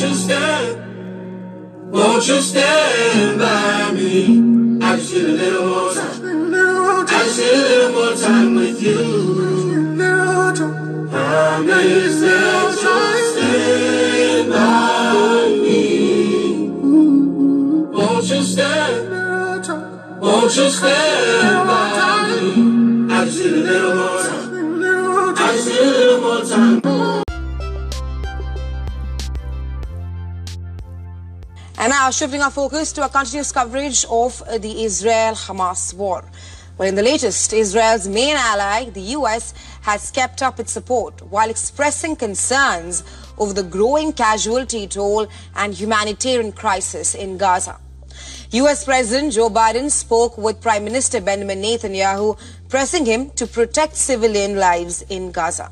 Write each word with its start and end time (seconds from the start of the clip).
Won't 0.00 0.12
you 0.12 0.18
stand? 0.18 1.92
Won't 1.92 2.26
you 2.26 2.40
stand 2.40 3.38
by 3.38 3.92
me? 3.92 4.80
I 4.82 4.96
just 4.96 5.12
need 5.12 5.24
a 5.24 5.28
little 5.28 5.66
more 5.68 5.92
time. 5.92 7.04
I 7.06 7.24
just 7.24 7.38
need 7.38 7.52
a 7.52 7.54
little 7.68 7.92
more 7.92 8.14
time 8.16 8.54
with 8.54 8.82
you. 8.82 8.96
Promise 11.10 12.20
that 12.22 12.80
you'll 12.82 13.22
stand 13.34 14.48
by 14.50 15.44
me. 15.60 15.84
Won't 17.92 18.24
you 18.30 18.42
stand? 18.42 19.00
Won't 20.18 20.56
you 20.56 20.70
stand 20.70 21.68
by 21.68 21.79
now 32.00 32.10
shifting 32.10 32.40
our 32.40 32.50
focus 32.50 32.92
to 32.92 33.04
a 33.04 33.08
continuous 33.10 33.52
coverage 33.52 34.06
of 34.08 34.42
the 34.62 34.84
Israel-Hamas 34.84 35.92
war. 35.92 36.24
Well, 36.78 36.88
in 36.88 36.94
the 36.94 37.02
latest, 37.02 37.52
Israel's 37.52 38.08
main 38.08 38.36
ally, 38.36 38.88
the 38.88 39.06
U.S., 39.18 39.52
has 39.82 40.10
kept 40.10 40.40
up 40.40 40.58
its 40.58 40.72
support 40.72 41.20
while 41.20 41.50
expressing 41.50 42.16
concerns 42.16 43.04
over 43.36 43.52
the 43.52 43.64
growing 43.64 44.14
casualty 44.14 44.86
toll 44.86 45.26
and 45.56 45.74
humanitarian 45.74 46.52
crisis 46.52 47.14
in 47.14 47.36
Gaza. 47.36 47.78
U.S. 48.52 48.82
President 48.82 49.34
Joe 49.34 49.50
Biden 49.50 49.90
spoke 49.90 50.38
with 50.38 50.62
Prime 50.62 50.84
Minister 50.84 51.20
Benjamin 51.20 51.60
Netanyahu, 51.60 52.38
pressing 52.70 53.04
him 53.04 53.28
to 53.32 53.46
protect 53.46 53.94
civilian 53.94 54.56
lives 54.56 55.02
in 55.10 55.32
Gaza. 55.32 55.70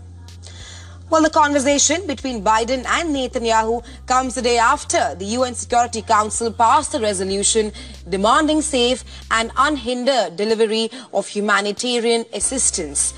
Well, 1.11 1.23
the 1.23 1.31
conversation 1.31 2.07
between 2.07 2.45
Biden 2.45 2.85
and 2.85 3.17
Netanyahu 3.17 3.83
comes 4.05 4.37
a 4.37 4.43
day 4.43 4.59
after 4.59 5.15
the 5.15 5.25
UN 5.25 5.55
Security 5.55 6.03
Council 6.03 6.53
passed 6.53 6.95
a 6.95 7.01
resolution 7.01 7.73
demanding 8.11 8.61
safe 8.61 9.05
and 9.31 9.51
unhindered 9.57 10.37
delivery 10.37 10.91
of 11.15 11.27
humanitarian 11.27 12.27
assistance. 12.35 13.15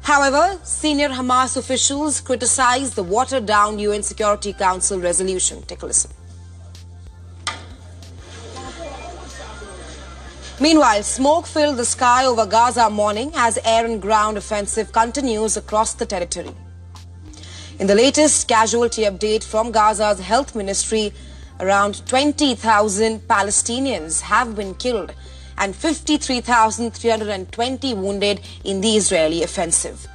However, 0.00 0.58
senior 0.62 1.10
Hamas 1.10 1.58
officials 1.58 2.22
criticized 2.22 2.96
the 2.96 3.02
watered-down 3.02 3.78
UN 3.78 4.02
Security 4.02 4.54
Council 4.54 4.98
resolution. 4.98 5.60
Take 5.66 5.82
a 5.82 5.86
listen. 5.86 6.10
Meanwhile, 10.58 11.02
smoke 11.02 11.46
filled 11.46 11.76
the 11.76 11.84
sky 11.84 12.24
over 12.24 12.46
Gaza 12.46 12.88
morning 12.88 13.32
as 13.34 13.58
air 13.66 13.84
and 13.84 14.00
ground 14.00 14.38
offensive 14.38 14.92
continues 14.92 15.58
across 15.58 15.92
the 15.92 16.06
territory. 16.06 16.54
In 17.82 17.88
the 17.88 17.96
latest 17.96 18.46
casualty 18.46 19.02
update 19.02 19.42
from 19.42 19.72
Gaza's 19.72 20.20
health 20.20 20.54
ministry, 20.54 21.12
around 21.58 22.06
20,000 22.06 23.26
Palestinians 23.26 24.20
have 24.20 24.54
been 24.54 24.76
killed 24.76 25.12
and 25.58 25.74
53,320 25.74 27.94
wounded 27.94 28.40
in 28.62 28.82
the 28.82 28.96
Israeli 28.96 29.42
offensive. 29.42 30.06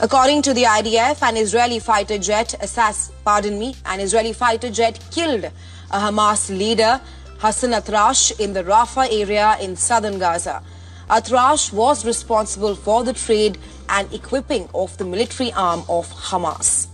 According 0.00 0.40
to 0.40 0.54
the 0.54 0.62
IDF, 0.62 1.22
an 1.22 1.36
Israeli 1.36 1.78
fighter 1.78 2.16
jet 2.16 2.54
assass, 2.62 3.12
pardon 3.22 3.58
me, 3.58 3.76
an 3.84 4.00
Israeli 4.00 4.32
fighter 4.32 4.70
jet 4.70 4.98
killed 5.10 5.44
a 5.44 5.52
Hamas 5.90 6.48
leader, 6.48 7.02
Hassan 7.40 7.72
Atrash, 7.72 8.40
in 8.40 8.54
the 8.54 8.64
Rafah 8.64 9.12
area 9.12 9.58
in 9.60 9.76
southern 9.76 10.18
Gaza. 10.18 10.62
Atrash 11.10 11.70
was 11.70 12.06
responsible 12.06 12.74
for 12.74 13.04
the 13.04 13.12
trade 13.12 13.58
and 13.94 14.12
equipping 14.12 14.68
of 14.74 14.96
the 14.98 15.04
military 15.04 15.52
arm 15.52 15.80
of 15.88 16.06
Hamas. 16.12 16.88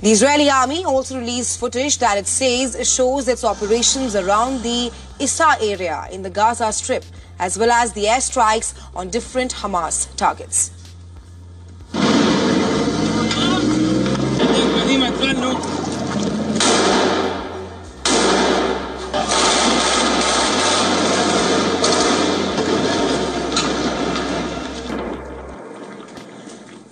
The 0.00 0.10
Israeli 0.10 0.50
army 0.50 0.84
also 0.84 1.18
released 1.18 1.60
footage 1.60 1.98
that 1.98 2.18
it 2.18 2.26
says 2.26 2.76
shows 2.92 3.28
its 3.28 3.44
operations 3.44 4.16
around 4.16 4.62
the 4.62 4.90
Issa 5.20 5.56
area 5.62 6.08
in 6.10 6.22
the 6.22 6.30
Gaza 6.30 6.72
Strip, 6.72 7.04
as 7.38 7.58
well 7.58 7.70
as 7.70 7.92
the 7.92 8.04
airstrikes 8.04 8.74
on 8.94 9.08
different 9.08 9.54
Hamas 9.54 10.14
targets. 10.16 10.83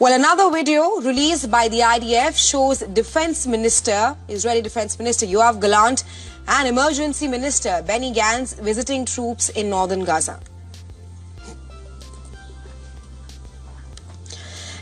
Well, 0.03 0.15
another 0.15 0.51
video 0.51 0.97
released 0.97 1.49
by 1.49 1.69
the 1.69 1.79
IDF 1.79 2.37
shows 2.37 2.81
Defense 2.81 3.47
Minister, 3.47 4.17
Israeli 4.27 4.61
Defense 4.61 4.99
Minister 4.99 5.27
Yoav 5.27 5.61
Gallant, 5.61 6.03
and 6.49 6.67
Emergency 6.67 7.29
Minister 7.29 7.85
Benny 7.87 8.13
Gantz 8.13 8.61
visiting 8.61 9.05
troops 9.05 9.51
in 9.51 9.71
northern 9.71 10.05
Gaza. 10.05 10.41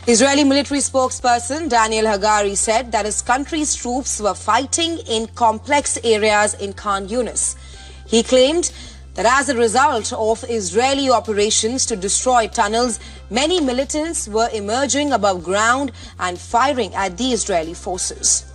Israeli 0.07 0.43
military 0.43 0.79
spokesperson 0.79 1.69
Daniel 1.69 2.05
Hagari 2.05 2.57
said 2.57 2.91
that 2.91 3.05
his 3.05 3.21
country's 3.21 3.75
troops 3.75 4.19
were 4.19 4.33
fighting 4.33 4.97
in 5.07 5.27
complex 5.35 5.99
areas 6.03 6.55
in 6.55 6.73
Khan 6.73 7.07
Yunis. 7.07 7.55
He 8.07 8.23
claimed 8.23 8.71
that 9.13 9.25
as 9.25 9.49
a 9.49 9.55
result 9.55 10.13
of 10.13 10.43
Israeli 10.49 11.11
operations 11.11 11.85
to 11.85 11.95
destroy 11.95 12.47
tunnels, 12.47 12.99
many 13.31 13.61
militants 13.61 14.27
were 14.27 14.49
emerging 14.53 15.13
above 15.13 15.43
ground 15.43 15.91
and 16.19 16.37
firing 16.37 16.93
at 16.93 17.17
the 17.17 17.31
Israeli 17.31 17.73
forces. 17.73 18.45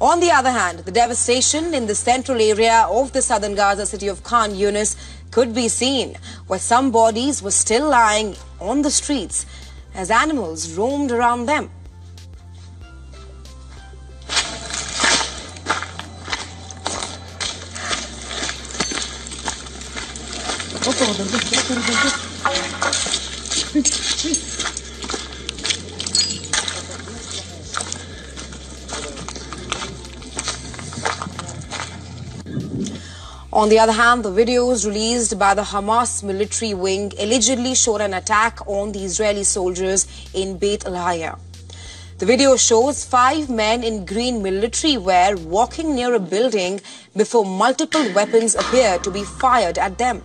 On 0.00 0.20
the 0.20 0.30
other 0.30 0.50
hand, 0.50 0.80
the 0.80 0.92
devastation 0.92 1.74
in 1.74 1.86
the 1.86 1.94
central 1.94 2.40
area 2.40 2.86
of 2.88 3.12
the 3.12 3.22
southern 3.22 3.54
Gaza 3.54 3.86
city 3.86 4.08
of 4.08 4.22
Khan 4.22 4.50
Yunis 4.50 4.96
could 5.30 5.54
be 5.54 5.68
seen, 5.68 6.16
where 6.46 6.58
some 6.58 6.90
bodies 6.90 7.42
were 7.42 7.50
still 7.50 7.88
lying 7.88 8.36
on 8.60 8.82
the 8.82 8.90
streets 8.90 9.46
as 9.94 10.10
animals 10.10 10.76
roamed 10.76 11.10
around 11.10 11.46
them. 11.46 11.70
On 23.72 23.78
the 33.68 33.78
other 33.78 33.92
hand, 33.92 34.24
the 34.24 34.30
videos 34.30 34.84
released 34.84 35.38
by 35.38 35.54
the 35.54 35.62
Hamas 35.62 36.24
military 36.24 36.74
wing 36.74 37.12
allegedly 37.16 37.76
showed 37.76 38.00
an 38.00 38.14
attack 38.14 38.58
on 38.66 38.90
the 38.90 39.04
Israeli 39.04 39.44
soldiers 39.44 40.08
in 40.34 40.58
Beit 40.58 40.80
Lahia. 40.80 41.38
The 42.18 42.26
video 42.26 42.56
shows 42.56 43.04
five 43.04 43.48
men 43.48 43.84
in 43.84 44.04
green 44.04 44.42
military 44.42 44.96
wear 44.96 45.36
walking 45.36 45.94
near 45.94 46.14
a 46.14 46.18
building 46.18 46.80
before 47.16 47.44
multiple 47.44 48.12
weapons 48.14 48.56
appear 48.56 48.98
to 48.98 49.12
be 49.12 49.22
fired 49.22 49.78
at 49.78 49.96
them. 49.96 50.24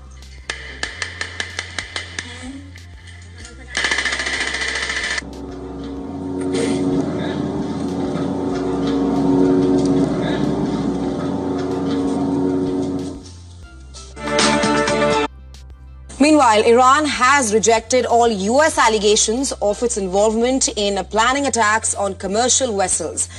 Meanwhile, 16.17 16.63
Iran 16.63 17.05
has 17.05 17.53
rejected 17.53 18.05
all 18.05 18.27
U.S. 18.27 18.77
allegations 18.77 19.51
of 19.61 19.83
its 19.83 19.97
involvement 19.97 20.69
in 20.75 21.03
planning 21.05 21.45
attacks 21.45 21.93
on 21.93 22.15
commercial 22.15 22.75
vessels. 22.75 23.29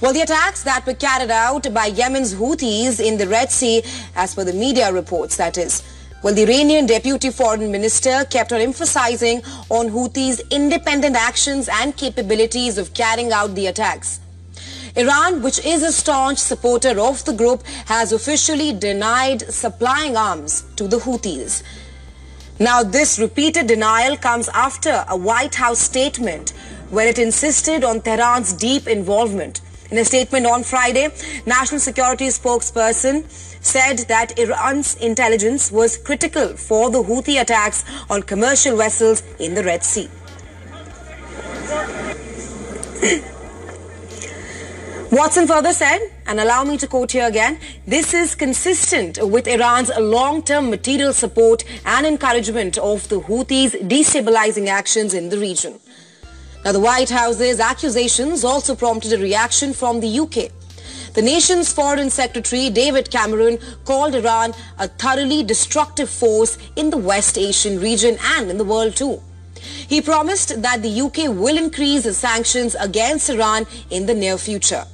Well, 0.00 0.12
the 0.12 0.20
attacks 0.20 0.62
that 0.62 0.86
were 0.86 0.94
carried 0.94 1.30
out 1.30 1.72
by 1.74 1.86
Yemen's 1.86 2.34
Houthis 2.34 3.00
in 3.00 3.18
the 3.18 3.26
Red 3.26 3.50
Sea, 3.50 3.82
as 4.14 4.34
per 4.34 4.44
the 4.44 4.52
media 4.52 4.92
reports, 4.92 5.36
that 5.38 5.58
is. 5.58 5.82
Well, 6.22 6.34
the 6.34 6.42
Iranian 6.42 6.86
deputy 6.86 7.30
foreign 7.30 7.70
minister 7.70 8.24
kept 8.24 8.52
on 8.52 8.60
emphasizing 8.60 9.42
on 9.68 9.90
Houthis' 9.90 10.40
independent 10.50 11.14
actions 11.14 11.68
and 11.70 11.96
capabilities 11.96 12.78
of 12.78 12.94
carrying 12.94 13.32
out 13.32 13.54
the 13.54 13.66
attacks. 13.66 14.20
Iran, 14.96 15.42
which 15.42 15.64
is 15.64 15.82
a 15.82 15.92
staunch 15.92 16.38
supporter 16.38 16.98
of 16.98 17.22
the 17.26 17.34
group, 17.34 17.62
has 17.84 18.12
officially 18.12 18.72
denied 18.72 19.42
supplying 19.52 20.16
arms 20.16 20.64
to 20.76 20.88
the 20.88 20.96
Houthis. 20.96 21.62
Now, 22.58 22.82
this 22.82 23.18
repeated 23.18 23.66
denial 23.66 24.16
comes 24.16 24.48
after 24.48 25.04
a 25.08 25.16
White 25.16 25.56
House 25.56 25.80
statement 25.80 26.54
where 26.88 27.06
it 27.06 27.18
insisted 27.18 27.84
on 27.84 28.00
Tehran's 28.00 28.54
deep 28.54 28.88
involvement. 28.88 29.60
In 29.90 29.98
a 29.98 30.04
statement 30.04 30.46
on 30.46 30.64
Friday, 30.64 31.08
National 31.44 31.78
Security 31.78 32.28
spokesperson 32.28 33.24
said 33.66 33.98
that 34.08 34.38
Iran's 34.38 34.94
intelligence 34.96 35.70
was 35.72 35.98
critical 35.98 36.56
for 36.56 36.88
the 36.88 37.02
Houthi 37.02 37.40
attacks 37.40 37.84
on 38.08 38.22
commercial 38.22 38.76
vessels 38.76 39.24
in 39.40 39.54
the 39.54 39.64
Red 39.64 39.82
Sea. 39.82 40.08
Watson 45.10 45.48
further 45.48 45.72
said, 45.72 45.98
and 46.26 46.38
allow 46.38 46.62
me 46.62 46.76
to 46.76 46.86
quote 46.86 47.10
here 47.10 47.26
again, 47.26 47.58
this 47.86 48.14
is 48.14 48.36
consistent 48.36 49.18
with 49.20 49.48
Iran's 49.48 49.90
long-term 49.98 50.70
material 50.70 51.12
support 51.12 51.64
and 51.84 52.06
encouragement 52.06 52.78
of 52.78 53.08
the 53.08 53.20
Houthis' 53.20 53.88
destabilizing 53.88 54.68
actions 54.68 55.12
in 55.12 55.28
the 55.28 55.38
region. 55.38 55.80
Now, 56.64 56.70
the 56.72 56.80
White 56.80 57.10
House's 57.10 57.58
accusations 57.58 58.44
also 58.44 58.76
prompted 58.76 59.12
a 59.12 59.18
reaction 59.18 59.72
from 59.72 59.98
the 60.00 60.20
UK. 60.20 60.52
The 61.16 61.22
nation's 61.22 61.72
Foreign 61.72 62.10
Secretary 62.10 62.68
David 62.68 63.10
Cameron 63.10 63.58
called 63.86 64.14
Iran 64.14 64.52
a 64.78 64.86
thoroughly 64.86 65.42
destructive 65.42 66.10
force 66.10 66.58
in 66.76 66.90
the 66.90 66.98
West 66.98 67.38
Asian 67.38 67.80
region 67.80 68.18
and 68.36 68.50
in 68.50 68.58
the 68.58 68.64
world 68.64 68.96
too. 68.96 69.22
He 69.88 70.02
promised 70.02 70.60
that 70.60 70.82
the 70.82 71.00
UK 71.00 71.34
will 71.34 71.56
increase 71.56 72.04
sanctions 72.18 72.74
against 72.74 73.30
Iran 73.30 73.66
in 73.88 74.04
the 74.04 74.12
near 74.12 74.36
future. 74.36 74.84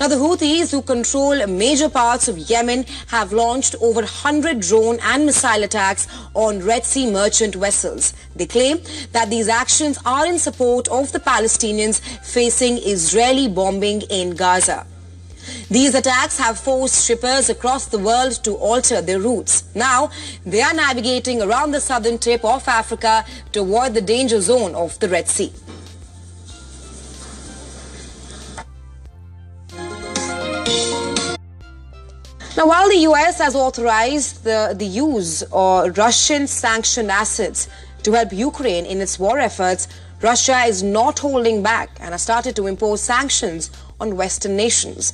Now, 0.00 0.08
the 0.08 0.16
Houthis, 0.16 0.72
who 0.72 0.82
control 0.82 1.46
major 1.46 1.88
parts 1.88 2.26
of 2.26 2.38
Yemen, 2.38 2.84
have 3.06 3.32
launched 3.32 3.76
over 3.80 4.00
100 4.00 4.58
drone 4.58 4.98
and 5.00 5.26
missile 5.26 5.62
attacks 5.62 6.08
on 6.34 6.60
Red 6.64 6.84
Sea 6.84 7.08
merchant 7.08 7.54
vessels. 7.54 8.14
They 8.34 8.46
claim 8.46 8.80
that 9.12 9.30
these 9.30 9.46
actions 9.48 9.96
are 10.04 10.26
in 10.26 10.40
support 10.40 10.88
of 10.88 11.12
the 11.12 11.20
Palestinians 11.20 12.00
facing 12.24 12.78
Israeli 12.78 13.46
bombing 13.46 14.02
in 14.10 14.34
Gaza. 14.34 14.84
These 15.70 15.94
attacks 15.94 16.38
have 16.38 16.58
forced 16.58 17.06
shippers 17.06 17.50
across 17.50 17.86
the 17.86 17.98
world 17.98 18.42
to 18.44 18.54
alter 18.54 19.00
their 19.00 19.20
routes. 19.20 19.64
Now, 19.74 20.10
they 20.44 20.60
are 20.60 20.74
navigating 20.74 21.42
around 21.42 21.72
the 21.72 21.80
southern 21.80 22.18
tip 22.18 22.44
of 22.44 22.66
Africa 22.68 23.24
to 23.52 23.60
avoid 23.60 23.94
the 23.94 24.00
danger 24.00 24.40
zone 24.40 24.74
of 24.74 24.98
the 25.00 25.08
Red 25.08 25.28
Sea. 25.28 25.52
Now, 32.56 32.68
while 32.68 32.88
the 32.88 32.96
U.S. 33.10 33.38
has 33.38 33.54
authorized 33.54 34.44
the, 34.44 34.74
the 34.74 34.86
use 34.86 35.42
of 35.52 35.98
Russian 35.98 36.46
sanctioned 36.46 37.10
assets 37.10 37.68
to 38.02 38.12
help 38.12 38.32
Ukraine 38.32 38.86
in 38.86 39.02
its 39.02 39.18
war 39.18 39.38
efforts, 39.38 39.88
Russia 40.22 40.60
is 40.60 40.82
not 40.82 41.18
holding 41.18 41.62
back 41.62 41.90
and 42.00 42.12
has 42.12 42.22
started 42.22 42.56
to 42.56 42.66
impose 42.66 43.02
sanctions 43.02 43.70
on 44.00 44.16
Western 44.16 44.56
nations. 44.56 45.12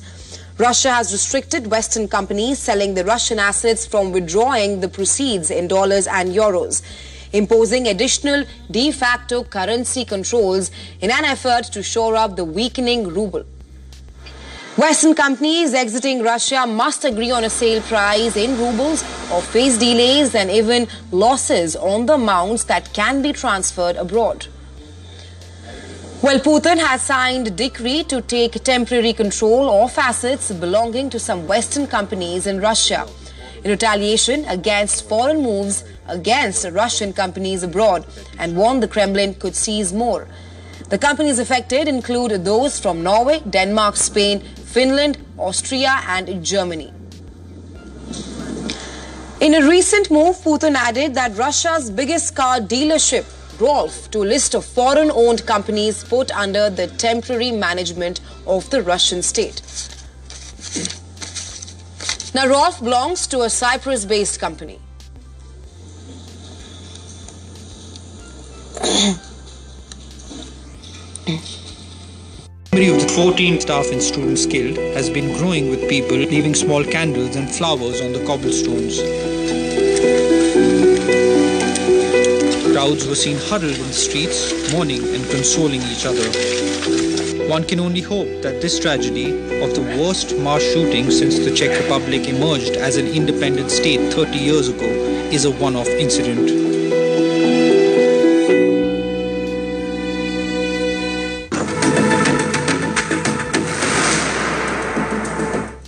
Russia 0.59 0.91
has 0.91 1.11
restricted 1.11 1.71
Western 1.71 2.07
companies 2.07 2.59
selling 2.59 2.93
the 2.93 3.03
Russian 3.03 3.39
assets 3.39 3.87
from 3.87 4.11
withdrawing 4.11 4.81
the 4.81 4.87
proceeds 4.87 5.49
in 5.49 5.67
dollars 5.67 6.05
and 6.05 6.29
euros, 6.29 6.83
imposing 7.31 7.87
additional 7.87 8.45
de 8.69 8.91
facto 8.91 9.43
currency 9.43 10.05
controls 10.05 10.69
in 11.01 11.09
an 11.09 11.25
effort 11.25 11.63
to 11.63 11.81
shore 11.81 12.15
up 12.15 12.35
the 12.35 12.45
weakening 12.45 13.07
ruble. 13.07 13.43
Western 14.77 15.15
companies 15.15 15.73
exiting 15.73 16.21
Russia 16.21 16.67
must 16.67 17.03
agree 17.03 17.31
on 17.31 17.43
a 17.43 17.49
sale 17.49 17.81
price 17.81 18.35
in 18.35 18.55
rubles 18.55 19.01
or 19.31 19.41
face 19.41 19.79
delays 19.79 20.35
and 20.35 20.51
even 20.51 20.87
losses 21.11 21.75
on 21.75 22.05
the 22.05 22.13
amounts 22.13 22.65
that 22.65 22.93
can 22.93 23.23
be 23.23 23.33
transferred 23.33 23.95
abroad. 23.95 24.47
Well, 26.23 26.39
Putin 26.39 26.77
has 26.77 27.01
signed 27.01 27.47
a 27.47 27.51
decree 27.51 28.05
to 28.05 28.21
take 28.21 28.53
temporary 28.63 29.11
control 29.11 29.69
of 29.69 29.97
assets 29.97 30.53
belonging 30.53 31.09
to 31.09 31.19
some 31.19 31.47
Western 31.47 31.85
companies 31.85 32.47
in 32.47 32.61
Russia 32.61 33.05
in 33.61 33.69
retaliation 33.69 34.45
against 34.45 35.09
foreign 35.09 35.43
moves 35.43 35.83
against 36.07 36.65
Russian 36.71 37.11
companies 37.11 37.63
abroad 37.63 38.05
and 38.39 38.55
warned 38.55 38.81
the 38.81 38.87
Kremlin 38.87 39.33
could 39.33 39.53
seize 39.53 39.91
more. 39.91 40.29
The 40.87 40.97
companies 40.97 41.39
affected 41.39 41.89
include 41.89 42.45
those 42.45 42.79
from 42.79 43.03
Norway, 43.03 43.41
Denmark, 43.41 43.97
Spain, 43.97 44.39
Finland, 44.39 45.17
Austria, 45.37 46.03
and 46.07 46.41
Germany. 46.41 46.93
In 49.41 49.55
a 49.55 49.67
recent 49.67 50.09
move, 50.09 50.37
Putin 50.37 50.75
added 50.75 51.15
that 51.15 51.35
Russia's 51.35 51.91
biggest 51.91 52.33
car 52.33 52.59
dealership, 52.59 53.25
Rolf, 53.59 54.09
to 54.11 54.23
a 54.23 54.25
list 54.25 54.55
of 54.55 54.65
foreign 54.65 55.11
owned 55.11 55.45
companies 55.45 56.03
put 56.03 56.31
under 56.31 56.69
the 56.69 56.87
temporary 56.87 57.51
management 57.51 58.19
of 58.47 58.69
the 58.69 58.81
Russian 58.81 59.21
state. 59.21 59.61
Now, 62.33 62.47
Rolf 62.47 62.79
belongs 62.79 63.27
to 63.27 63.41
a 63.41 63.49
Cyprus 63.49 64.05
based 64.05 64.39
company. 64.39 64.79
Number 72.73 72.95
of 72.95 73.01
the 73.01 73.13
14 73.15 73.61
staff 73.61 73.91
and 73.91 74.01
students 74.01 74.47
killed 74.47 74.77
has 74.95 75.07
been 75.07 75.37
growing 75.37 75.69
with 75.69 75.87
people 75.87 76.17
leaving 76.17 76.55
small 76.55 76.83
candles 76.83 77.35
and 77.35 77.47
flowers 77.47 78.01
on 78.01 78.13
the 78.13 78.25
cobblestones. 78.25 78.99
Crowds 82.83 83.07
were 83.07 83.15
seen 83.15 83.37
huddled 83.37 83.77
in 83.77 83.87
the 83.87 83.93
streets, 83.93 84.73
mourning 84.73 85.01
and 85.15 85.23
consoling 85.29 85.81
each 85.83 86.05
other. 86.05 86.27
One 87.47 87.63
can 87.63 87.79
only 87.79 88.01
hope 88.01 88.27
that 88.41 88.59
this 88.61 88.77
tragedy 88.77 89.31
of 89.61 89.73
the 89.73 89.83
worst 89.97 90.37
mass 90.39 90.61
shooting 90.61 91.09
since 91.09 91.39
the 91.39 91.55
Czech 91.55 91.81
Republic 91.81 92.27
emerged 92.27 92.75
as 92.75 92.97
an 92.97 93.07
independent 93.07 93.71
state 93.71 94.13
30 94.13 94.37
years 94.37 94.67
ago 94.67 94.83
is 95.31 95.45
a 95.45 95.51
one-off 95.51 95.87
incident. 95.87 96.51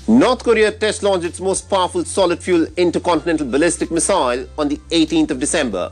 North 0.08 0.46
Korea 0.46 0.72
test 0.72 1.04
launched 1.04 1.26
its 1.26 1.42
most 1.42 1.70
powerful 1.70 2.06
solid 2.06 2.42
fuel 2.42 2.68
intercontinental 2.78 3.48
ballistic 3.48 3.92
missile 3.92 4.48
on 4.58 4.70
the 4.70 4.78
18th 4.92 5.32
of 5.32 5.42
December. 5.42 5.92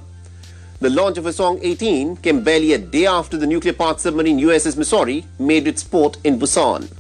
The 0.84 0.90
launch 0.90 1.18
of 1.18 1.24
Hwasong 1.24 1.60
18 1.62 2.18
came 2.18 2.44
barely 2.44 2.74
a 2.74 2.78
day 2.78 3.06
after 3.06 3.38
the 3.38 3.48
nuclear 3.48 3.72
powered 3.72 4.02
submarine 4.02 4.38
USS 4.38 4.76
Missouri 4.76 5.24
made 5.40 5.66
its 5.66 5.82
port 5.82 6.18
in 6.26 6.38
Busan. 6.38 6.92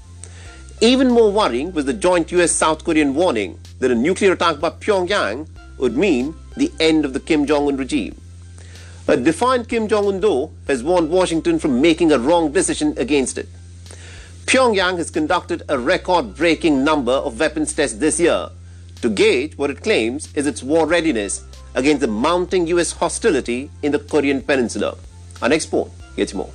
Even 0.79 1.11
more 1.11 1.29
worrying 1.29 1.73
was 1.73 1.83
the 1.83 1.91
joint 1.91 2.31
US 2.31 2.53
South 2.53 2.85
Korean 2.85 3.13
warning 3.13 3.59
that 3.79 3.91
a 3.91 3.95
nuclear 3.95 4.31
attack 4.31 4.61
by 4.61 4.69
Pyongyang 4.69 5.49
would 5.79 5.97
mean 5.97 6.33
the 6.55 6.71
end 6.79 7.03
of 7.03 7.11
the 7.11 7.19
Kim 7.19 7.45
Jong 7.45 7.67
un 7.67 7.75
regime. 7.75 8.15
A 9.09 9.17
defiant 9.17 9.67
Kim 9.67 9.89
Jong 9.89 10.07
un, 10.07 10.21
though, 10.21 10.51
has 10.67 10.81
warned 10.81 11.09
Washington 11.09 11.59
from 11.59 11.81
making 11.81 12.13
a 12.13 12.19
wrong 12.19 12.53
decision 12.53 12.93
against 12.97 13.37
it. 13.37 13.49
Pyongyang 14.45 14.97
has 14.97 15.11
conducted 15.11 15.61
a 15.67 15.77
record 15.77 16.37
breaking 16.37 16.85
number 16.85 17.11
of 17.11 17.37
weapons 17.37 17.73
tests 17.73 17.97
this 17.97 18.17
year 18.17 18.47
to 19.01 19.09
gauge 19.09 19.57
what 19.57 19.69
it 19.69 19.83
claims 19.83 20.33
is 20.35 20.47
its 20.47 20.63
war 20.63 20.87
readiness 20.87 21.43
against 21.75 22.01
the 22.01 22.07
mounting 22.07 22.67
US 22.67 22.91
hostility 22.91 23.69
in 23.81 23.91
the 23.91 23.99
Korean 23.99 24.41
Peninsula. 24.41 24.95
Our 25.41 25.49
next 25.49 25.65
report 25.65 25.91
gets 26.15 26.33
more. 26.33 26.49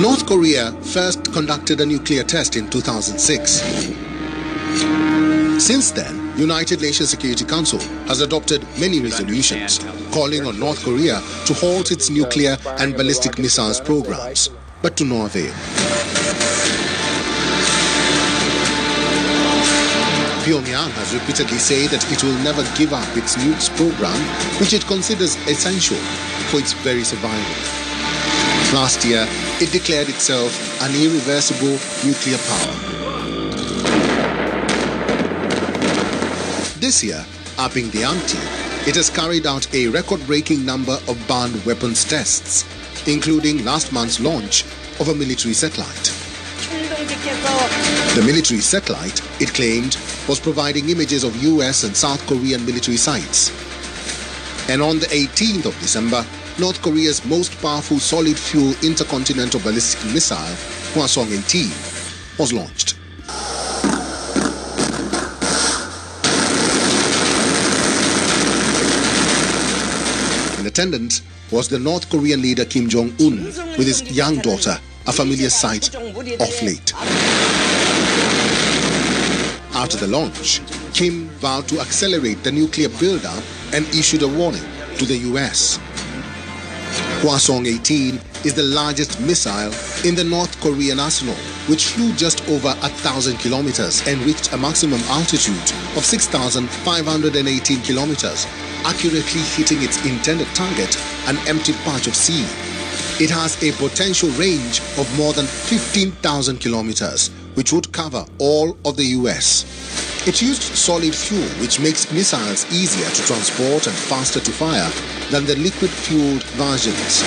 North 0.00 0.26
Korea 0.26 0.72
first 0.82 1.32
conducted 1.32 1.80
a 1.80 1.86
nuclear 1.86 2.24
test 2.24 2.56
in 2.56 2.68
2006. 2.68 3.62
Since 5.62 5.92
then, 5.92 6.36
United 6.36 6.82
Nations 6.82 7.10
Security 7.10 7.44
Council 7.44 7.78
has 8.08 8.20
adopted 8.20 8.66
many 8.78 9.00
resolutions 9.00 9.78
calling 10.12 10.46
on 10.46 10.58
North 10.58 10.82
Korea 10.84 11.20
to 11.46 11.54
halt 11.54 11.92
its 11.92 12.10
nuclear 12.10 12.56
and 12.80 12.94
ballistic 12.96 13.38
missiles 13.38 13.80
programs 13.80 14.50
but 14.82 14.96
to 14.98 15.04
no 15.04 15.24
avail. 15.24 15.52
Pyongyang 20.44 20.90
has 20.90 21.14
repeatedly 21.14 21.56
said 21.56 21.88
that 21.88 22.04
it 22.12 22.22
will 22.22 22.36
never 22.44 22.62
give 22.76 22.92
up 22.92 23.16
its 23.16 23.34
nukes 23.36 23.74
program, 23.74 24.20
which 24.60 24.74
it 24.74 24.84
considers 24.84 25.36
essential 25.48 25.96
for 26.52 26.60
its 26.60 26.74
very 26.84 27.02
survival. 27.02 27.40
Last 28.76 29.06
year, 29.06 29.26
it 29.62 29.72
declared 29.72 30.10
itself 30.10 30.52
an 30.82 30.94
irreversible 30.94 31.80
nuclear 32.04 32.36
power. 32.36 32.74
This 36.78 37.02
year, 37.02 37.24
upping 37.56 37.88
the 37.88 38.04
ante, 38.04 38.36
it 38.86 38.96
has 38.96 39.08
carried 39.08 39.46
out 39.46 39.66
a 39.74 39.88
record-breaking 39.88 40.62
number 40.62 40.98
of 41.08 41.16
banned 41.26 41.64
weapons 41.64 42.04
tests, 42.04 42.66
including 43.08 43.64
last 43.64 43.94
month's 43.94 44.20
launch 44.20 44.64
of 45.00 45.08
a 45.08 45.14
military 45.14 45.54
satellite. 45.54 46.23
The 47.06 48.22
military 48.24 48.60
satellite, 48.60 49.20
it 49.40 49.52
claimed, 49.52 49.98
was 50.28 50.40
providing 50.40 50.88
images 50.88 51.24
of 51.24 51.36
US 51.42 51.84
and 51.84 51.94
South 51.96 52.26
Korean 52.26 52.64
military 52.64 52.96
sites. 52.96 53.50
And 54.70 54.80
on 54.80 54.98
the 54.98 55.06
18th 55.06 55.66
of 55.66 55.78
December, 55.80 56.24
North 56.58 56.80
Korea's 56.80 57.24
most 57.26 57.60
powerful 57.60 57.98
solid 57.98 58.38
fuel 58.38 58.74
intercontinental 58.82 59.60
ballistic 59.60 60.12
missile, 60.12 60.38
Hwasong 60.94 61.30
18, 61.30 61.68
was 62.38 62.52
launched. 62.52 62.96
In 70.60 70.66
attendance 70.66 71.22
was 71.50 71.68
the 71.68 71.78
North 71.78 72.08
Korean 72.08 72.40
leader 72.40 72.64
Kim 72.64 72.88
Jong-un 72.88 73.44
with 73.76 73.86
his 73.86 74.02
young 74.10 74.38
daughter, 74.38 74.78
a 75.06 75.12
familiar 75.12 75.50
sight 75.50 75.94
of 75.94 76.62
late. 76.62 76.92
After 79.74 79.96
the 79.98 80.06
launch, 80.06 80.60
Kim 80.94 81.28
vowed 81.40 81.68
to 81.68 81.80
accelerate 81.80 82.42
the 82.42 82.52
nuclear 82.52 82.88
build-up 82.88 83.42
and 83.72 83.86
issued 83.88 84.22
a 84.22 84.28
warning 84.28 84.64
to 84.98 85.04
the 85.04 85.16
US. 85.32 85.78
Hwasong 87.20 87.66
18 87.66 88.20
is 88.44 88.54
the 88.54 88.62
largest 88.62 89.20
missile 89.20 89.72
in 90.06 90.14
the 90.14 90.24
North 90.24 90.60
Korean 90.60 91.00
arsenal, 91.00 91.34
which 91.68 91.86
flew 91.86 92.12
just 92.12 92.46
over 92.48 92.68
a 92.68 92.88
thousand 92.88 93.38
kilometers 93.38 94.06
and 94.06 94.20
reached 94.22 94.52
a 94.52 94.56
maximum 94.56 95.00
altitude 95.08 95.72
of 95.96 96.04
6,518 96.04 97.82
kilometers, 97.82 98.46
accurately 98.84 99.40
hitting 99.56 99.82
its 99.82 100.04
intended 100.06 100.48
target, 100.54 100.96
an 101.26 101.36
empty 101.48 101.72
patch 101.84 102.06
of 102.06 102.14
sea. 102.14 102.46
It 103.20 103.30
has 103.30 103.62
a 103.62 103.70
potential 103.78 104.28
range 104.30 104.80
of 104.98 105.06
more 105.16 105.32
than 105.32 105.46
15,000 105.46 106.58
kilometers, 106.58 107.28
which 107.54 107.72
would 107.72 107.92
cover 107.92 108.26
all 108.38 108.76
of 108.84 108.96
the 108.96 109.04
US. 109.22 109.62
It 110.26 110.42
used 110.42 110.62
solid 110.62 111.14
fuel, 111.14 111.46
which 111.62 111.78
makes 111.78 112.10
missiles 112.10 112.66
easier 112.72 113.08
to 113.08 113.22
transport 113.22 113.86
and 113.86 113.94
faster 113.94 114.40
to 114.40 114.50
fire 114.50 114.90
than 115.30 115.46
the 115.46 115.54
liquid-fueled 115.54 116.42
versions. 116.58 117.22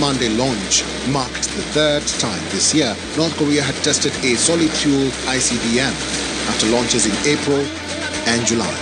Monday 0.00 0.30
launch 0.30 0.82
marked 1.10 1.44
the 1.54 1.62
third 1.70 2.02
time 2.18 2.42
this 2.50 2.74
year 2.74 2.96
North 3.16 3.36
Korea 3.36 3.62
had 3.62 3.76
tested 3.84 4.12
a 4.24 4.34
solid 4.34 4.70
fuel 4.70 5.06
ICBM 5.30 5.94
after 6.48 6.66
launches 6.66 7.06
in 7.06 7.14
April 7.30 7.62
and 8.26 8.44
July. 8.44 8.74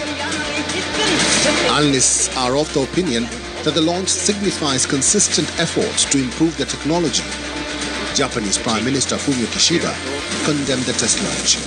Analysts 1.68 2.34
are 2.36 2.56
of 2.56 2.72
the 2.72 2.82
opinion 2.82 3.28
that 3.68 3.74
the 3.74 3.82
launch 3.82 4.08
signifies 4.08 4.86
consistent 4.86 5.46
efforts 5.60 6.06
to 6.06 6.16
improve 6.16 6.56
the 6.56 6.64
technology. 6.64 7.22
Japanese 8.14 8.56
Prime 8.56 8.82
Minister 8.82 9.16
Fumio 9.16 9.44
Kishida 9.52 9.92
condemned 10.46 10.84
the 10.84 10.94
test 10.94 11.20
launch. 11.22 11.58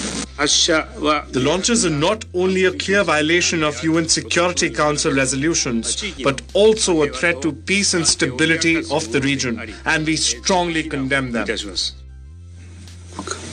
The 1.31 1.39
launches 1.39 1.85
are 1.85 1.91
not 1.91 2.25
only 2.33 2.65
a 2.65 2.71
clear 2.71 3.03
violation 3.03 3.61
of 3.61 3.83
UN 3.83 4.09
Security 4.09 4.71
Council 4.71 5.13
resolutions, 5.13 6.03
but 6.23 6.41
also 6.55 7.03
a 7.03 7.09
threat 7.09 7.39
to 7.43 7.53
peace 7.53 7.93
and 7.93 8.07
stability 8.07 8.77
of 8.77 9.11
the 9.11 9.21
region, 9.21 9.71
and 9.85 10.03
we 10.07 10.15
strongly 10.15 10.81
condemn 10.81 11.31
them. 11.31 11.47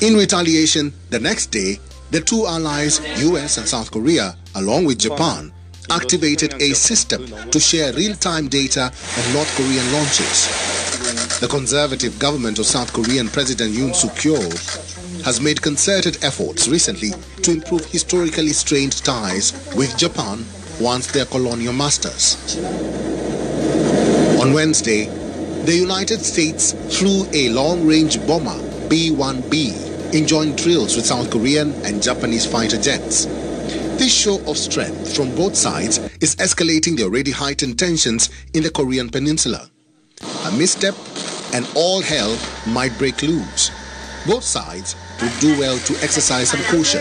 In 0.00 0.14
retaliation, 0.16 0.94
the 1.10 1.20
next 1.20 1.48
day, 1.48 1.80
the 2.12 2.22
two 2.22 2.46
allies, 2.46 3.02
US 3.24 3.58
and 3.58 3.68
South 3.68 3.90
Korea, 3.90 4.34
along 4.54 4.86
with 4.86 4.96
Japan, 4.96 5.52
activated 5.90 6.54
a 6.60 6.74
system 6.74 7.26
to 7.50 7.60
share 7.60 7.92
real-time 7.94 8.48
data 8.48 8.86
of 8.86 9.34
North 9.34 9.54
Korean 9.56 9.92
launches. 9.92 10.48
The 11.40 11.48
conservative 11.48 12.18
government 12.18 12.58
of 12.58 12.66
South 12.66 12.92
Korean 12.92 13.28
President 13.28 13.74
Yoon 13.74 13.94
Suk-yeol 13.94 15.24
has 15.24 15.40
made 15.40 15.62
concerted 15.62 16.22
efforts 16.22 16.68
recently 16.68 17.10
to 17.42 17.52
improve 17.52 17.84
historically 17.86 18.48
strained 18.50 19.02
ties 19.04 19.52
with 19.76 19.96
Japan 19.96 20.44
once 20.80 21.06
their 21.08 21.24
colonial 21.26 21.72
masters. 21.72 22.36
On 24.40 24.52
Wednesday, 24.52 25.06
the 25.64 25.74
United 25.74 26.20
States 26.24 26.72
flew 26.98 27.26
a 27.32 27.48
long-range 27.50 28.24
bomber 28.26 28.58
B-1B 28.88 30.14
in 30.14 30.26
joint 30.26 30.56
drills 30.56 30.96
with 30.96 31.04
South 31.04 31.30
Korean 31.30 31.72
and 31.84 32.02
Japanese 32.02 32.46
fighter 32.46 32.80
jets. 32.80 33.26
This 33.98 34.14
show 34.14 34.36
of 34.48 34.56
strength 34.56 35.16
from 35.16 35.34
both 35.34 35.56
sides 35.56 35.98
is 36.20 36.36
escalating 36.36 36.96
the 36.96 37.02
already 37.02 37.32
heightened 37.32 37.80
tensions 37.80 38.30
in 38.54 38.62
the 38.62 38.70
Korean 38.70 39.10
peninsula. 39.10 39.68
A 40.44 40.52
misstep 40.52 40.94
and 41.52 41.68
all 41.74 42.00
hell 42.00 42.38
might 42.68 42.96
break 42.96 43.20
loose. 43.22 43.72
Both 44.24 44.44
sides 44.44 44.94
would 45.20 45.32
do 45.40 45.58
well 45.58 45.76
to 45.78 45.94
exercise 46.00 46.50
some 46.50 46.60
caution. 46.70 47.00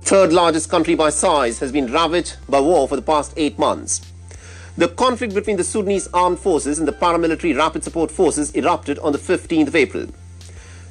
Third 0.00 0.32
largest 0.32 0.70
country 0.70 0.94
by 0.94 1.10
size 1.10 1.58
has 1.58 1.70
been 1.70 1.92
ravaged 1.92 2.38
by 2.48 2.60
war 2.60 2.88
for 2.88 2.96
the 2.96 3.02
past 3.02 3.34
eight 3.36 3.58
months. 3.58 4.00
The 4.78 4.88
conflict 4.88 5.34
between 5.34 5.58
the 5.58 5.64
Sudanese 5.64 6.08
armed 6.14 6.38
forces 6.38 6.78
and 6.78 6.88
the 6.88 6.92
paramilitary 6.92 7.54
rapid 7.54 7.84
support 7.84 8.10
forces 8.10 8.52
erupted 8.52 8.98
on 9.00 9.12
the 9.12 9.18
15th 9.18 9.68
of 9.68 9.76
April. 9.76 10.06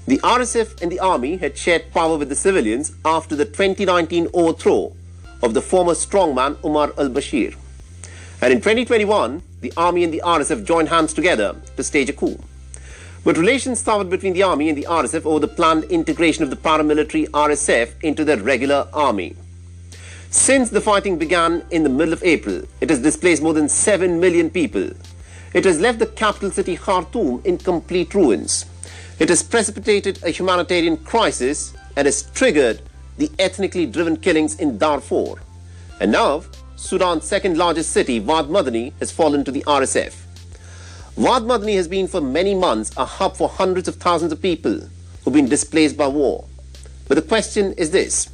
The 0.07 0.19
RSF 0.19 0.81
and 0.81 0.89
the 0.89 1.01
army 1.01 1.35
had 1.35 1.57
shared 1.57 1.91
power 1.91 2.17
with 2.17 2.29
the 2.29 2.35
civilians 2.35 2.93
after 3.03 3.35
the 3.35 3.43
2019 3.43 4.29
overthrow 4.33 4.95
of 5.43 5.53
the 5.53 5.61
former 5.61 5.91
strongman 5.91 6.55
Omar 6.63 6.93
al-Bashir. 6.97 7.57
And 8.41 8.53
in 8.53 8.59
2021, 8.59 9.41
the 9.59 9.73
army 9.75 10.05
and 10.05 10.13
the 10.13 10.21
RSF 10.23 10.63
joined 10.63 10.87
hands 10.87 11.13
together 11.13 11.57
to 11.75 11.83
stage 11.83 12.09
a 12.09 12.13
coup. 12.13 12.39
But 13.25 13.37
relations 13.37 13.81
soured 13.81 14.09
between 14.09 14.31
the 14.31 14.43
army 14.43 14.69
and 14.69 14.77
the 14.77 14.87
RSF 14.89 15.25
over 15.25 15.41
the 15.41 15.49
planned 15.49 15.83
integration 15.85 16.41
of 16.41 16.51
the 16.51 16.55
paramilitary 16.55 17.27
RSF 17.31 18.01
into 18.01 18.23
the 18.23 18.37
regular 18.37 18.87
army. 18.93 19.35
Since 20.29 20.69
the 20.69 20.79
fighting 20.79 21.17
began 21.17 21.65
in 21.69 21.83
the 21.83 21.89
middle 21.89 22.13
of 22.13 22.23
April, 22.23 22.61
it 22.79 22.89
has 22.89 22.99
displaced 22.99 23.41
more 23.43 23.53
than 23.53 23.67
7 23.67 24.21
million 24.21 24.49
people. 24.49 24.89
It 25.53 25.65
has 25.65 25.81
left 25.81 25.99
the 25.99 26.05
capital 26.05 26.51
city 26.51 26.77
Khartoum 26.77 27.41
in 27.43 27.57
complete 27.57 28.13
ruins. 28.15 28.65
It 29.19 29.29
has 29.29 29.41
precipitated 29.41 30.23
a 30.23 30.29
humanitarian 30.29 30.97
crisis 30.97 31.73
and 31.95 32.05
has 32.05 32.29
triggered 32.31 32.81
the 33.17 33.31
ethnically 33.39 33.87
driven 33.87 34.15
killings 34.15 34.59
in 34.59 34.77
Darfur. 34.77 35.41
And 35.99 36.11
now, 36.11 36.43
Sudan's 36.75 37.25
second 37.25 37.57
largest 37.57 37.89
city, 37.89 38.19
Wad 38.19 38.49
Madani, 38.49 38.93
has 38.99 39.11
fallen 39.11 39.43
to 39.43 39.51
the 39.51 39.63
RSF. 39.63 40.13
Wad 41.15 41.43
Madani 41.43 41.75
has 41.75 41.87
been 41.87 42.07
for 42.07 42.21
many 42.21 42.53
months 42.53 42.91
a 42.95 43.05
hub 43.05 43.35
for 43.35 43.49
hundreds 43.49 43.87
of 43.87 43.95
thousands 43.95 44.31
of 44.31 44.39
people 44.39 44.79
who've 45.23 45.33
been 45.33 45.49
displaced 45.49 45.97
by 45.97 46.07
war. 46.07 46.45
But 47.07 47.15
the 47.15 47.23
question 47.23 47.73
is 47.73 47.89
this 47.89 48.29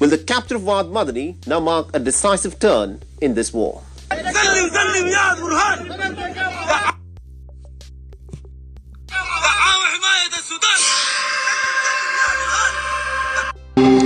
Will 0.00 0.08
the 0.08 0.18
capture 0.18 0.56
of 0.56 0.64
Wad 0.64 0.86
Madani 0.86 1.36
now 1.46 1.60
mark 1.60 1.90
a 1.94 2.00
decisive 2.00 2.58
turn 2.58 3.00
in 3.20 3.34
this 3.34 3.52
war? 3.52 3.82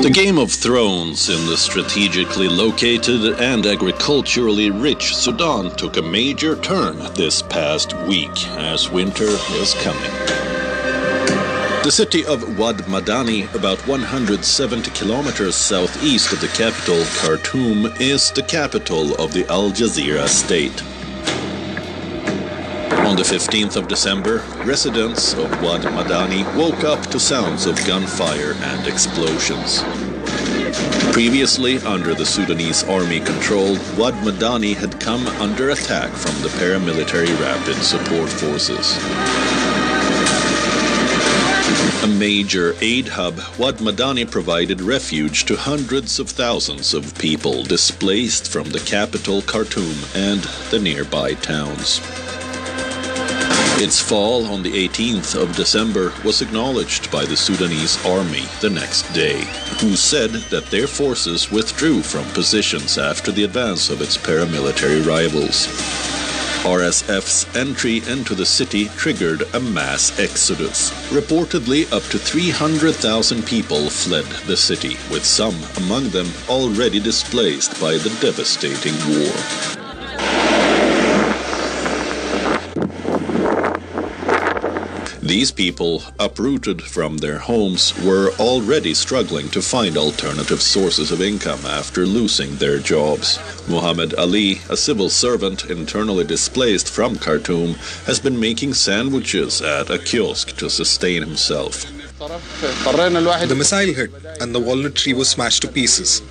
The 0.03 0.11
Game 0.11 0.39
of 0.39 0.51
Thrones 0.51 1.29
in 1.29 1.47
the 1.47 1.59
strategically 1.59 2.49
located 2.49 3.39
and 3.39 3.67
agriculturally 3.67 4.71
rich 4.71 5.15
Sudan 5.15 5.77
took 5.77 5.99
a 5.99 6.03
major 6.03 6.57
turn 6.57 6.97
this 7.15 7.43
past 7.43 7.93
week 8.07 8.49
as 8.57 8.91
winter 8.91 9.27
is 9.27 9.75
coming. 9.75 10.11
The 11.83 11.91
city 11.91 12.25
of 12.25 12.59
Wad 12.59 12.79
Madani, 12.87 13.53
about 13.55 13.87
170 13.87 14.91
kilometers 14.93 15.55
southeast 15.55 16.33
of 16.33 16.41
the 16.41 16.49
capital, 16.49 17.05
Khartoum, 17.21 17.93
is 18.01 18.31
the 18.31 18.43
capital 18.43 19.15
of 19.17 19.35
the 19.35 19.47
Al 19.51 19.71
Jazeera 19.71 20.29
state. 20.29 20.83
On 23.07 23.15
the 23.15 23.23
15th 23.23 23.77
of 23.77 23.87
December, 23.87 24.43
residents 24.65 25.33
of 25.35 25.49
Wad 25.63 25.83
Madani 25.83 26.43
woke 26.57 26.83
up 26.83 27.01
to 27.07 27.21
sounds 27.21 27.65
of 27.65 27.77
gunfire 27.87 28.55
and 28.61 28.89
explosions. 28.89 29.85
Previously 31.13 31.79
under 31.87 32.15
the 32.17 32.27
Sudanese 32.27 32.83
army 32.83 33.21
control, 33.21 33.75
Wad 33.97 34.15
Madani 34.25 34.75
had 34.75 34.99
come 34.99 35.25
under 35.41 35.71
attack 35.71 36.11
from 36.11 36.35
the 36.43 36.49
paramilitary 36.59 37.31
rapid 37.41 37.77
support 37.77 38.29
forces. 38.29 38.97
A 42.03 42.09
major 42.19 42.75
aid 42.81 43.07
hub, 43.07 43.39
Wad 43.57 43.77
Madani 43.77 44.29
provided 44.29 44.81
refuge 44.81 45.45
to 45.45 45.57
hundreds 45.57 46.19
of 46.19 46.29
thousands 46.29 46.93
of 46.93 47.17
people 47.19 47.63
displaced 47.63 48.51
from 48.51 48.71
the 48.71 48.81
capital 48.81 49.43
Khartoum 49.43 49.97
and 50.17 50.41
the 50.71 50.81
nearby 50.81 51.35
towns. 51.35 52.01
Its 53.79 54.01
fall 54.01 54.47
on 54.47 54.63
the 54.63 54.89
18th 54.89 55.35
of 55.39 55.55
December 55.55 56.11
was 56.25 56.41
acknowledged 56.41 57.11
by 57.11 57.27
the 57.27 57.37
Sudanese 57.37 58.03
army 58.07 58.45
the 58.63 58.71
next 58.71 59.03
day, 59.13 59.45
who 59.81 59.95
said 59.95 60.31
that 60.49 60.65
their 60.71 60.87
forces 60.87 61.51
withdrew 61.51 62.01
from 62.01 62.25
positions 62.31 62.97
after 62.97 63.31
the 63.31 63.45
advance 63.45 63.91
of 63.91 64.01
its 64.01 64.17
paramilitary 64.17 65.07
rivals. 65.07 65.67
RSF's 66.65 67.55
entry 67.55 67.99
into 68.09 68.35
the 68.35 68.47
city 68.47 68.87
triggered 68.97 69.43
a 69.55 69.61
mass 69.61 70.19
exodus. 70.19 70.91
Reportedly, 71.11 71.85
up 71.93 72.03
to 72.05 72.19
300,000 72.19 73.45
people 73.45 73.91
fled 73.91 74.25
the 74.47 74.57
city, 74.57 74.97
with 75.13 75.25
some 75.25 75.55
among 75.77 76.09
them 76.09 76.29
already 76.49 76.99
displaced 76.99 77.79
by 77.79 77.99
the 77.99 78.17
devastating 78.23 78.97
war. 79.07 79.86
These 85.27 85.51
people, 85.51 86.05
uprooted 86.21 86.81
from 86.83 87.19
their 87.19 87.39
homes, 87.39 87.93
were 88.05 88.31
already 88.39 88.95
struggling 88.95 89.49
to 89.49 89.61
find 89.61 89.97
alternative 89.97 90.63
sources 90.63 91.11
of 91.11 91.21
income 91.21 91.67
after 91.67 92.07
losing 92.07 92.55
their 92.57 92.79
jobs. 92.79 93.41
Muhammad 93.69 94.15
Ali, 94.15 94.61
a 94.71 94.77
civil 94.77 95.11
servant 95.11 95.65
internally 95.65 96.23
displaced 96.23 96.89
from 96.89 97.17
Khartoum, 97.17 97.75
has 98.07 98.21
been 98.21 98.39
making 98.39 98.75
sandwiches 98.75 99.61
at 99.61 99.91
a 99.91 99.99
kiosk 99.99 100.57
to 100.59 100.71
sustain 100.71 101.23
himself. 101.23 101.85
The 102.19 103.57
missile 103.59 103.95
hit 103.95 104.13
and 104.41 104.55
the 104.55 104.61
walnut 104.61 104.95
tree 104.95 105.15
was 105.15 105.29
smashed 105.29 105.63
to 105.63 105.69
pieces. 105.69 106.23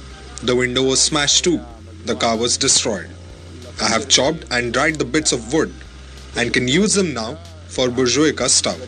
The 0.41 0.55
window 0.55 0.83
was 0.83 1.01
smashed 1.01 1.43
too. 1.43 1.59
The 2.05 2.15
car 2.15 2.37
was 2.37 2.55
destroyed. 2.55 3.09
I 3.81 3.89
have 3.89 4.07
chopped 4.07 4.45
and 4.51 4.71
dried 4.71 4.99
the 4.99 5.05
bits 5.05 5.33
of 5.33 5.51
wood 5.51 5.73
and 6.37 6.53
can 6.53 6.69
use 6.69 6.93
them 6.93 7.13
now 7.13 7.37
for 7.75 7.89
burzhuika 7.89 8.48
stove. 8.48 8.82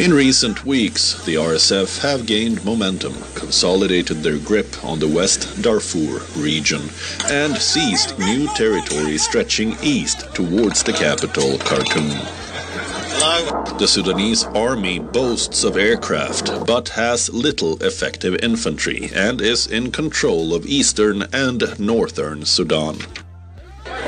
In 0.00 0.12
recent 0.12 0.64
weeks, 0.64 1.24
the 1.24 1.36
RSF 1.36 2.00
have 2.00 2.26
gained 2.26 2.64
momentum, 2.64 3.14
consolidated 3.36 4.24
their 4.24 4.38
grip 4.38 4.84
on 4.84 4.98
the 4.98 5.06
West 5.06 5.62
Darfur 5.62 6.20
region, 6.36 6.82
and 7.30 7.56
seized 7.56 8.18
new 8.18 8.48
territory 8.54 9.18
stretching 9.18 9.76
east 9.84 10.34
towards 10.34 10.82
the 10.82 10.92
capital, 10.92 11.58
Khartoum. 11.58 12.10
The 13.78 13.86
Sudanese 13.86 14.42
army 14.46 14.98
boasts 14.98 15.62
of 15.62 15.76
aircraft, 15.76 16.66
but 16.66 16.88
has 16.90 17.32
little 17.32 17.80
effective 17.80 18.34
infantry 18.42 19.10
and 19.14 19.40
is 19.40 19.68
in 19.68 19.92
control 19.92 20.54
of 20.54 20.66
eastern 20.66 21.22
and 21.32 21.78
northern 21.78 22.44
Sudan. 22.44 22.98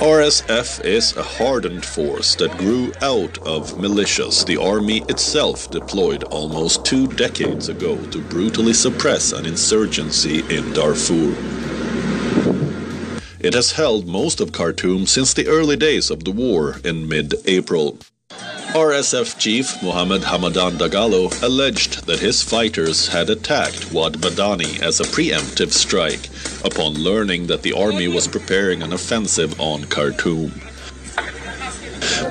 RSF 0.01 0.85
is 0.85 1.17
a 1.17 1.23
hardened 1.23 1.85
force 1.85 2.35
that 2.35 2.59
grew 2.59 2.93
out 3.01 3.39
of 3.39 3.75
militias 3.75 4.45
the 4.45 4.57
army 4.57 5.03
itself 5.09 5.71
deployed 5.71 6.25
almost 6.25 6.85
two 6.85 7.07
decades 7.07 7.69
ago 7.69 7.97
to 8.07 8.21
brutally 8.23 8.73
suppress 8.73 9.33
an 9.33 9.47
insurgency 9.47 10.41
in 10.55 10.73
Darfur. 10.73 11.37
It 13.39 13.55
has 13.55 13.71
held 13.71 14.09
most 14.09 14.41
of 14.41 14.51
Khartoum 14.51 15.07
since 15.07 15.33
the 15.33 15.47
early 15.47 15.77
days 15.77 16.11
of 16.11 16.25
the 16.25 16.33
war 16.33 16.81
in 16.85 17.07
mid 17.07 17.35
April. 17.47 17.99
RSF 18.75 19.39
chief 19.39 19.81
Mohammed 19.85 20.23
Hamadan 20.23 20.73
Dagalo 20.73 21.31
alleged 21.45 22.07
that 22.07 22.19
his 22.19 22.43
fighters 22.43 23.07
had 23.07 23.31
attacked 23.31 23.93
Wad 23.93 24.15
Madani 24.15 24.81
as 24.83 24.99
a 24.99 25.05
preemptive 25.05 25.71
strike 25.71 26.29
upon 26.65 26.95
learning 26.95 27.47
that 27.47 27.63
the 27.63 27.73
army 27.73 28.09
was 28.09 28.27
preparing 28.27 28.83
an 28.83 28.93
offensive 28.93 29.61
on 29.61 29.85
Khartoum. 29.85 30.61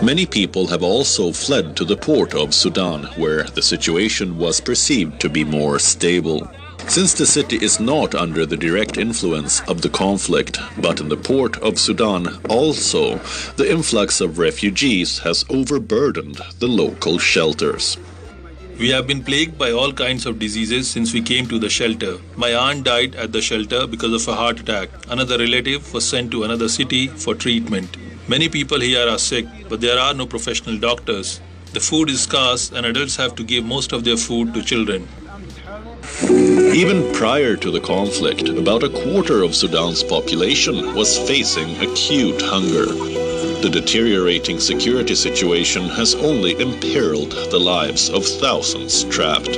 Many 0.03 0.25
people 0.25 0.67
have 0.67 0.83
also 0.83 1.31
fled 1.31 1.77
to 1.77 1.85
the 1.85 1.95
port 1.95 2.33
of 2.33 2.53
Sudan, 2.53 3.05
where 3.15 3.43
the 3.43 3.62
situation 3.62 4.38
was 4.38 4.59
perceived 4.59 5.21
to 5.21 5.29
be 5.29 5.45
more 5.45 5.79
stable. 5.79 6.51
Since 6.87 7.13
the 7.15 7.25
city 7.25 7.57
is 7.57 7.79
not 7.79 8.13
under 8.13 8.45
the 8.45 8.57
direct 8.57 8.97
influence 8.97 9.61
of 9.61 9.81
the 9.81 9.89
conflict, 9.89 10.59
but 10.77 10.99
in 10.99 11.09
the 11.09 11.17
port 11.17 11.57
of 11.57 11.79
Sudan 11.79 12.27
also, 12.49 13.17
the 13.55 13.69
influx 13.71 14.21
of 14.21 14.37
refugees 14.37 15.19
has 15.19 15.43
overburdened 15.49 16.39
the 16.59 16.67
local 16.67 17.17
shelters. 17.17 17.97
We 18.77 18.89
have 18.89 19.07
been 19.07 19.23
plagued 19.23 19.57
by 19.57 19.71
all 19.71 19.93
kinds 19.93 20.25
of 20.25 20.39
diseases 20.39 20.89
since 20.89 21.13
we 21.13 21.21
came 21.21 21.47
to 21.47 21.57
the 21.57 21.69
shelter. 21.69 22.17
My 22.35 22.53
aunt 22.53 22.83
died 22.83 23.15
at 23.15 23.31
the 23.31 23.41
shelter 23.41 23.87
because 23.87 24.13
of 24.13 24.27
a 24.27 24.35
heart 24.35 24.59
attack. 24.59 24.89
Another 25.09 25.37
relative 25.37 25.93
was 25.93 26.07
sent 26.07 26.31
to 26.31 26.43
another 26.43 26.69
city 26.69 27.07
for 27.07 27.33
treatment. 27.33 27.97
Many 28.27 28.49
people 28.49 28.79
here 28.79 29.07
are 29.07 29.19
sick, 29.19 29.45
but 29.69 29.81
there 29.81 29.99
are 29.99 30.13
no 30.13 30.25
professional 30.25 30.77
doctors. 30.77 31.39
The 31.73 31.79
food 31.79 32.09
is 32.09 32.21
scarce, 32.21 32.71
and 32.71 32.85
adults 32.85 33.15
have 33.15 33.35
to 33.35 33.43
give 33.43 33.65
most 33.65 33.93
of 33.93 34.03
their 34.03 34.17
food 34.17 34.53
to 34.53 34.61
children. 34.61 35.07
Even 36.22 37.12
prior 37.13 37.55
to 37.55 37.72
the 37.72 37.79
conflict, 37.79 38.48
about 38.48 38.84
a 38.84 38.89
quarter 38.89 39.41
of 39.41 39.55
Sudan's 39.55 40.03
population 40.03 40.93
was 40.93 41.17
facing 41.17 41.75
acute 41.77 42.41
hunger. 42.41 42.86
The 42.86 43.69
deteriorating 43.71 44.60
security 44.60 45.15
situation 45.15 45.89
has 45.89 46.13
only 46.15 46.60
imperiled 46.60 47.32
the 47.32 47.60
lives 47.60 48.10
of 48.10 48.26
thousands 48.26 49.06
trapped. 49.06 49.54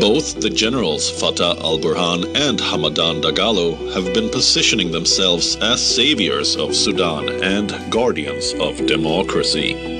Both 0.00 0.40
the 0.40 0.50
generals 0.50 1.10
Fattah 1.10 1.58
al 1.62 1.78
Burhan 1.78 2.24
and 2.36 2.58
Hamadan 2.58 3.22
Dagalo 3.22 3.92
have 3.94 4.12
been 4.12 4.28
positioning 4.30 4.90
themselves 4.90 5.56
as 5.56 5.80
saviors 5.80 6.56
of 6.56 6.74
Sudan 6.74 7.28
and 7.42 7.72
guardians 7.90 8.52
of 8.54 8.84
democracy. 8.86 9.95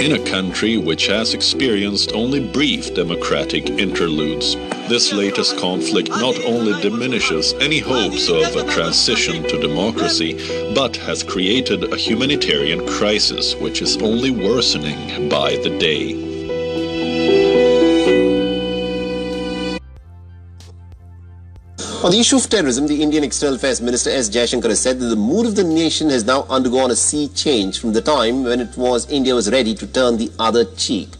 In 0.00 0.12
a 0.12 0.30
country 0.30 0.78
which 0.78 1.08
has 1.08 1.34
experienced 1.34 2.12
only 2.14 2.40
brief 2.40 2.94
democratic 2.94 3.68
interludes, 3.68 4.56
this 4.88 5.12
latest 5.12 5.58
conflict 5.58 6.08
not 6.08 6.42
only 6.42 6.80
diminishes 6.80 7.52
any 7.60 7.80
hopes 7.80 8.30
of 8.30 8.56
a 8.56 8.64
transition 8.72 9.42
to 9.42 9.60
democracy, 9.60 10.32
but 10.74 10.96
has 10.96 11.22
created 11.22 11.92
a 11.92 11.96
humanitarian 11.98 12.86
crisis 12.86 13.54
which 13.56 13.82
is 13.82 13.98
only 13.98 14.30
worsening 14.30 15.28
by 15.28 15.56
the 15.56 15.76
day. 15.78 16.29
On 22.02 22.10
the 22.10 22.18
issue 22.18 22.36
of 22.36 22.48
terrorism, 22.48 22.86
the 22.86 23.02
Indian 23.02 23.22
External 23.24 23.56
Affairs 23.56 23.82
Minister 23.82 24.08
S. 24.08 24.30
Jaishankar 24.30 24.70
has 24.70 24.80
said 24.80 24.98
that 25.00 25.08
the 25.08 25.16
mood 25.16 25.44
of 25.44 25.54
the 25.54 25.62
nation 25.62 26.08
has 26.08 26.24
now 26.24 26.44
undergone 26.48 26.90
a 26.90 26.96
sea 26.96 27.28
change 27.28 27.78
from 27.78 27.92
the 27.92 28.00
time 28.00 28.42
when 28.42 28.58
it 28.58 28.74
was 28.78 29.06
India 29.10 29.34
was 29.34 29.50
ready 29.50 29.74
to 29.74 29.86
turn 29.86 30.16
the 30.16 30.32
other 30.38 30.64
cheek. 30.76 31.10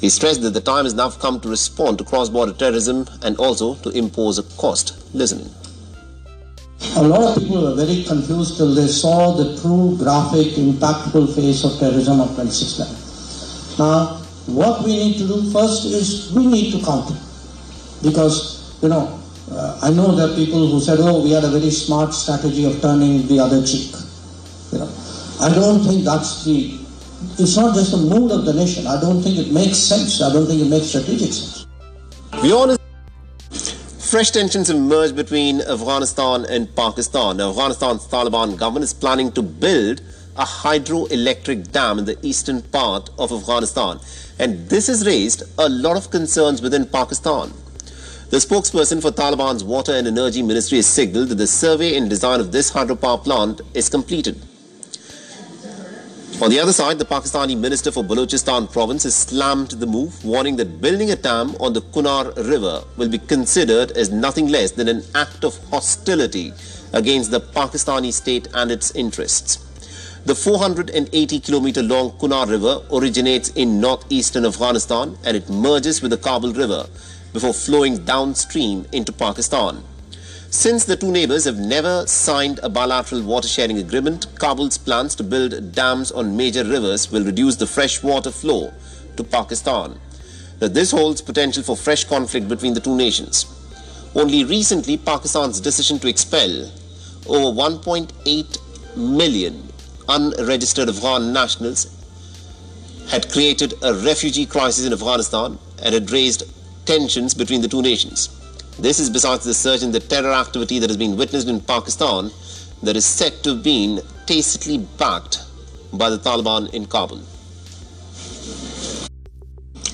He 0.00 0.08
stressed 0.08 0.42
that 0.42 0.50
the 0.50 0.60
time 0.60 0.84
has 0.84 0.94
now 0.94 1.10
come 1.10 1.38
to 1.42 1.48
respond 1.48 1.98
to 1.98 2.04
cross-border 2.04 2.54
terrorism 2.54 3.06
and 3.22 3.36
also 3.36 3.76
to 3.76 3.90
impose 3.90 4.40
a 4.40 4.42
cost. 4.58 4.98
Listen. 5.14 5.48
A 6.96 7.02
lot 7.04 7.22
of 7.22 7.40
people 7.40 7.62
were 7.62 7.76
very 7.76 8.02
confused 8.02 8.56
till 8.56 8.74
they 8.74 8.88
saw 8.88 9.36
the 9.36 9.62
true 9.62 9.96
graphic, 9.96 10.54
impactful 10.54 11.36
face 11.36 11.62
of 11.62 11.78
terrorism 11.78 12.20
of 12.20 12.34
26 12.34 13.78
Now, 13.78 14.16
what 14.46 14.82
we 14.82 14.90
need 14.96 15.18
to 15.18 15.28
do 15.28 15.52
first 15.52 15.84
is 15.84 16.32
we 16.32 16.46
need 16.46 16.72
to 16.72 16.84
counter. 16.84 17.14
Because, 18.02 18.74
you 18.82 18.88
know, 18.88 19.19
uh, 19.52 19.78
I 19.82 19.90
know 19.90 20.14
there 20.14 20.28
are 20.30 20.34
people 20.34 20.68
who 20.68 20.80
said, 20.80 20.98
oh, 21.00 21.22
we 21.22 21.32
had 21.32 21.44
a 21.44 21.50
very 21.50 21.70
smart 21.70 22.14
strategy 22.14 22.64
of 22.64 22.80
turning 22.80 23.26
the 23.26 23.40
other 23.40 23.64
cheek. 23.66 23.94
You 24.72 24.78
know, 24.78 24.90
I 25.40 25.52
don't 25.54 25.84
think 25.84 26.04
that's 26.04 26.44
the, 26.44 26.78
it's 27.38 27.56
not 27.56 27.74
just 27.74 27.90
the 27.90 27.98
mood 27.98 28.30
of 28.30 28.44
the 28.44 28.52
nation. 28.54 28.86
I 28.86 29.00
don't 29.00 29.22
think 29.22 29.38
it 29.38 29.52
makes 29.52 29.78
sense. 29.78 30.22
I 30.22 30.32
don't 30.32 30.46
think 30.46 30.62
it 30.62 30.68
makes 30.68 30.86
strategic 30.86 31.32
sense. 31.32 31.66
Beyond 32.42 32.78
Fresh 34.10 34.32
tensions 34.32 34.66
have 34.66 34.76
emerged 34.76 35.14
between 35.14 35.60
Afghanistan 35.60 36.44
and 36.46 36.74
Pakistan. 36.74 37.36
Now, 37.36 37.50
Afghanistan's 37.50 38.08
Taliban 38.08 38.58
government 38.58 38.82
is 38.82 38.92
planning 38.92 39.30
to 39.32 39.42
build 39.42 40.00
a 40.36 40.44
hydroelectric 40.44 41.70
dam 41.70 42.00
in 42.00 42.06
the 42.06 42.18
eastern 42.26 42.60
part 42.60 43.10
of 43.18 43.30
Afghanistan. 43.30 44.00
And 44.40 44.68
this 44.68 44.88
has 44.88 45.06
raised 45.06 45.44
a 45.58 45.68
lot 45.68 45.96
of 45.96 46.10
concerns 46.10 46.60
within 46.60 46.86
Pakistan. 46.86 47.52
The 48.30 48.36
spokesperson 48.36 49.02
for 49.02 49.10
Taliban's 49.10 49.64
Water 49.64 49.90
and 49.90 50.06
Energy 50.06 50.40
Ministry 50.40 50.78
has 50.78 50.86
signaled 50.86 51.30
that 51.30 51.34
the 51.34 51.48
survey 51.48 51.96
and 51.96 52.08
design 52.08 52.38
of 52.38 52.52
this 52.52 52.70
hydropower 52.70 53.24
plant 53.24 53.60
is 53.74 53.88
completed. 53.88 54.40
On 56.40 56.48
the 56.48 56.60
other 56.60 56.72
side, 56.72 57.00
the 57.00 57.04
Pakistani 57.04 57.58
Minister 57.58 57.90
for 57.90 58.04
Balochistan 58.04 58.70
province 58.72 59.02
has 59.02 59.16
slammed 59.16 59.72
the 59.72 59.86
move, 59.86 60.24
warning 60.24 60.54
that 60.58 60.80
building 60.80 61.10
a 61.10 61.16
dam 61.16 61.56
on 61.58 61.72
the 61.72 61.80
Kunar 61.80 62.32
River 62.48 62.84
will 62.96 63.08
be 63.08 63.18
considered 63.18 63.90
as 63.96 64.12
nothing 64.12 64.46
less 64.46 64.70
than 64.70 64.86
an 64.86 65.02
act 65.16 65.42
of 65.42 65.58
hostility 65.68 66.52
against 66.92 67.32
the 67.32 67.40
Pakistani 67.40 68.12
state 68.12 68.46
and 68.54 68.70
its 68.70 68.92
interests. 68.92 69.56
The 70.24 70.36
480 70.36 71.40
kilometer 71.40 71.82
long 71.82 72.12
Kunar 72.12 72.48
River 72.48 72.80
originates 72.92 73.48
in 73.56 73.80
northeastern 73.80 74.46
Afghanistan 74.46 75.18
and 75.24 75.36
it 75.36 75.50
merges 75.50 76.00
with 76.00 76.12
the 76.12 76.18
Kabul 76.18 76.52
River 76.52 76.86
before 77.32 77.54
flowing 77.54 78.04
downstream 78.04 78.86
into 78.92 79.12
Pakistan. 79.12 79.82
Since 80.50 80.84
the 80.84 80.96
two 80.96 81.12
neighbors 81.12 81.44
have 81.44 81.58
never 81.58 82.06
signed 82.06 82.58
a 82.62 82.68
bilateral 82.68 83.22
water 83.22 83.46
sharing 83.46 83.78
agreement, 83.78 84.26
Kabul's 84.34 84.78
plans 84.78 85.14
to 85.14 85.22
build 85.22 85.72
dams 85.72 86.10
on 86.10 86.36
major 86.36 86.64
rivers 86.64 87.12
will 87.12 87.24
reduce 87.24 87.56
the 87.56 87.68
freshwater 87.68 88.32
flow 88.32 88.72
to 89.16 89.22
Pakistan. 89.22 89.98
That 90.58 90.74
this 90.74 90.90
holds 90.90 91.22
potential 91.22 91.62
for 91.62 91.76
fresh 91.76 92.04
conflict 92.04 92.48
between 92.48 92.74
the 92.74 92.80
two 92.80 92.96
nations. 92.96 93.46
Only 94.14 94.42
recently, 94.44 94.96
Pakistan's 94.96 95.60
decision 95.60 96.00
to 96.00 96.08
expel 96.08 96.70
over 97.28 97.56
1.8 97.56 98.96
million 98.96 99.68
unregistered 100.08 100.88
Afghan 100.88 101.32
nationals 101.32 101.96
had 103.08 103.30
created 103.30 103.74
a 103.82 103.94
refugee 103.94 104.46
crisis 104.46 104.84
in 104.84 104.92
Afghanistan 104.92 105.58
and 105.82 105.94
had 105.94 106.10
raised 106.10 106.42
tensions 106.90 107.34
between 107.34 107.62
the 107.62 107.68
two 107.68 107.82
nations. 107.82 108.28
This 108.76 108.98
is 108.98 109.08
besides 109.08 109.44
the 109.44 109.54
surge 109.54 109.84
in 109.84 109.92
the 109.92 110.00
terror 110.00 110.32
activity 110.32 110.80
that 110.80 110.90
has 110.90 110.96
been 110.96 111.16
witnessed 111.16 111.48
in 111.48 111.60
Pakistan 111.60 112.32
that 112.82 112.96
is 112.96 113.04
said 113.04 113.32
to 113.44 113.50
have 113.50 113.62
been 113.62 114.00
tacitly 114.26 114.78
backed 114.98 115.38
by 115.92 116.10
the 116.10 116.18
Taliban 116.18 116.68
in 116.74 116.86
Kabul. 116.86 117.20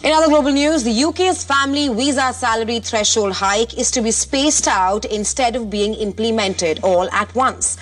In 0.02 0.12
other 0.14 0.28
global 0.28 0.52
news, 0.52 0.84
the 0.84 1.04
UK's 1.04 1.44
family 1.44 1.88
visa 1.88 2.32
salary 2.32 2.80
threshold 2.80 3.34
hike 3.34 3.76
is 3.76 3.90
to 3.90 4.00
be 4.00 4.10
spaced 4.10 4.66
out 4.66 5.04
instead 5.04 5.54
of 5.54 5.68
being 5.68 5.92
implemented 5.94 6.80
all 6.82 7.10
at 7.10 7.34
once. 7.34 7.76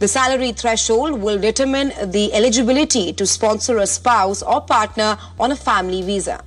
The 0.00 0.08
salary 0.08 0.50
threshold 0.50 1.20
will 1.20 1.38
determine 1.38 1.92
the 2.10 2.34
eligibility 2.34 3.12
to 3.12 3.26
sponsor 3.26 3.78
a 3.78 3.86
spouse 3.86 4.42
or 4.42 4.60
partner 4.60 5.16
on 5.38 5.52
a 5.52 5.56
family 5.56 6.02
visa. 6.02 6.42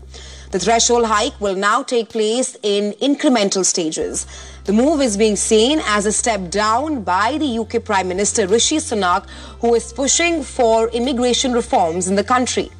The 0.51 0.57
threshold 0.57 1.05
hike 1.05 1.39
will 1.39 1.55
now 1.55 1.83
take 1.83 2.09
place 2.09 2.57
in 2.63 2.93
incremental 2.93 3.63
stages. 3.63 4.25
The 4.65 4.73
move 4.73 4.99
is 4.99 5.15
being 5.15 5.35
seen 5.35 5.79
as 5.85 6.07
a 6.07 6.11
step 6.11 6.49
down 6.49 7.03
by 7.03 7.37
the 7.37 7.59
UK 7.59 7.85
Prime 7.85 8.07
Minister 8.07 8.47
Rishi 8.47 8.77
Sunak, 8.77 9.29
who 9.61 9.75
is 9.75 9.93
pushing 9.93 10.41
for 10.41 10.89
immigration 10.89 11.53
reforms 11.53 12.07
in 12.07 12.15
the 12.15 12.23
country. 12.23 12.71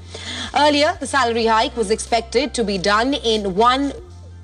Earlier, 0.56 0.98
the 1.00 1.06
salary 1.06 1.46
hike 1.46 1.78
was 1.78 1.92
expected 1.92 2.56
to 2.56 2.64
be 2.64 2.80
done 2.80 3.14
in 3.14 3.54
one 3.54 3.94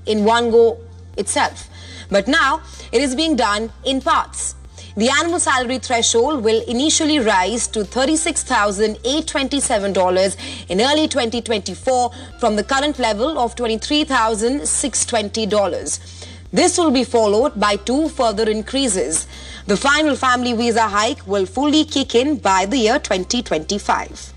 in 0.06 0.24
one 0.24 0.52
go 0.52 0.78
itself. 1.18 1.68
But 2.12 2.28
now 2.28 2.62
it 2.92 3.02
is 3.02 3.16
being 3.16 3.36
done 3.36 3.72
in 3.84 4.02
parts. 4.02 4.54
The 4.98 5.10
annual 5.10 5.42
salary 5.42 5.80
threshold 5.80 6.42
will 6.42 6.64
initially 6.70 7.20
rise 7.20 7.68
to 7.68 7.82
$36,827 7.82 10.70
in 10.70 10.80
early 10.80 11.10
2024 11.10 12.12
from 12.40 12.56
the 12.56 12.64
current 12.64 12.98
level 12.98 13.38
of 13.38 13.56
$23,620. 13.56 16.26
This 16.54 16.78
will 16.78 16.92
be 16.92 17.04
followed 17.04 17.60
by 17.60 17.76
two 17.76 18.08
further 18.08 18.50
increases. 18.50 19.28
The 19.68 19.76
final 19.76 20.16
family 20.16 20.54
visa 20.54 20.84
hike 20.84 21.28
will 21.28 21.46
fully 21.46 21.84
kick 21.84 22.16
in 22.16 22.38
by 22.38 22.66
the 22.66 22.78
year 22.78 22.98
2025. 22.98 24.32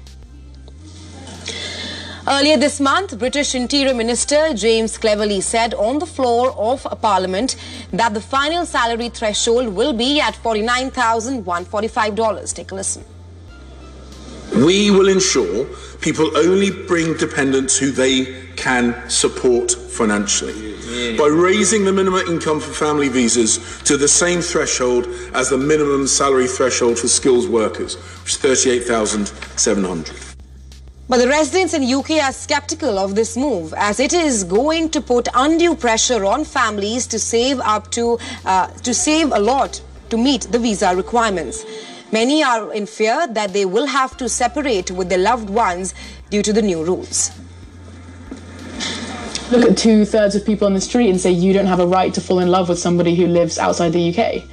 Earlier 2.31 2.59
this 2.59 2.79
month, 2.79 3.19
British 3.19 3.55
Interior 3.55 3.95
Minister 3.95 4.53
James 4.53 4.99
Cleverly 4.99 5.41
said 5.41 5.73
on 5.73 5.99
the 5.99 6.05
floor 6.05 6.51
of 6.59 6.87
Parliament 7.01 7.57
that 7.91 8.13
the 8.13 8.21
final 8.21 8.67
salary 8.67 9.09
threshold 9.09 9.69
will 9.69 9.95
be 9.95 10.21
at 10.21 10.35
$49,145. 10.35 12.55
Take 12.55 12.71
a 12.71 12.75
listen. 12.75 13.03
We 14.55 14.91
will 14.91 15.09
ensure 15.09 15.65
people 16.03 16.37
only 16.37 16.71
bring 16.71 17.17
dependents 17.17 17.79
who 17.79 17.91
they 17.91 18.47
can 18.57 19.09
support 19.09 19.73
financially 19.73 21.17
by 21.17 21.29
raising 21.29 21.87
the 21.87 21.95
minimum 21.95 22.29
income 22.29 22.61
for 22.61 22.75
family 22.75 23.09
visas 23.09 23.81
to 23.85 23.97
the 23.97 24.09
same 24.09 24.43
threshold 24.43 25.07
as 25.33 25.49
the 25.49 25.57
minimum 25.57 26.07
salary 26.07 26.47
threshold 26.47 26.99
for 26.99 27.09
skills 27.09 27.49
workers, 27.49 27.97
which 28.23 28.33
is 28.33 28.37
38,700. 28.37 30.28
But 31.09 31.19
the 31.19 31.29
residents 31.29 31.73
in 31.73 31.83
UK 31.83 32.23
are 32.23 32.33
skeptical 32.33 32.99
of 32.99 33.15
this 33.15 33.35
move 33.35 33.73
as 33.79 33.99
it 33.99 34.13
is 34.13 34.45
going 34.45 34.91
to 34.91 35.01
put 35.01 35.27
undue 35.35 35.75
pressure 35.75 36.25
on 36.27 36.45
families 36.45 37.07
to 37.07 37.19
save 37.19 37.61
up 37.61 37.91
to 37.93 38.19
uh, 38.45 38.67
to 38.83 38.93
save 38.93 39.33
a 39.33 39.39
lot 39.39 39.81
to 40.11 40.19
meet 40.19 40.43
the 40.53 40.59
visa 40.59 40.95
requirements. 40.95 41.65
Many 42.13 42.43
are 42.43 42.73
in 42.75 42.87
fear 42.87 43.27
that 43.29 43.55
they 43.55 43.65
will 43.65 43.87
have 43.87 44.17
to 44.19 44.29
separate 44.29 44.91
with 44.91 45.09
their 45.09 45.19
loved 45.19 45.49
ones 45.49 45.95
due 46.31 46.43
to 46.43 46.53
the 46.53 46.63
new 46.63 46.85
rules. 46.85 47.31
Look 49.51 49.71
at 49.71 49.79
two 49.79 50.05
thirds 50.05 50.35
of 50.35 50.45
people 50.45 50.67
on 50.67 50.75
the 50.75 50.81
street 50.81 51.09
and 51.09 51.19
say 51.19 51.31
you 51.33 51.55
don't 51.55 51.67
have 51.67 51.81
a 51.81 51.87
right 51.87 52.13
to 52.13 52.21
fall 52.21 52.39
in 52.41 52.49
love 52.49 52.69
with 52.69 52.79
somebody 52.79 53.15
who 53.15 53.27
lives 53.27 53.57
outside 53.59 53.95
the 53.95 54.11
UK. 54.11 54.45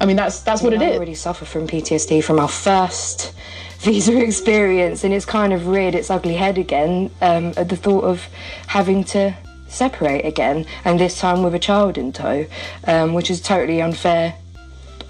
I 0.00 0.06
mean, 0.06 0.14
that's 0.14 0.40
that's 0.40 0.62
what 0.62 0.72
it 0.72 0.80
I 0.80 0.90
is. 0.90 0.96
already 0.96 1.14
suffer 1.14 1.44
from 1.44 1.66
PTSD 1.66 2.22
from 2.22 2.38
our 2.38 2.46
first 2.46 3.32
visa 3.78 4.20
experience, 4.20 5.04
and 5.04 5.14
it's 5.14 5.24
kind 5.24 5.52
of 5.52 5.66
reared 5.68 5.94
its 5.94 6.10
ugly 6.10 6.34
head 6.34 6.58
again 6.58 7.10
um, 7.20 7.52
at 7.56 7.68
the 7.68 7.76
thought 7.76 8.04
of 8.04 8.26
having 8.66 9.04
to 9.04 9.34
separate 9.68 10.24
again, 10.24 10.66
and 10.84 10.98
this 10.98 11.18
time 11.18 11.42
with 11.42 11.54
a 11.54 11.58
child 11.58 11.96
in 11.96 12.12
tow, 12.12 12.46
um, 12.86 13.14
which 13.14 13.30
is 13.30 13.40
totally 13.40 13.80
unfair 13.80 14.34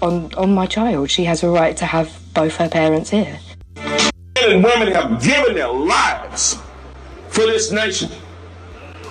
on 0.01 0.33
on 0.35 0.53
my 0.53 0.65
child. 0.65 1.09
She 1.09 1.25
has 1.25 1.43
a 1.43 1.49
right 1.49 1.75
to 1.77 1.85
have 1.85 2.15
both 2.33 2.55
her 2.57 2.69
parents 2.69 3.09
here. 3.09 3.39
Men 3.75 4.51
and 4.51 4.63
women 4.63 4.93
have 4.93 5.21
given 5.21 5.55
their 5.55 5.71
lives 5.71 6.57
for 7.29 7.41
this 7.41 7.71
nation. 7.71 8.09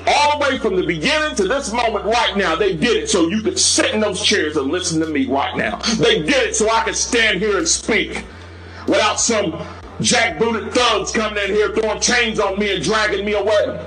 All 0.06 0.38
the 0.38 0.46
way 0.46 0.58
from 0.58 0.76
the 0.76 0.86
beginning 0.86 1.36
to 1.36 1.46
this 1.46 1.70
moment 1.70 2.06
right 2.06 2.34
now, 2.34 2.56
they 2.56 2.74
did 2.74 2.96
it 2.96 3.10
so 3.10 3.28
you 3.28 3.42
could 3.42 3.58
sit 3.58 3.92
in 3.92 4.00
those 4.00 4.22
chairs 4.24 4.56
and 4.56 4.68
listen 4.70 5.00
to 5.00 5.06
me 5.06 5.26
right 5.26 5.54
now. 5.54 5.76
They 5.98 6.20
did 6.22 6.48
it 6.48 6.56
so 6.56 6.70
I 6.70 6.84
could 6.84 6.96
stand 6.96 7.40
here 7.40 7.58
and 7.58 7.68
speak 7.68 8.24
without 8.88 9.20
some 9.20 9.52
jackbooted 10.00 10.72
thugs 10.72 11.12
coming 11.12 11.42
in 11.44 11.50
here 11.50 11.74
throwing 11.74 12.00
chains 12.00 12.40
on 12.40 12.58
me 12.58 12.74
and 12.74 12.82
dragging 12.82 13.24
me 13.24 13.34
away. 13.34 13.86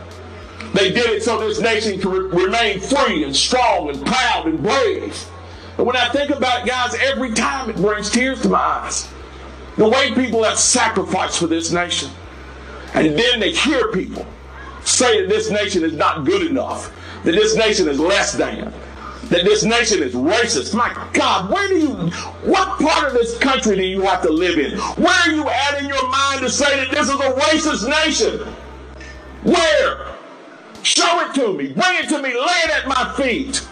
They 0.73 0.91
did 0.91 1.09
it 1.09 1.23
so 1.23 1.39
this 1.39 1.59
nation 1.59 1.99
could 1.99 2.33
re- 2.33 2.45
remain 2.45 2.79
free 2.79 3.23
and 3.23 3.35
strong 3.35 3.89
and 3.89 4.05
proud 4.05 4.47
and 4.47 4.61
brave. 4.61 5.25
And 5.77 5.85
when 5.85 5.95
I 5.95 6.09
think 6.09 6.29
about 6.29 6.61
it, 6.61 6.69
guys, 6.69 6.95
every 6.95 7.31
time 7.33 7.69
it 7.69 7.75
brings 7.75 8.09
tears 8.09 8.41
to 8.43 8.49
my 8.49 8.59
eyes. 8.59 9.09
The 9.77 9.87
way 9.87 10.13
people 10.13 10.43
have 10.43 10.59
sacrificed 10.59 11.39
for 11.39 11.47
this 11.47 11.71
nation. 11.71 12.09
And 12.93 13.17
then 13.17 13.39
they 13.39 13.51
hear 13.51 13.91
people 13.91 14.25
say 14.83 15.21
that 15.21 15.29
this 15.29 15.49
nation 15.49 15.83
is 15.83 15.93
not 15.93 16.25
good 16.25 16.45
enough, 16.45 16.93
that 17.23 17.31
this 17.31 17.55
nation 17.55 17.87
is 17.87 17.99
less 17.99 18.33
than, 18.33 18.73
that 19.31 19.45
this 19.45 19.63
nation 19.63 20.03
is 20.03 20.13
racist. 20.13 20.75
My 20.75 20.93
God, 21.13 21.49
where 21.49 21.67
do 21.69 21.79
you, 21.79 21.89
what 22.43 22.77
part 22.79 23.07
of 23.07 23.13
this 23.13 23.37
country 23.37 23.77
do 23.77 23.83
you 23.83 24.01
have 24.01 24.21
to 24.23 24.29
live 24.29 24.59
in? 24.59 24.77
Where 25.01 25.13
are 25.13 25.31
you 25.31 25.47
at 25.47 25.81
in 25.81 25.87
your 25.87 26.09
mind 26.09 26.41
to 26.41 26.49
say 26.49 26.75
that 26.75 26.91
this 26.91 27.07
is 27.07 27.15
a 27.15 27.31
racist 27.33 27.89
nation? 27.89 28.39
Where? 29.43 30.13
Show 30.83 31.21
it 31.21 31.33
to 31.35 31.53
me. 31.53 31.71
Bring 31.71 32.03
it 32.03 32.09
to 32.09 32.21
me. 32.21 32.33
Lay 32.33 32.59
it 32.65 32.71
at 32.71 32.87
my 32.87 33.13
feet. 33.15 33.65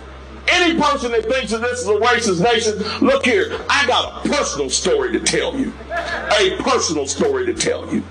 Any 0.48 0.80
person 0.80 1.12
that 1.12 1.26
thinks 1.26 1.52
that 1.52 1.62
this 1.62 1.82
is 1.82 1.88
a 1.88 1.92
racist 1.92 2.42
nation, 2.42 3.06
look 3.06 3.26
here. 3.26 3.60
I 3.70 3.86
got 3.86 4.26
a 4.26 4.30
personal 4.30 4.70
story 4.70 5.12
to 5.12 5.20
tell 5.20 5.60
you. 5.60 5.74
A 5.92 6.56
personal 6.60 7.06
story 7.06 7.46
to 7.48 7.54
tell 7.54 7.94
you. 7.94 8.02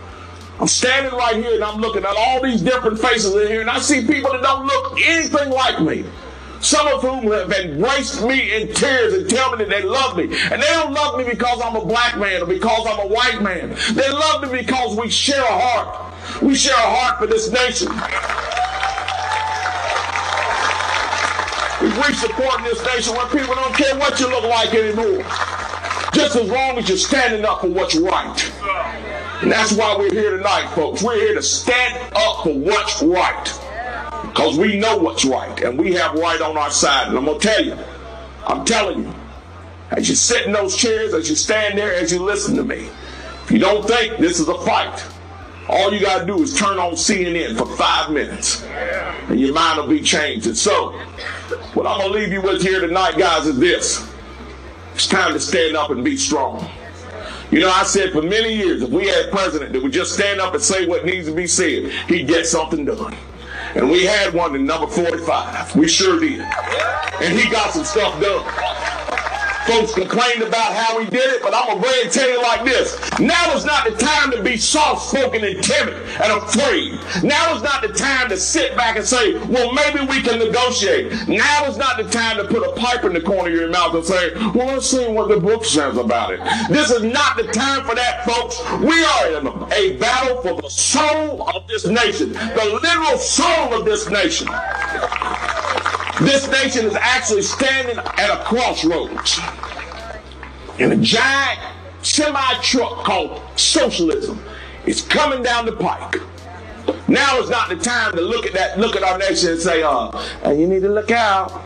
I'm 0.60 0.68
standing 0.68 1.12
right 1.12 1.36
here 1.36 1.54
and 1.54 1.64
I'm 1.64 1.80
looking 1.80 2.04
at 2.04 2.14
all 2.14 2.42
these 2.42 2.60
different 2.60 2.98
faces 2.98 3.34
in 3.34 3.46
here, 3.46 3.62
and 3.62 3.70
I 3.70 3.78
see 3.78 4.06
people 4.06 4.32
that 4.32 4.42
don't 4.42 4.66
look 4.66 5.00
anything 5.00 5.50
like 5.50 5.80
me. 5.80 6.04
Some 6.60 6.88
of 6.88 7.02
whom 7.02 7.30
have 7.32 7.52
embraced 7.52 8.24
me 8.24 8.56
in 8.56 8.72
tears 8.74 9.14
and 9.14 9.30
tell 9.30 9.56
me 9.56 9.64
that 9.64 9.70
they 9.70 9.82
love 9.82 10.16
me. 10.16 10.24
And 10.24 10.60
they 10.60 10.66
don't 10.66 10.92
love 10.92 11.16
me 11.16 11.24
because 11.24 11.60
I'm 11.62 11.76
a 11.76 11.84
black 11.84 12.18
man 12.18 12.42
or 12.42 12.46
because 12.46 12.86
I'm 12.86 12.98
a 12.98 13.06
white 13.06 13.40
man. 13.42 13.76
They 13.92 14.08
love 14.08 14.42
me 14.42 14.60
because 14.60 14.96
we 14.96 15.08
share 15.08 15.42
a 15.42 15.58
heart. 15.58 16.42
We 16.42 16.54
share 16.54 16.74
a 16.74 16.78
heart 16.78 17.18
for 17.18 17.26
this 17.26 17.50
nation. 17.50 17.88
We've 21.80 21.96
reached 21.96 22.24
a 22.24 22.28
point 22.34 22.58
in 22.58 22.64
this 22.64 22.84
nation 22.84 23.14
where 23.14 23.26
people 23.28 23.54
don't 23.54 23.74
care 23.74 23.96
what 23.96 24.18
you 24.18 24.28
look 24.28 24.44
like 24.44 24.74
anymore. 24.74 25.22
Just 26.12 26.34
as 26.34 26.50
long 26.50 26.76
as 26.76 26.88
you're 26.88 26.98
standing 26.98 27.44
up 27.44 27.60
for 27.60 27.68
what's 27.68 27.94
right. 27.94 28.52
And 29.42 29.52
that's 29.52 29.72
why 29.72 29.96
we're 29.96 30.12
here 30.12 30.36
tonight, 30.36 30.66
folks. 30.74 31.02
We're 31.04 31.14
here 31.14 31.34
to 31.34 31.42
stand 31.42 31.96
up 32.16 32.42
for 32.42 32.52
what's 32.52 33.00
right. 33.02 33.67
Because 34.38 34.56
we 34.56 34.78
know 34.78 34.96
what's 34.96 35.24
right, 35.24 35.60
and 35.62 35.76
we 35.76 35.94
have 35.94 36.14
right 36.14 36.40
on 36.40 36.56
our 36.56 36.70
side. 36.70 37.08
And 37.08 37.18
I'm 37.18 37.24
going 37.24 37.40
to 37.40 37.44
tell 37.44 37.64
you, 37.64 37.76
I'm 38.46 38.64
telling 38.64 39.02
you, 39.02 39.14
as 39.90 40.08
you 40.08 40.14
sit 40.14 40.46
in 40.46 40.52
those 40.52 40.76
chairs, 40.76 41.12
as 41.12 41.28
you 41.28 41.34
stand 41.34 41.76
there, 41.76 41.92
as 41.92 42.12
you 42.12 42.22
listen 42.22 42.54
to 42.54 42.62
me, 42.62 42.88
if 43.42 43.50
you 43.50 43.58
don't 43.58 43.84
think 43.84 44.18
this 44.18 44.38
is 44.38 44.46
a 44.46 44.56
fight, 44.58 45.04
all 45.68 45.92
you 45.92 45.98
got 45.98 46.20
to 46.20 46.26
do 46.26 46.40
is 46.40 46.56
turn 46.56 46.78
on 46.78 46.92
CNN 46.92 47.58
for 47.58 47.66
five 47.76 48.12
minutes, 48.12 48.62
and 48.62 49.40
your 49.40 49.52
mind 49.52 49.80
will 49.80 49.88
be 49.88 50.00
changed. 50.00 50.46
And 50.46 50.56
so, 50.56 50.92
what 51.74 51.88
I'm 51.88 51.98
going 51.98 52.12
to 52.12 52.18
leave 52.20 52.30
you 52.30 52.40
with 52.40 52.62
here 52.62 52.80
tonight, 52.80 53.18
guys, 53.18 53.44
is 53.44 53.58
this. 53.58 54.08
It's 54.94 55.08
time 55.08 55.32
to 55.32 55.40
stand 55.40 55.76
up 55.76 55.90
and 55.90 56.04
be 56.04 56.16
strong. 56.16 56.64
You 57.50 57.58
know, 57.58 57.70
I 57.70 57.82
said 57.82 58.12
for 58.12 58.22
many 58.22 58.54
years, 58.54 58.82
if 58.82 58.90
we 58.90 59.08
had 59.08 59.26
a 59.26 59.30
president 59.32 59.72
that 59.72 59.82
would 59.82 59.92
just 59.92 60.14
stand 60.14 60.40
up 60.40 60.54
and 60.54 60.62
say 60.62 60.86
what 60.86 61.04
needs 61.04 61.26
to 61.26 61.34
be 61.34 61.48
said, 61.48 61.90
he'd 62.06 62.28
get 62.28 62.46
something 62.46 62.84
done. 62.84 63.16
And 63.78 63.88
we 63.88 64.04
had 64.04 64.34
one 64.34 64.56
in 64.56 64.66
number 64.66 64.88
45. 64.88 65.76
We 65.76 65.86
sure 65.86 66.18
did. 66.18 66.40
And 66.40 67.38
he 67.38 67.48
got 67.48 67.72
some 67.72 67.84
stuff 67.84 68.20
done. 68.20 68.44
Folks 69.68 69.92
complained 69.92 70.42
about 70.42 70.72
how 70.72 70.98
he 70.98 71.04
did 71.10 71.30
it, 71.30 71.42
but 71.42 71.52
I'm 71.54 71.66
going 71.66 71.76
to 71.76 71.82
go 71.82 71.90
ahead 71.90 72.04
and 72.04 72.12
tell 72.12 72.30
you 72.30 72.42
like 72.42 72.64
this. 72.64 72.98
Now 73.20 73.54
is 73.54 73.66
not 73.66 73.84
the 73.84 73.94
time 73.96 74.30
to 74.30 74.42
be 74.42 74.56
soft 74.56 75.10
spoken 75.10 75.44
and 75.44 75.62
timid 75.62 75.94
and 75.94 76.32
afraid. 76.32 76.94
Now 77.22 77.54
is 77.54 77.62
not 77.62 77.82
the 77.82 77.88
time 77.88 78.30
to 78.30 78.38
sit 78.38 78.74
back 78.76 78.96
and 78.96 79.04
say, 79.04 79.34
well, 79.44 79.72
maybe 79.74 80.00
we 80.06 80.22
can 80.22 80.38
negotiate. 80.38 81.28
Now 81.28 81.66
is 81.66 81.76
not 81.76 81.98
the 81.98 82.08
time 82.08 82.38
to 82.38 82.44
put 82.44 82.66
a 82.66 82.72
pipe 82.80 83.04
in 83.04 83.12
the 83.12 83.20
corner 83.20 83.50
of 83.50 83.54
your 83.54 83.68
mouth 83.68 83.94
and 83.94 84.04
say, 84.04 84.32
well, 84.54 84.68
let's 84.68 84.86
see 84.86 85.06
what 85.06 85.28
the 85.28 85.38
book 85.38 85.66
says 85.66 85.98
about 85.98 86.32
it. 86.32 86.40
This 86.70 86.90
is 86.90 87.02
not 87.02 87.36
the 87.36 87.44
time 87.44 87.84
for 87.84 87.94
that, 87.94 88.24
folks. 88.24 88.58
We 88.80 89.04
are 89.04 89.38
in 89.38 89.46
a 89.72 89.98
battle 89.98 90.40
for 90.40 90.62
the 90.62 90.70
soul 90.70 91.46
of 91.46 91.66
this 91.66 91.86
nation, 91.86 92.32
the 92.32 92.80
literal 92.82 93.18
soul 93.18 93.74
of 93.74 93.84
this 93.84 94.08
nation. 94.08 94.48
This 96.20 96.50
nation 96.50 96.86
is 96.86 96.96
actually 96.96 97.42
standing 97.42 97.96
at 97.96 98.30
a 98.30 98.42
crossroads. 98.44 99.38
And 100.80 100.92
a 100.92 100.96
giant 100.96 101.60
semi 102.02 102.60
truck 102.60 103.04
called 103.04 103.40
socialism 103.56 104.42
is 104.84 105.02
coming 105.02 105.42
down 105.42 105.66
the 105.66 105.72
pike. 105.72 106.16
Now 107.06 107.38
is 107.38 107.50
not 107.50 107.68
the 107.68 107.76
time 107.76 108.12
to 108.12 108.20
look 108.20 108.46
at 108.46 108.52
that, 108.54 108.78
look 108.78 108.96
at 108.96 109.02
our 109.02 109.18
nation 109.18 109.50
and 109.50 109.60
say, 109.60 109.82
uh, 109.82 110.10
you 110.46 110.66
need 110.66 110.82
to 110.82 110.88
look 110.88 111.10
out. 111.10 111.64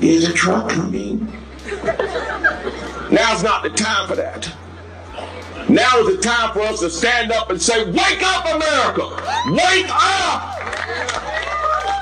Is 0.00 0.28
a 0.28 0.32
truck 0.32 0.68
coming? 0.68 1.32
Now's 3.10 3.42
not 3.42 3.62
the 3.62 3.70
time 3.70 4.08
for 4.08 4.16
that. 4.16 4.52
Now 5.68 5.98
is 5.98 6.16
the 6.16 6.22
time 6.22 6.52
for 6.52 6.60
us 6.60 6.80
to 6.80 6.90
stand 6.90 7.32
up 7.32 7.50
and 7.50 7.62
say, 7.62 7.84
Wake 7.90 8.22
up, 8.22 8.44
America! 8.46 9.08
Wake 9.52 9.86
up! 9.88 10.58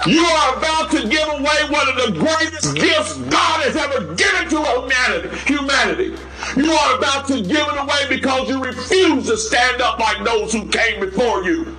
You 0.06 0.24
are 0.24 0.56
about 0.56 0.90
to 0.92 1.08
give 1.08 1.28
away 1.28 1.68
one 1.68 1.86
of 1.88 1.96
the 1.96 2.18
greatest 2.18 2.74
gifts 2.74 3.18
God 3.18 3.62
has 3.62 3.76
ever 3.76 4.14
given 4.14 4.48
to 4.48 4.62
humanity. 4.64 5.36
humanity. 5.44 6.16
You 6.56 6.72
are 6.72 6.96
about 6.96 7.26
to 7.28 7.42
give 7.42 7.66
it 7.68 7.78
away 7.78 8.08
because 8.08 8.48
you 8.48 8.62
refuse 8.62 9.26
to 9.26 9.36
stand 9.36 9.82
up 9.82 9.98
like 9.98 10.24
those 10.24 10.54
who 10.54 10.66
came 10.68 11.00
before 11.00 11.44
you. 11.44 11.76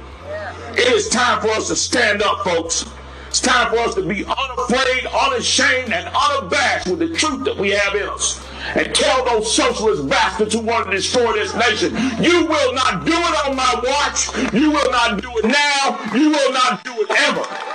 It 0.73 0.93
is 0.93 1.09
time 1.09 1.41
for 1.41 1.49
us 1.49 1.67
to 1.69 1.75
stand 1.75 2.21
up, 2.21 2.43
folks. 2.43 2.85
It's 3.27 3.39
time 3.39 3.71
for 3.71 3.79
us 3.79 3.95
to 3.95 4.03
be 4.03 4.23
unafraid, 4.23 5.05
unashamed, 5.07 5.91
and 5.91 6.07
unabashed 6.13 6.89
with 6.89 6.99
the 6.99 7.09
truth 7.15 7.43
that 7.45 7.57
we 7.57 7.71
have 7.71 7.95
in 7.95 8.03
us. 8.03 8.45
And 8.75 8.93
tell 8.93 9.25
those 9.25 9.51
socialist 9.51 10.07
bastards 10.07 10.53
who 10.53 10.61
want 10.61 10.85
to 10.85 10.91
destroy 10.91 11.33
this 11.33 11.55
nation, 11.55 11.95
you 12.21 12.45
will 12.45 12.73
not 12.73 13.03
do 13.03 13.13
it 13.13 13.47
on 13.47 13.55
my 13.55 13.81
watch. 13.83 14.53
You 14.53 14.69
will 14.69 14.91
not 14.91 15.19
do 15.21 15.31
it 15.37 15.45
now. 15.45 16.13
You 16.13 16.29
will 16.29 16.53
not 16.53 16.83
do 16.83 16.93
it 16.93 17.09
ever. 17.09 17.70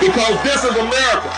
Because 0.00 0.42
this 0.42 0.64
is 0.64 0.76
America. 0.76 1.30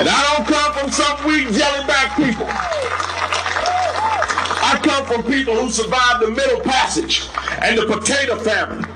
And 0.00 0.08
I 0.08 0.34
don't 0.34 0.46
come 0.48 0.72
from 0.72 0.90
some 0.90 1.26
weak 1.26 1.48
jellyback 1.48 2.16
people. 2.16 2.46
I 4.62 4.80
come 4.82 5.04
from 5.04 5.22
people 5.24 5.54
who 5.54 5.70
survived 5.70 6.22
the 6.22 6.30
Middle 6.30 6.60
Passage 6.60 7.28
and 7.60 7.76
the 7.76 7.86
potato 7.86 8.38
famine 8.38 8.86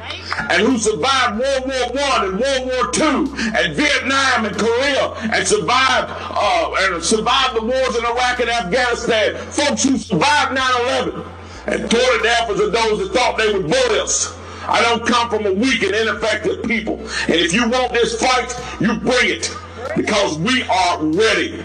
and 0.50 0.62
who 0.62 0.78
survived 0.78 1.38
World 1.38 1.66
War 1.66 2.02
One 2.02 2.28
and 2.28 2.40
World 2.40 2.66
War 2.66 2.90
Two 2.90 3.34
and 3.56 3.74
Vietnam 3.74 4.46
and 4.46 4.56
Korea 4.56 5.12
and 5.32 5.46
survived 5.46 6.10
uh, 6.10 6.74
and 6.78 7.02
survived 7.02 7.56
the 7.56 7.62
wars 7.62 7.96
in 7.96 8.04
Iraq 8.04 8.40
and 8.40 8.50
Afghanistan. 8.50 9.36
Folks 9.50 9.84
who 9.84 9.98
survived 9.98 10.56
9/11 10.56 11.26
and 11.66 11.90
tore 11.90 12.18
the 12.22 12.36
efforts 12.40 12.60
of 12.60 12.72
those 12.72 12.98
that 13.00 13.12
thought 13.12 13.36
they 13.36 13.52
would 13.52 13.68
bully 13.68 14.00
us. 14.00 14.36
I 14.66 14.80
don't 14.82 15.06
come 15.06 15.28
from 15.28 15.46
a 15.46 15.52
weak 15.52 15.82
and 15.82 15.94
ineffective 15.94 16.62
people. 16.64 16.98
And 16.98 17.34
if 17.34 17.52
you 17.52 17.68
want 17.68 17.92
this 17.92 18.20
fight, 18.20 18.52
you 18.80 18.94
bring 18.94 19.28
it. 19.28 19.54
Because 19.96 20.38
we 20.38 20.62
are 20.64 21.04
ready. 21.04 21.62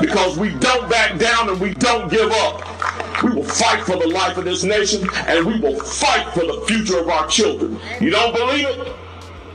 Because 0.00 0.36
we 0.36 0.50
don't 0.58 0.90
back 0.90 1.18
down 1.18 1.48
and 1.48 1.60
we 1.60 1.74
don't 1.74 2.10
give 2.10 2.30
up. 2.32 3.22
We 3.22 3.30
will 3.30 3.44
fight 3.44 3.84
for 3.84 3.96
the 3.96 4.08
life 4.08 4.36
of 4.36 4.44
this 4.44 4.64
nation 4.64 5.06
and 5.26 5.46
we 5.46 5.60
will 5.60 5.78
fight 5.78 6.32
for 6.32 6.40
the 6.40 6.64
future 6.66 6.98
of 6.98 7.08
our 7.08 7.26
children. 7.28 7.78
You 8.00 8.10
don't 8.10 8.34
believe 8.34 8.66
it? 8.66 8.96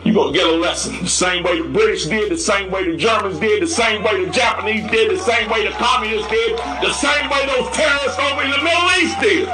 You're 0.05 0.13
going 0.13 0.34
to 0.34 0.39
get 0.39 0.47
a 0.47 0.55
lesson. 0.55 1.01
The 1.01 1.10
same 1.10 1.43
way 1.43 1.60
the 1.60 1.67
British 1.67 2.05
did, 2.05 2.31
the 2.31 2.38
same 2.38 2.69
way 2.69 2.89
the 2.89 2.95
Germans 2.95 3.39
did, 3.39 3.63
the 3.63 3.67
same 3.67 4.03
way 4.03 4.23
the 4.23 4.31
Japanese 4.31 4.89
did, 4.91 5.10
the 5.10 5.19
same 5.19 5.49
way 5.49 5.65
the 5.65 5.73
communists 5.73 6.29
did, 6.29 6.58
the 6.58 6.93
same 6.93 7.27
way 7.27 7.45
those 7.47 7.75
terrorists 7.75 8.19
over 8.19 8.43
in 8.43 8.51
the 8.51 8.62
Middle 8.62 8.89
East 9.01 9.19
did. 9.19 9.49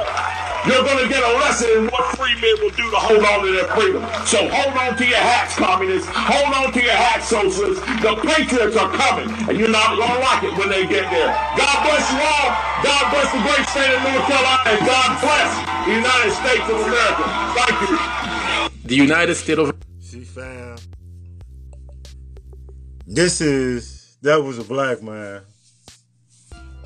You're 0.62 0.84
going 0.86 1.02
to 1.02 1.08
get 1.10 1.22
a 1.22 1.32
lesson 1.42 1.70
in 1.74 1.84
what 1.90 2.14
free 2.14 2.34
men 2.38 2.54
will 2.62 2.70
do 2.70 2.86
to 2.86 3.00
hold 3.02 3.24
on 3.24 3.42
to 3.42 3.50
their 3.50 3.66
freedom. 3.74 4.02
So 4.26 4.46
hold 4.46 4.78
on 4.78 4.96
to 4.96 5.04
your 5.04 5.18
hats, 5.18 5.56
communists. 5.56 6.06
Hold 6.14 6.54
on 6.54 6.72
to 6.72 6.80
your 6.80 6.94
hats, 6.94 7.26
socialists. 7.26 7.82
The 7.98 8.14
patriots 8.22 8.76
are 8.76 8.90
coming, 8.94 9.26
and 9.50 9.58
you're 9.58 9.74
not 9.74 9.98
going 9.98 10.06
to 10.06 10.20
like 10.22 10.42
it 10.46 10.54
when 10.54 10.70
they 10.70 10.86
get 10.86 11.10
there. 11.10 11.34
God 11.58 11.76
bless 11.82 12.06
you 12.14 12.22
all. 12.22 12.48
God 12.86 13.02
bless 13.10 13.28
the 13.34 13.42
great 13.42 13.66
state 13.74 13.90
of 13.90 14.02
North 14.06 14.26
Carolina, 14.30 14.62
and 14.70 14.80
God 14.86 15.10
bless 15.18 15.50
the 15.86 15.94
United 15.98 16.32
States 16.38 16.66
of 16.70 16.78
America. 16.78 17.24
Thank 17.58 17.76
you. 17.90 18.22
The 18.86 18.96
United 18.96 19.34
States 19.34 19.58
of 19.58 19.74
See, 20.00 20.24
fam. 20.24 20.76
This 23.06 23.40
is 23.40 24.16
that 24.22 24.42
was 24.42 24.58
a 24.58 24.64
black 24.64 25.02
man. 25.02 25.42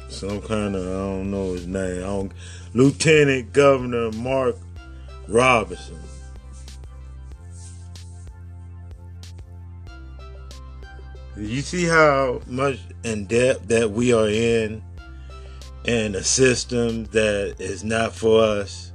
Some 0.09 0.41
kind 0.41 0.75
of 0.75 0.83
I 0.87 0.93
don't 0.93 1.31
know 1.31 1.53
his 1.53 1.67
name. 1.67 1.99
I 1.99 2.07
don't, 2.07 2.33
Lieutenant 2.77 3.53
Governor 3.55 4.13
Mark 4.13 4.55
Robinson. 5.29 5.99
You 11.39 11.63
see 11.63 11.85
how 11.85 12.43
much 12.47 12.79
in 13.03 13.25
depth 13.25 13.69
that 13.69 13.93
we 13.93 14.13
are 14.13 14.29
in 14.29 14.83
in 15.87 16.15
a 16.17 16.23
system 16.23 17.05
that 17.07 17.57
is 17.59 17.83
not 17.83 18.15
for 18.15 18.43
us. 18.43 18.93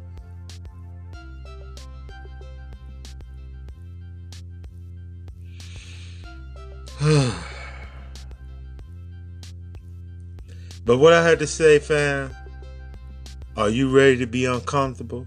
but 10.85 10.99
what 10.99 11.13
I 11.13 11.23
had 11.27 11.39
to 11.39 11.47
say, 11.47 11.79
fam, 11.79 12.35
are 13.57 13.69
you 13.69 13.89
ready 13.89 14.17
to 14.17 14.27
be 14.27 14.45
uncomfortable? 14.45 15.25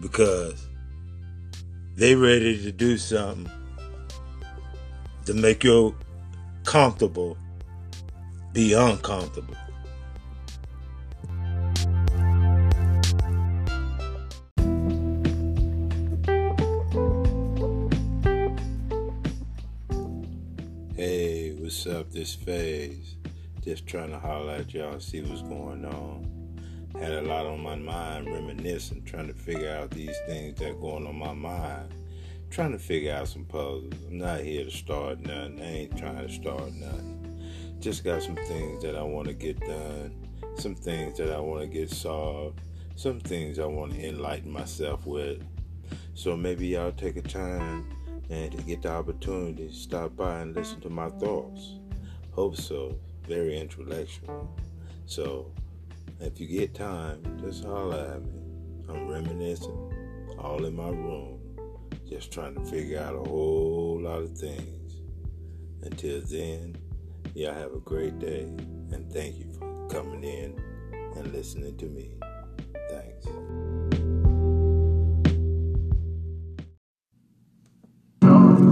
Because 0.00 0.66
they 1.96 2.14
ready 2.14 2.62
to 2.62 2.72
do 2.72 2.96
something 2.98 3.50
to 5.26 5.34
make 5.34 5.64
you 5.64 5.94
comfortable 6.64 7.36
be 8.52 8.72
uncomfortable. 8.72 9.54
Hey, 20.96 21.52
what's 21.58 21.86
up? 21.86 22.10
This 22.10 22.34
phase. 22.34 23.19
Just 23.60 23.86
trying 23.86 24.10
to 24.10 24.18
holler 24.18 24.54
at 24.54 24.72
y'all, 24.72 24.98
see 25.00 25.20
what's 25.20 25.42
going 25.42 25.84
on. 25.84 26.26
Had 26.98 27.12
a 27.12 27.20
lot 27.20 27.44
on 27.44 27.62
my 27.62 27.76
mind, 27.76 28.32
reminiscing, 28.32 29.04
trying 29.04 29.26
to 29.26 29.34
figure 29.34 29.70
out 29.70 29.90
these 29.90 30.16
things 30.26 30.58
that 30.60 30.80
going 30.80 31.06
on 31.06 31.18
my 31.18 31.34
mind. 31.34 31.94
Trying 32.48 32.72
to 32.72 32.78
figure 32.78 33.12
out 33.12 33.28
some 33.28 33.44
puzzles. 33.44 33.92
I'm 34.08 34.16
not 34.16 34.40
here 34.40 34.64
to 34.64 34.70
start 34.70 35.20
nothing. 35.20 35.60
I 35.60 35.64
ain't 35.64 35.98
trying 35.98 36.26
to 36.26 36.32
start 36.32 36.72
nothing. 36.72 37.76
Just 37.80 38.02
got 38.02 38.22
some 38.22 38.36
things 38.36 38.82
that 38.82 38.96
I 38.96 39.02
want 39.02 39.28
to 39.28 39.34
get 39.34 39.60
done. 39.60 40.26
Some 40.56 40.74
things 40.74 41.18
that 41.18 41.30
I 41.30 41.38
want 41.38 41.60
to 41.60 41.66
get 41.66 41.90
solved. 41.90 42.60
Some 42.96 43.20
things 43.20 43.58
I 43.58 43.66
want 43.66 43.92
to 43.92 44.08
enlighten 44.08 44.50
myself 44.50 45.06
with. 45.06 45.42
So 46.14 46.34
maybe 46.34 46.68
y'all 46.68 46.92
take 46.92 47.18
a 47.18 47.22
time 47.22 47.90
and 48.30 48.52
to 48.52 48.62
get 48.62 48.82
the 48.82 48.90
opportunity 48.90 49.68
to 49.68 49.74
stop 49.74 50.16
by 50.16 50.40
and 50.40 50.56
listen 50.56 50.80
to 50.80 50.88
my 50.88 51.10
thoughts. 51.10 51.74
Hope 52.32 52.56
so. 52.56 52.98
Very 53.30 53.60
intellectual. 53.60 54.50
So 55.06 55.52
if 56.18 56.40
you 56.40 56.48
get 56.48 56.74
time, 56.74 57.22
just 57.40 57.62
holler 57.64 58.16
at 58.16 58.22
me. 58.24 58.32
I'm 58.88 59.06
reminiscing, 59.06 60.34
all 60.36 60.64
in 60.64 60.74
my 60.74 60.88
room, 60.88 61.38
just 62.08 62.32
trying 62.32 62.56
to 62.56 62.64
figure 62.64 62.98
out 62.98 63.14
a 63.14 63.20
whole 63.20 64.00
lot 64.02 64.22
of 64.22 64.36
things. 64.36 65.02
Until 65.82 66.20
then, 66.22 66.76
y'all 67.36 67.54
have 67.54 67.72
a 67.72 67.78
great 67.78 68.18
day, 68.18 68.48
and 68.90 69.08
thank 69.12 69.38
you 69.38 69.46
for 69.56 69.86
coming 69.86 70.24
in 70.24 70.60
and 71.14 71.32
listening 71.32 71.76
to 71.76 71.86
me. 71.86 72.10
Thanks. 72.90 73.26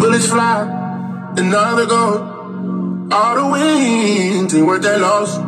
Bullets 0.00 0.26
fly, 0.26 1.32
another 1.36 1.86
gone. 1.86 2.37
All 3.10 3.36
the 3.36 3.46
wings 3.50 4.54
ain't 4.54 4.66
worth 4.66 4.82
that 4.82 5.00
loss. 5.00 5.38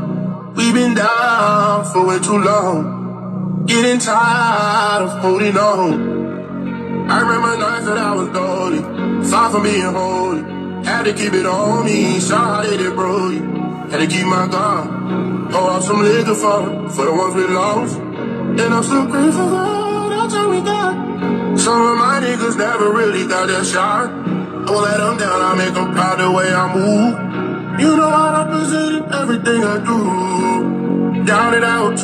We've 0.57 0.73
been 0.73 0.95
down 0.95 1.85
for 1.93 2.07
way 2.07 2.19
too 2.19 2.39
long. 2.39 3.65
Getting 3.67 3.99
tired 3.99 5.03
of 5.03 5.21
holding 5.21 5.57
on. 5.59 7.11
I 7.11 7.21
remember 7.21 7.59
nights 7.59 7.85
that 7.85 7.99
I 7.99 8.15
was 8.15 8.29
lonely, 8.31 8.81
far 9.29 9.51
from 9.51 9.65
being 9.65 9.83
holy. 9.83 10.41
Had 10.87 11.03
to 11.05 11.13
keep 11.13 11.35
it 11.35 11.45
on 11.45 11.85
me, 11.85 12.19
that 12.19 12.81
it 12.81 12.95
broke 12.95 13.35
you. 13.35 13.45
Had 13.91 13.99
to 13.99 14.07
keep 14.07 14.25
my 14.25 14.49
guard. 14.49 15.53
Pour 15.53 15.71
up 15.71 15.83
some 15.83 16.01
liquor 16.01 16.35
for, 16.35 16.89
for 16.89 17.05
the 17.05 17.13
ones 17.13 17.35
we 17.35 17.47
lost. 17.47 17.99
And 17.99 18.73
I'm 18.73 18.83
still 18.83 19.05
grateful 19.05 19.49
for 19.49 19.57
all 19.57 20.09
that 20.09 20.31
time 20.31 20.49
we 20.49 20.63
got. 20.63 21.59
Some 21.59 21.79
of 21.79 21.99
my 21.99 22.21
niggas 22.25 22.57
never 22.57 22.91
really 22.91 23.29
got 23.29 23.49
that 23.49 23.67
shot. 23.67 24.09
I 24.09 24.71
won't 24.71 24.85
let 24.85 24.97
them 24.97 25.19
down, 25.19 25.43
I 25.43 25.55
make 25.57 25.75
them 25.75 25.93
proud 25.93 26.21
the 26.21 26.31
way 26.31 26.55
I 26.55 26.75
move. 26.75 27.50
You 27.81 27.97
know 27.97 28.11
I 28.11 28.45
represent 28.45 29.11
everything 29.11 29.65
I 29.65 29.77
do. 29.83 31.25
Down 31.25 31.65
out, 31.65 31.99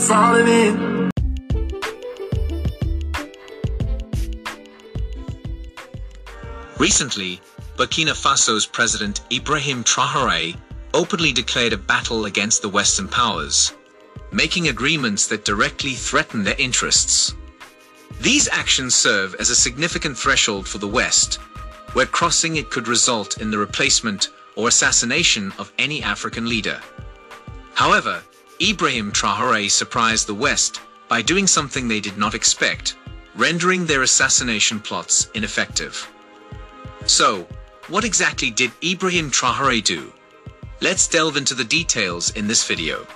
falling 0.00 0.48
in. 0.48 1.10
Recently, 6.78 7.40
Burkina 7.76 8.12
Faso's 8.12 8.66
President 8.66 9.20
Ibrahim 9.32 9.84
Traoré 9.84 10.56
openly 10.94 11.32
declared 11.32 11.72
a 11.72 11.78
battle 11.78 12.24
against 12.24 12.62
the 12.62 12.68
Western 12.68 13.06
powers, 13.06 13.72
making 14.32 14.66
agreements 14.66 15.28
that 15.28 15.44
directly 15.44 15.92
threaten 15.92 16.42
their 16.42 16.58
interests. 16.58 17.36
These 18.20 18.48
actions 18.48 18.96
serve 18.96 19.36
as 19.38 19.50
a 19.50 19.54
significant 19.54 20.18
threshold 20.18 20.66
for 20.66 20.78
the 20.78 20.88
West, 20.88 21.36
where 21.92 22.06
crossing 22.06 22.56
it 22.56 22.70
could 22.70 22.88
result 22.88 23.40
in 23.40 23.52
the 23.52 23.58
replacement 23.58 24.30
or 24.56 24.68
assassination 24.68 25.52
of 25.58 25.72
any 25.78 26.02
African 26.02 26.48
leader. 26.48 26.80
However, 27.74 28.22
Ibrahim 28.60 29.12
Traoré 29.12 29.70
surprised 29.70 30.26
the 30.26 30.34
West 30.34 30.80
by 31.08 31.22
doing 31.22 31.46
something 31.46 31.88
they 31.88 32.00
did 32.00 32.16
not 32.16 32.34
expect, 32.34 32.96
rendering 33.34 33.84
their 33.84 34.02
assassination 34.02 34.80
plots 34.80 35.28
ineffective. 35.34 36.08
So, 37.06 37.46
what 37.88 38.04
exactly 38.04 38.50
did 38.50 38.72
Ibrahim 38.82 39.30
Traoré 39.30 39.82
do? 39.82 40.12
Let's 40.80 41.08
delve 41.08 41.36
into 41.36 41.54
the 41.54 41.64
details 41.64 42.30
in 42.30 42.46
this 42.46 42.66
video. 42.66 43.06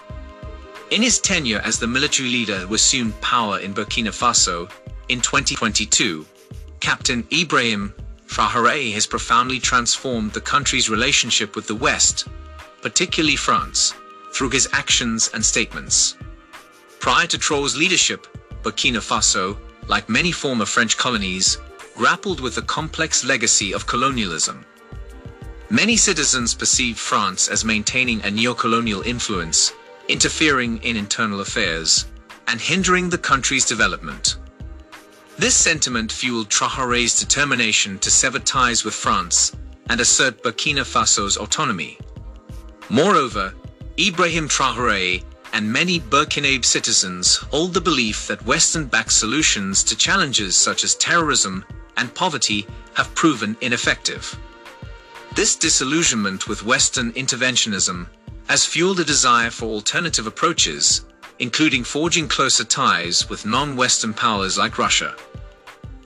In 0.90 1.02
his 1.02 1.20
tenure 1.20 1.60
as 1.64 1.78
the 1.78 1.86
military 1.86 2.28
leader 2.28 2.58
who 2.58 2.74
assumed 2.74 3.18
power 3.20 3.60
in 3.60 3.74
Burkina 3.74 4.08
Faso 4.08 4.70
in 5.08 5.20
2022, 5.20 6.26
Captain 6.80 7.26
Ibrahim 7.32 7.94
Traoré 8.28 8.92
has 8.92 9.06
profoundly 9.06 9.58
transformed 9.58 10.32
the 10.32 10.40
country's 10.40 10.88
relationship 10.88 11.56
with 11.56 11.66
the 11.66 11.74
West, 11.74 12.28
particularly 12.82 13.36
France, 13.36 13.94
through 14.32 14.50
his 14.50 14.68
actions 14.72 15.30
and 15.34 15.44
statements. 15.44 16.16
Prior 17.00 17.26
to 17.26 17.38
Traoré's 17.38 17.76
leadership, 17.76 18.26
Burkina 18.62 19.00
Faso, 19.00 19.56
like 19.88 20.08
many 20.08 20.30
former 20.30 20.66
French 20.66 20.96
colonies, 20.96 21.58
grappled 21.96 22.38
with 22.40 22.54
the 22.54 22.62
complex 22.62 23.24
legacy 23.24 23.72
of 23.74 23.86
colonialism. 23.86 24.64
Many 25.70 25.96
citizens 25.96 26.54
perceived 26.54 26.98
France 26.98 27.48
as 27.48 27.64
maintaining 27.64 28.22
a 28.22 28.30
neo-colonial 28.30 29.02
influence, 29.02 29.72
interfering 30.08 30.82
in 30.82 30.96
internal 30.96 31.40
affairs, 31.40 32.06
and 32.46 32.60
hindering 32.60 33.10
the 33.10 33.18
country's 33.18 33.64
development. 33.64 34.36
This 35.38 35.54
sentiment 35.54 36.10
fueled 36.10 36.48
Traoré's 36.48 37.20
determination 37.20 38.00
to 38.00 38.10
sever 38.10 38.40
ties 38.40 38.82
with 38.82 38.92
France 38.92 39.52
and 39.88 40.00
assert 40.00 40.42
Burkina 40.42 40.84
Faso's 40.84 41.36
autonomy. 41.36 41.96
Moreover, 42.88 43.54
Ibrahim 43.96 44.48
Traoré 44.48 45.22
and 45.52 45.72
many 45.72 46.00
Burkinabe 46.00 46.64
citizens 46.64 47.36
hold 47.36 47.72
the 47.72 47.80
belief 47.80 48.26
that 48.26 48.44
Western-backed 48.46 49.12
solutions 49.12 49.84
to 49.84 49.96
challenges 49.96 50.56
such 50.56 50.82
as 50.82 50.96
terrorism 50.96 51.64
and 51.96 52.12
poverty 52.16 52.66
have 52.94 53.14
proven 53.14 53.56
ineffective. 53.60 54.36
This 55.36 55.54
disillusionment 55.54 56.48
with 56.48 56.64
Western 56.64 57.12
interventionism 57.12 58.08
has 58.48 58.64
fueled 58.64 58.98
a 58.98 59.04
desire 59.04 59.50
for 59.50 59.66
alternative 59.66 60.26
approaches, 60.26 61.04
including 61.38 61.84
forging 61.84 62.28
closer 62.28 62.64
ties 62.64 63.28
with 63.28 63.46
non-Western 63.46 64.12
powers 64.12 64.58
like 64.58 64.78
Russia. 64.78 65.14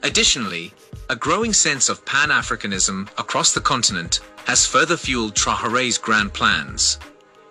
Additionally, 0.03 0.73
a 1.09 1.16
growing 1.16 1.53
sense 1.53 1.88
of 1.88 2.05
Pan-Africanism 2.05 3.09
across 3.18 3.53
the 3.53 3.61
continent 3.61 4.21
has 4.47 4.66
further 4.66 4.97
fueled 4.97 5.35
Traoré's 5.35 5.99
grand 5.99 6.33
plans, 6.33 6.99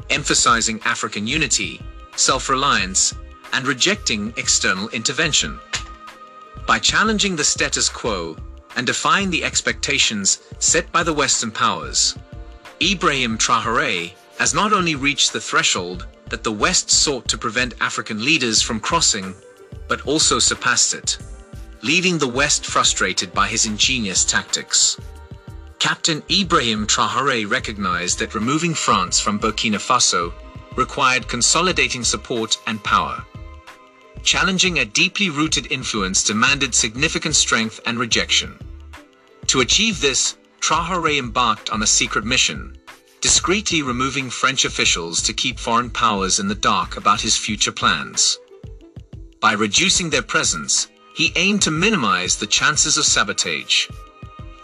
emphasizing 0.09 0.81
African 0.83 1.25
unity, 1.25 1.81
self-reliance, 2.15 3.13
and 3.53 3.65
rejecting 3.65 4.33
external 4.37 4.89
intervention. 4.89 5.59
By 6.67 6.79
challenging 6.79 7.35
the 7.35 7.43
status 7.43 7.89
quo 7.89 8.37
and 8.75 8.85
defying 8.85 9.29
the 9.29 9.43
expectations 9.43 10.41
set 10.59 10.91
by 10.91 11.03
the 11.03 11.13
Western 11.13 11.51
powers, 11.51 12.17
Ibrahim 12.81 13.37
Traoré 13.37 14.13
has 14.39 14.53
not 14.53 14.73
only 14.73 14.95
reached 14.95 15.33
the 15.33 15.41
threshold 15.41 16.07
that 16.31 16.43
the 16.45 16.51
West 16.51 16.89
sought 16.89 17.27
to 17.27 17.37
prevent 17.37 17.75
African 17.81 18.23
leaders 18.23 18.61
from 18.61 18.79
crossing, 18.79 19.35
but 19.89 20.07
also 20.07 20.39
surpassed 20.39 20.93
it, 20.93 21.17
leaving 21.83 22.17
the 22.17 22.27
West 22.27 22.65
frustrated 22.65 23.33
by 23.33 23.47
his 23.49 23.65
ingenious 23.65 24.23
tactics. 24.23 24.97
Captain 25.77 26.23
Ibrahim 26.31 26.87
Traoré 26.87 27.49
recognized 27.49 28.17
that 28.19 28.33
removing 28.33 28.73
France 28.73 29.19
from 29.19 29.39
Burkina 29.41 29.77
Faso 29.77 30.31
required 30.77 31.27
consolidating 31.27 32.05
support 32.05 32.57
and 32.65 32.81
power. 32.81 33.25
Challenging 34.23 34.79
a 34.79 34.85
deeply 34.85 35.29
rooted 35.29 35.69
influence 35.69 36.23
demanded 36.23 36.73
significant 36.73 37.35
strength 37.35 37.81
and 37.85 37.99
rejection. 37.99 38.57
To 39.47 39.59
achieve 39.59 39.99
this, 39.99 40.37
Traoré 40.61 41.17
embarked 41.19 41.71
on 41.71 41.83
a 41.83 41.87
secret 41.87 42.23
mission, 42.23 42.77
discreetly 43.21 43.83
removing 43.83 44.29
French 44.29 44.65
officials 44.65 45.21
to 45.21 45.33
keep 45.33 45.59
foreign 45.59 45.91
powers 45.91 46.39
in 46.39 46.47
the 46.47 46.55
dark 46.55 46.97
about 46.97 47.21
his 47.21 47.37
future 47.37 47.71
plans. 47.71 48.39
By 49.39 49.53
reducing 49.53 50.09
their 50.09 50.23
presence, 50.23 50.87
he 51.13 51.31
aimed 51.35 51.61
to 51.63 51.71
minimize 51.71 52.35
the 52.35 52.47
chances 52.47 52.97
of 52.97 53.05
sabotage. 53.05 53.87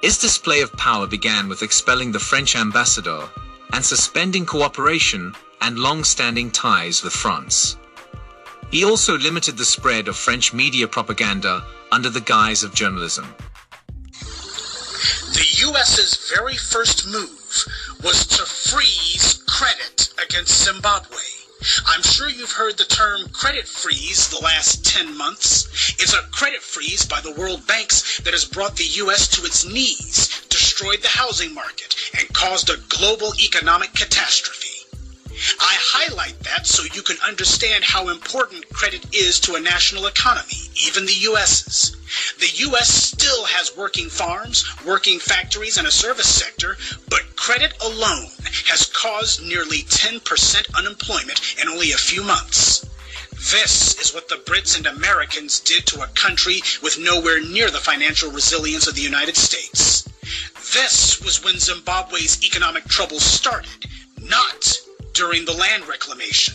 His 0.02 0.18
display 0.18 0.62
of 0.62 0.74
power 0.74 1.08
began 1.08 1.48
with 1.48 1.62
expelling 1.62 2.12
the 2.12 2.20
French 2.20 2.56
ambassador 2.56 3.30
and 3.74 3.86
suspending 3.86 4.46
cooperation 4.46 5.34
and 5.62 5.78
long-standing 5.78 6.52
ties 6.52 7.04
with 7.04 7.14
France. 7.14 7.78
He 8.72 8.84
also 8.84 9.18
limited 9.18 9.58
the 9.58 9.66
spread 9.66 10.08
of 10.08 10.16
French 10.16 10.54
media 10.54 10.88
propaganda 10.88 11.64
under 11.92 12.10
the 12.10 12.22
guise 12.22 12.64
of 12.64 12.74
journalism. 12.74 13.26
The 15.34 15.46
US's 15.68 16.32
very 16.36 16.56
first 16.56 17.08
move 17.08 17.47
was 18.04 18.28
to 18.28 18.46
freeze 18.46 19.42
credit 19.48 20.14
against 20.22 20.66
Zimbabwe. 20.66 21.18
I'm 21.88 22.04
sure 22.04 22.30
you've 22.30 22.52
heard 22.52 22.78
the 22.78 22.86
term 22.86 23.30
credit 23.30 23.68
freeze 23.68 24.30
the 24.30 24.44
last 24.44 24.86
10 24.86 25.18
months. 25.18 25.96
It's 26.00 26.14
a 26.14 26.22
credit 26.32 26.62
freeze 26.62 27.06
by 27.06 27.20
the 27.22 27.34
World 27.34 27.66
Banks 27.66 28.20
that 28.20 28.34
has 28.34 28.46
brought 28.46 28.76
the 28.76 28.86
U.S. 29.02 29.28
to 29.30 29.46
its 29.46 29.66
knees, 29.66 30.46
destroyed 30.50 31.02
the 31.02 31.10
housing 31.10 31.54
market, 31.54 31.96
and 32.18 32.32
caused 32.34 32.70
a 32.70 32.78
global 32.90 33.34
economic 33.44 33.94
catastrophe. 33.94 34.77
I 35.60 35.76
highlight 35.78 36.40
that 36.40 36.66
so 36.66 36.84
you 36.96 37.04
can 37.04 37.18
understand 37.28 37.84
how 37.84 38.10
important 38.10 38.68
credit 38.70 39.06
is 39.14 39.40
to 39.42 39.54
a 39.54 39.60
national 39.60 40.08
economy, 40.08 40.72
even 40.88 41.06
the 41.06 41.14
US's. 41.14 41.96
The 42.40 42.50
US 42.70 42.90
still 42.90 43.46
has 43.46 43.78
working 43.78 44.10
farms, 44.10 44.66
working 44.84 45.20
factories, 45.20 45.78
and 45.78 45.86
a 45.86 45.92
service 45.92 46.28
sector, 46.28 46.78
but 47.10 47.36
credit 47.36 47.74
alone 47.84 48.32
has 48.66 48.88
caused 48.88 49.44
nearly 49.44 49.84
10% 49.84 50.76
unemployment 50.76 51.56
in 51.62 51.68
only 51.68 51.92
a 51.92 51.98
few 51.98 52.24
months. 52.24 52.86
This 53.52 54.00
is 54.02 54.16
what 54.16 54.30
the 54.30 54.38
Brits 54.38 54.76
and 54.76 54.88
Americans 54.88 55.60
did 55.60 55.86
to 55.88 56.02
a 56.02 56.08
country 56.08 56.64
with 56.82 56.98
nowhere 56.98 57.42
near 57.42 57.70
the 57.70 57.78
financial 57.78 58.32
resilience 58.32 58.88
of 58.88 58.96
the 58.96 59.02
United 59.02 59.38
States. 59.38 60.10
This 60.74 61.22
was 61.22 61.44
when 61.44 61.60
Zimbabwe's 61.60 62.44
economic 62.44 62.86
troubles 62.86 63.24
started, 63.24 63.86
not 64.20 64.80
during 65.18 65.46
the 65.46 65.54
land 65.54 65.88
reclamation. 65.88 66.54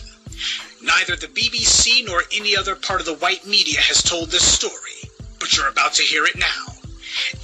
Neither 0.81 1.17
the 1.17 1.27
BBC 1.27 2.05
nor 2.05 2.23
any 2.33 2.55
other 2.55 2.75
part 2.75 3.01
of 3.01 3.05
the 3.05 3.15
white 3.15 3.45
media 3.45 3.81
has 3.81 4.01
told 4.01 4.31
this 4.31 4.45
story, 4.45 5.11
but 5.37 5.55
you're 5.55 5.67
about 5.67 5.91
to 5.95 6.01
hear 6.01 6.23
it 6.23 6.37
now. 6.37 6.73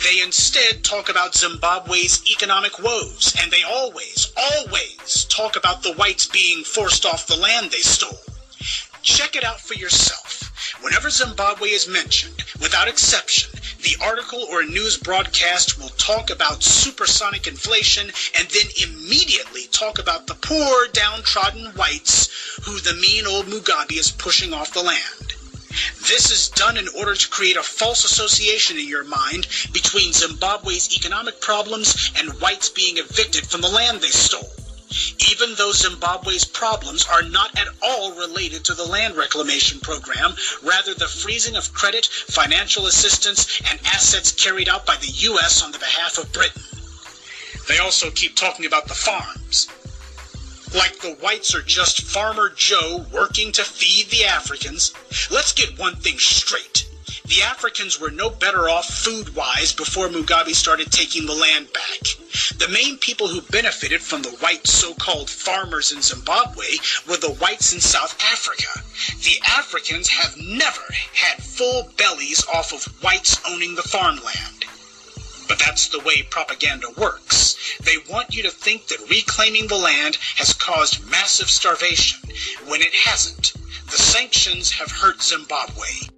They 0.02 0.22
instead 0.22 0.82
talk 0.82 1.10
about 1.10 1.36
Zimbabwe's 1.36 2.24
economic 2.32 2.80
woes, 2.82 3.36
and 3.42 3.52
they 3.52 3.64
always, 3.64 4.32
always 4.38 5.26
talk 5.26 5.58
about 5.58 5.84
the 5.84 5.94
whites 5.96 6.26
being 6.26 6.64
forced 6.64 7.06
off 7.06 7.28
the 7.28 7.36
land 7.36 7.70
they 7.70 7.80
stole. 7.80 8.24
Check 9.02 9.36
it 9.36 9.44
out 9.44 9.60
for 9.60 9.74
yourself. 9.74 10.39
Whenever 10.82 11.10
Zimbabwe 11.10 11.70
is 11.70 11.90
mentioned, 11.90 12.44
without 12.62 12.88
exception, 12.88 13.52
the 13.82 13.98
article 14.02 14.46
or 14.50 14.64
news 14.64 14.96
broadcast 14.98 15.78
will 15.78 15.90
talk 15.90 16.30
about 16.30 16.64
supersonic 16.64 17.48
inflation 17.48 18.10
and 18.38 18.48
then 18.50 18.68
immediately 18.82 19.68
talk 19.72 20.00
about 20.00 20.28
the 20.28 20.36
poor 20.36 20.88
downtrodden 20.88 21.74
whites 21.76 22.30
who 22.64 22.80
the 22.80 22.94
mean 22.94 23.28
old 23.28 23.48
Mugabe 23.48 23.98
is 23.98 24.12
pushing 24.12 24.54
off 24.54 24.74
the 24.74 24.82
land. 24.82 25.34
This 26.08 26.32
is 26.32 26.48
done 26.48 26.78
in 26.78 26.88
order 26.90 27.14
to 27.14 27.30
create 27.30 27.58
a 27.58 27.64
false 27.64 28.06
association 28.06 28.78
in 28.78 28.88
your 28.88 29.04
mind 29.04 29.48
between 29.74 30.14
Zimbabwe's 30.14 30.96
economic 30.96 31.42
problems 31.42 32.12
and 32.18 32.40
whites 32.40 32.70
being 32.70 32.98
evicted 32.98 33.46
from 33.48 33.60
the 33.60 33.68
land 33.70 34.00
they 34.00 34.08
stole 34.08 34.50
even 35.32 35.56
though 35.56 35.72
Zimbabwe's 35.72 36.46
problems 36.46 37.06
are 37.08 37.22
not 37.22 37.58
at 37.58 37.68
all 37.82 38.14
related 38.14 38.64
to 38.66 38.74
the 38.74 38.86
land 38.86 39.16
reclamation 39.16 39.80
program, 39.80 40.36
rather 40.64 40.94
the 40.94 41.08
freezing 41.08 41.56
of 41.56 41.74
credit, 41.74 42.06
financial 42.06 42.88
assistance, 42.88 43.62
and 43.70 43.80
assets 43.86 44.32
carried 44.32 44.68
out 44.68 44.86
by 44.86 44.96
the 44.98 45.12
U.S. 45.30 45.64
on 45.64 45.72
the 45.72 45.80
behalf 45.80 46.18
of 46.18 46.32
Britain. 46.34 46.62
They 47.68 47.78
also 47.78 48.10
keep 48.10 48.36
talking 48.36 48.66
about 48.66 48.88
the 48.88 48.96
farms. 48.96 49.68
Like 50.74 51.00
the 51.00 51.16
whites 51.22 51.54
are 51.56 51.62
just 51.62 52.04
Farmer 52.04 52.50
Joe 52.50 53.06
working 53.12 53.52
to 53.54 53.64
feed 53.64 54.10
the 54.10 54.26
Africans. 54.26 54.94
Let's 55.32 55.54
get 55.54 55.80
one 55.80 55.96
thing 55.96 56.18
straight. 56.18 56.89
The 57.30 57.44
Africans 57.44 58.00
were 58.00 58.10
no 58.10 58.32
better 58.32 58.68
off 58.68 58.88
food 58.88 59.36
wise 59.36 59.72
before 59.72 60.08
Mugabe 60.08 60.56
started 60.56 60.92
taking 60.92 61.28
the 61.28 61.36
land 61.36 61.72
back. 61.72 62.00
The 62.58 62.68
main 62.74 62.98
people 62.98 63.28
who 63.28 63.42
benefited 63.42 64.02
from 64.02 64.24
the 64.24 64.32
white 64.40 64.66
so-called 64.66 65.30
farmers 65.30 65.92
in 65.92 66.02
Zimbabwe 66.02 66.66
were 67.08 67.18
the 67.18 67.36
whites 67.36 67.72
in 67.72 67.82
South 67.82 68.20
Africa. 68.34 68.82
The 69.22 69.40
Africans 69.48 70.10
have 70.10 70.38
never 70.38 70.82
had 71.14 71.44
full 71.44 71.92
bellies 71.98 72.44
off 72.48 72.74
of 72.74 72.92
whites 73.04 73.40
owning 73.48 73.76
the 73.76 73.84
farmland. 73.84 74.66
But 75.48 75.60
that's 75.60 75.88
the 75.90 76.00
way 76.00 76.24
propaganda 76.32 76.88
works. 76.98 77.78
They 77.84 77.98
want 78.10 78.36
you 78.36 78.42
to 78.42 78.50
think 78.50 78.88
that 78.88 79.08
reclaiming 79.08 79.68
the 79.68 79.78
land 79.78 80.18
has 80.38 80.54
caused 80.54 81.08
massive 81.12 81.52
starvation 81.52 82.28
when 82.66 82.82
it 82.82 82.96
hasn't. 82.96 83.54
The 83.86 83.98
sanctions 83.98 84.72
have 84.72 84.90
hurt 84.90 85.22
Zimbabwe. 85.22 86.10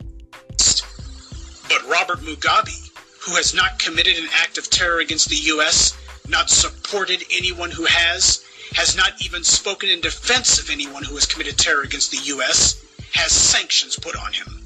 But 1.71 1.87
Robert 1.87 2.19
Mugabe, 2.19 2.91
who 3.21 3.35
has 3.35 3.53
not 3.53 3.79
committed 3.79 4.17
an 4.17 4.27
act 4.33 4.57
of 4.57 4.69
terror 4.69 4.99
against 4.99 5.29
the 5.29 5.37
U.S., 5.37 5.95
not 6.27 6.49
supported 6.49 7.23
anyone 7.31 7.71
who 7.71 7.85
has, 7.85 8.43
has 8.73 8.97
not 8.97 9.13
even 9.23 9.41
spoken 9.45 9.87
in 9.87 10.01
defense 10.01 10.59
of 10.59 10.69
anyone 10.69 11.01
who 11.01 11.15
has 11.15 11.25
committed 11.25 11.57
terror 11.57 11.83
against 11.83 12.11
the 12.11 12.17
U.S., 12.25 12.83
has 13.13 13.31
sanctions 13.31 13.95
put 13.95 14.17
on 14.17 14.33
him. 14.33 14.59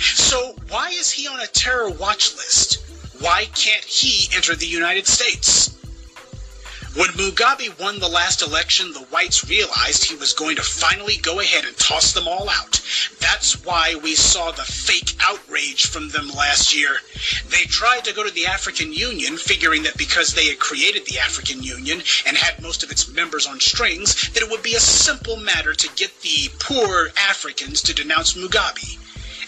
So 0.00 0.56
why 0.68 0.88
is 0.88 1.12
he 1.12 1.28
on 1.28 1.38
a 1.38 1.46
terror 1.46 1.88
watch 1.88 2.34
list? 2.34 2.84
Why 3.20 3.44
can't 3.54 3.84
he 3.84 4.34
enter 4.34 4.56
the 4.56 4.66
United 4.66 5.06
States? 5.06 5.79
When 6.96 7.10
Mugabe 7.10 7.78
won 7.78 8.00
the 8.00 8.08
last 8.08 8.42
election, 8.42 8.92
the 8.92 9.04
whites 9.10 9.48
realized 9.48 10.04
he 10.04 10.16
was 10.16 10.32
going 10.32 10.56
to 10.56 10.62
finally 10.62 11.18
go 11.18 11.38
ahead 11.38 11.64
and 11.64 11.76
toss 11.76 12.12
them 12.12 12.26
all 12.26 12.50
out. 12.50 12.82
That's 13.20 13.64
why 13.64 13.94
we 14.02 14.16
saw 14.16 14.50
the 14.50 14.64
fake 14.64 15.14
outrage 15.20 15.86
from 15.86 16.08
them 16.08 16.28
last 16.30 16.74
year. 16.74 16.96
They 17.48 17.62
tried 17.66 18.04
to 18.06 18.12
go 18.12 18.24
to 18.26 18.34
the 18.34 18.46
African 18.46 18.92
Union, 18.92 19.36
figuring 19.36 19.84
that 19.84 19.98
because 19.98 20.34
they 20.34 20.46
had 20.46 20.58
created 20.58 21.06
the 21.06 21.20
African 21.20 21.62
Union 21.62 22.02
and 22.26 22.36
had 22.36 22.60
most 22.60 22.82
of 22.82 22.90
its 22.90 23.06
members 23.14 23.46
on 23.46 23.60
strings, 23.60 24.28
that 24.32 24.42
it 24.42 24.50
would 24.50 24.64
be 24.64 24.74
a 24.74 24.80
simple 24.80 25.36
matter 25.36 25.74
to 25.74 25.88
get 25.94 26.10
the 26.22 26.50
poor 26.58 27.10
Africans 27.16 27.82
to 27.82 27.94
denounce 27.94 28.34
Mugabe. 28.34 28.98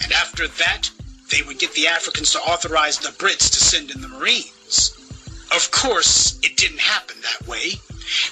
And 0.04 0.12
after 0.12 0.46
that, 0.46 0.90
they 1.32 1.42
would 1.42 1.58
get 1.58 1.72
the 1.72 1.88
Africans 1.88 2.30
to 2.32 2.38
authorize 2.38 2.98
the 2.98 3.08
Brits 3.08 3.50
to 3.50 3.58
send 3.58 3.90
in 3.90 4.00
the 4.00 4.08
Marines. 4.08 4.96
Of 5.54 5.70
course, 5.70 6.38
it 6.42 6.56
didn't 6.56 6.80
happen 6.80 7.20
that 7.20 7.46
way. 7.46 7.72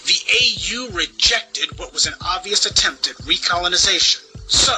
The 0.06 0.20
AU 0.40 0.88
rejected 0.96 1.78
what 1.78 1.92
was 1.92 2.06
an 2.06 2.14
obvious 2.22 2.64
attempt 2.64 3.08
at 3.08 3.16
recolonization. 3.16 4.22
So, 4.48 4.74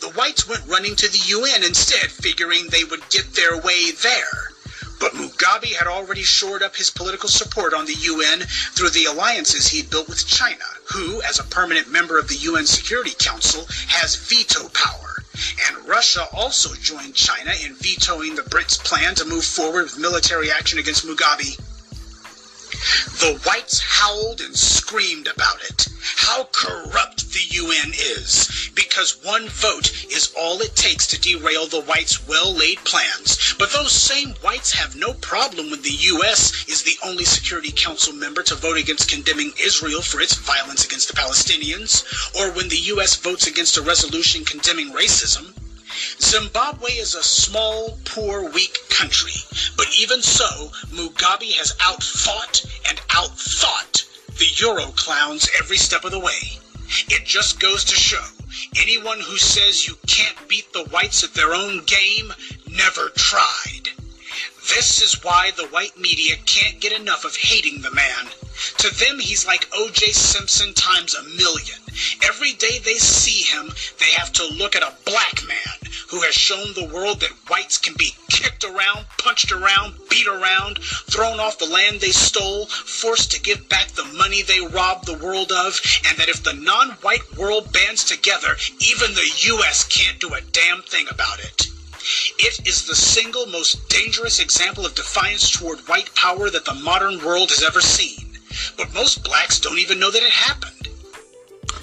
the 0.00 0.08
whites 0.12 0.48
went 0.48 0.66
running 0.66 0.96
to 0.96 1.08
the 1.08 1.18
UN 1.18 1.62
instead, 1.62 2.10
figuring 2.10 2.68
they 2.68 2.84
would 2.84 3.06
get 3.10 3.34
their 3.34 3.58
way 3.58 3.90
there. 3.90 4.52
But 5.00 5.12
Mugabe 5.12 5.74
had 5.74 5.86
already 5.86 6.22
shored 6.22 6.62
up 6.62 6.76
his 6.76 6.88
political 6.88 7.28
support 7.28 7.74
on 7.74 7.84
the 7.84 7.94
UN 7.94 8.40
through 8.72 8.90
the 8.90 9.04
alliances 9.04 9.68
he'd 9.68 9.90
built 9.90 10.08
with 10.08 10.26
China, 10.26 10.64
who, 10.92 11.20
as 11.20 11.38
a 11.38 11.44
permanent 11.44 11.90
member 11.90 12.18
of 12.18 12.26
the 12.26 12.36
UN 12.36 12.64
Security 12.64 13.12
Council, 13.18 13.66
has 13.88 14.16
veto 14.16 14.68
power. 14.70 15.22
And 15.68 15.86
Russia 15.86 16.26
also 16.32 16.74
joined 16.74 17.14
China 17.14 17.52
in 17.62 17.74
vetoing 17.74 18.34
the 18.34 18.42
Brits' 18.42 18.82
plan 18.82 19.14
to 19.16 19.26
move 19.26 19.44
forward 19.44 19.84
with 19.84 19.98
military 19.98 20.50
action 20.50 20.78
against 20.78 21.04
Mugabe. 21.04 21.58
The 23.20 23.40
whites 23.44 23.78
howled 23.78 24.40
and 24.40 24.56
screamed 24.56 25.28
about 25.28 25.62
it. 25.62 25.86
How 26.00 26.44
corrupt 26.52 27.30
the 27.32 27.44
UN 27.50 27.92
is. 27.94 28.70
Because 28.74 29.22
one 29.22 29.48
vote 29.48 29.92
is 30.10 30.32
all 30.36 30.60
it 30.60 30.74
takes 30.74 31.06
to 31.08 31.20
derail 31.20 31.66
the 31.66 31.82
whites' 31.82 32.26
well 32.26 32.52
laid 32.52 32.78
plans. 32.84 33.54
But 33.58 33.72
those 33.72 33.92
same 33.92 34.34
whites 34.42 34.72
have 34.72 34.96
no 34.96 35.14
problem 35.14 35.70
when 35.70 35.82
the 35.82 35.90
US 35.90 36.66
is 36.68 36.82
the 36.82 36.98
only 37.04 37.24
Security 37.24 37.70
Council 37.70 38.12
member 38.12 38.42
to 38.42 38.56
vote 38.56 38.78
against 38.78 39.08
condemning 39.08 39.52
Israel 39.60 40.02
for 40.02 40.20
its 40.20 40.34
violence 40.34 40.84
against 40.84 41.08
the 41.08 41.14
Palestinians, 41.14 42.04
or 42.34 42.50
when 42.52 42.68
the 42.68 42.90
US 42.94 43.14
votes 43.16 43.46
against 43.46 43.76
a 43.76 43.82
resolution 43.82 44.44
condemning 44.44 44.92
racism. 44.92 45.51
Zimbabwe 46.24 46.92
is 46.92 47.16
a 47.16 47.22
small, 47.22 47.98
poor, 48.04 48.48
weak 48.48 48.78
country, 48.88 49.34
but 49.76 49.88
even 49.98 50.22
so, 50.22 50.70
Mugabe 50.90 51.52
has 51.54 51.74
outfought 51.80 52.64
and 52.88 52.98
outthought 53.08 54.04
the 54.38 54.46
Euro 54.64 54.92
clowns 54.92 55.50
every 55.58 55.76
step 55.76 56.04
of 56.04 56.12
the 56.12 56.20
way. 56.20 56.60
It 57.08 57.26
just 57.26 57.58
goes 57.58 57.84
to 57.84 57.96
show 57.96 58.24
anyone 58.80 59.18
who 59.20 59.36
says 59.36 59.86
you 59.86 59.96
can't 60.06 60.48
beat 60.48 60.72
the 60.72 60.84
whites 60.84 61.24
at 61.24 61.34
their 61.34 61.54
own 61.54 61.84
game 61.84 62.32
never 62.70 63.10
tried. 63.10 63.88
This 64.74 65.02
is 65.02 65.22
why 65.24 65.50
the 65.50 65.66
white 65.66 65.98
media 65.98 66.36
can't 66.46 66.80
get 66.80 66.98
enough 66.98 67.24
of 67.24 67.36
hating 67.36 67.82
the 67.82 67.90
man. 67.90 68.28
To 68.78 68.94
them, 68.94 69.18
he's 69.18 69.46
like 69.46 69.68
O.J. 69.74 70.12
Simpson 70.12 70.72
times 70.72 71.14
a 71.14 71.24
million. 71.36 71.80
Every 72.22 72.52
day 72.52 72.78
they 72.78 72.94
see 72.94 73.42
him, 73.42 73.72
they 73.98 74.12
have 74.12 74.32
to 74.34 74.46
look 74.46 74.76
at 74.76 74.82
a 74.82 74.94
black 75.04 75.42
man 75.46 75.71
who 76.12 76.20
has 76.20 76.34
shown 76.34 76.74
the 76.74 76.92
world 76.92 77.20
that 77.20 77.32
whites 77.48 77.78
can 77.78 77.94
be 77.96 78.14
kicked 78.28 78.64
around, 78.64 79.06
punched 79.16 79.50
around, 79.50 79.94
beat 80.10 80.26
around, 80.26 80.76
thrown 81.08 81.40
off 81.40 81.58
the 81.58 81.64
land 81.64 82.02
they 82.02 82.10
stole, 82.10 82.66
forced 82.66 83.32
to 83.32 83.40
give 83.40 83.66
back 83.70 83.88
the 83.88 84.04
money 84.04 84.42
they 84.42 84.60
robbed 84.60 85.06
the 85.06 85.16
world 85.24 85.50
of, 85.50 85.80
and 86.06 86.18
that 86.18 86.28
if 86.28 86.42
the 86.42 86.52
non 86.52 86.90
white 87.00 87.24
world 87.38 87.72
bands 87.72 88.04
together, 88.04 88.56
even 88.78 89.14
the 89.14 89.30
U.S. 89.56 89.84
can't 89.88 90.20
do 90.20 90.34
a 90.34 90.40
damn 90.52 90.82
thing 90.82 91.06
about 91.10 91.38
it. 91.38 91.66
It 92.38 92.68
is 92.68 92.84
the 92.84 92.94
single 92.94 93.46
most 93.46 93.88
dangerous 93.88 94.38
example 94.38 94.84
of 94.84 94.94
defiance 94.94 95.50
toward 95.50 95.78
white 95.88 96.14
power 96.14 96.50
that 96.50 96.66
the 96.66 96.74
modern 96.74 97.24
world 97.24 97.48
has 97.48 97.62
ever 97.62 97.80
seen. 97.80 98.36
But 98.76 98.92
most 98.92 99.24
blacks 99.24 99.58
don't 99.58 99.78
even 99.78 99.98
know 99.98 100.10
that 100.10 100.22
it 100.22 100.30
happened. 100.30 100.88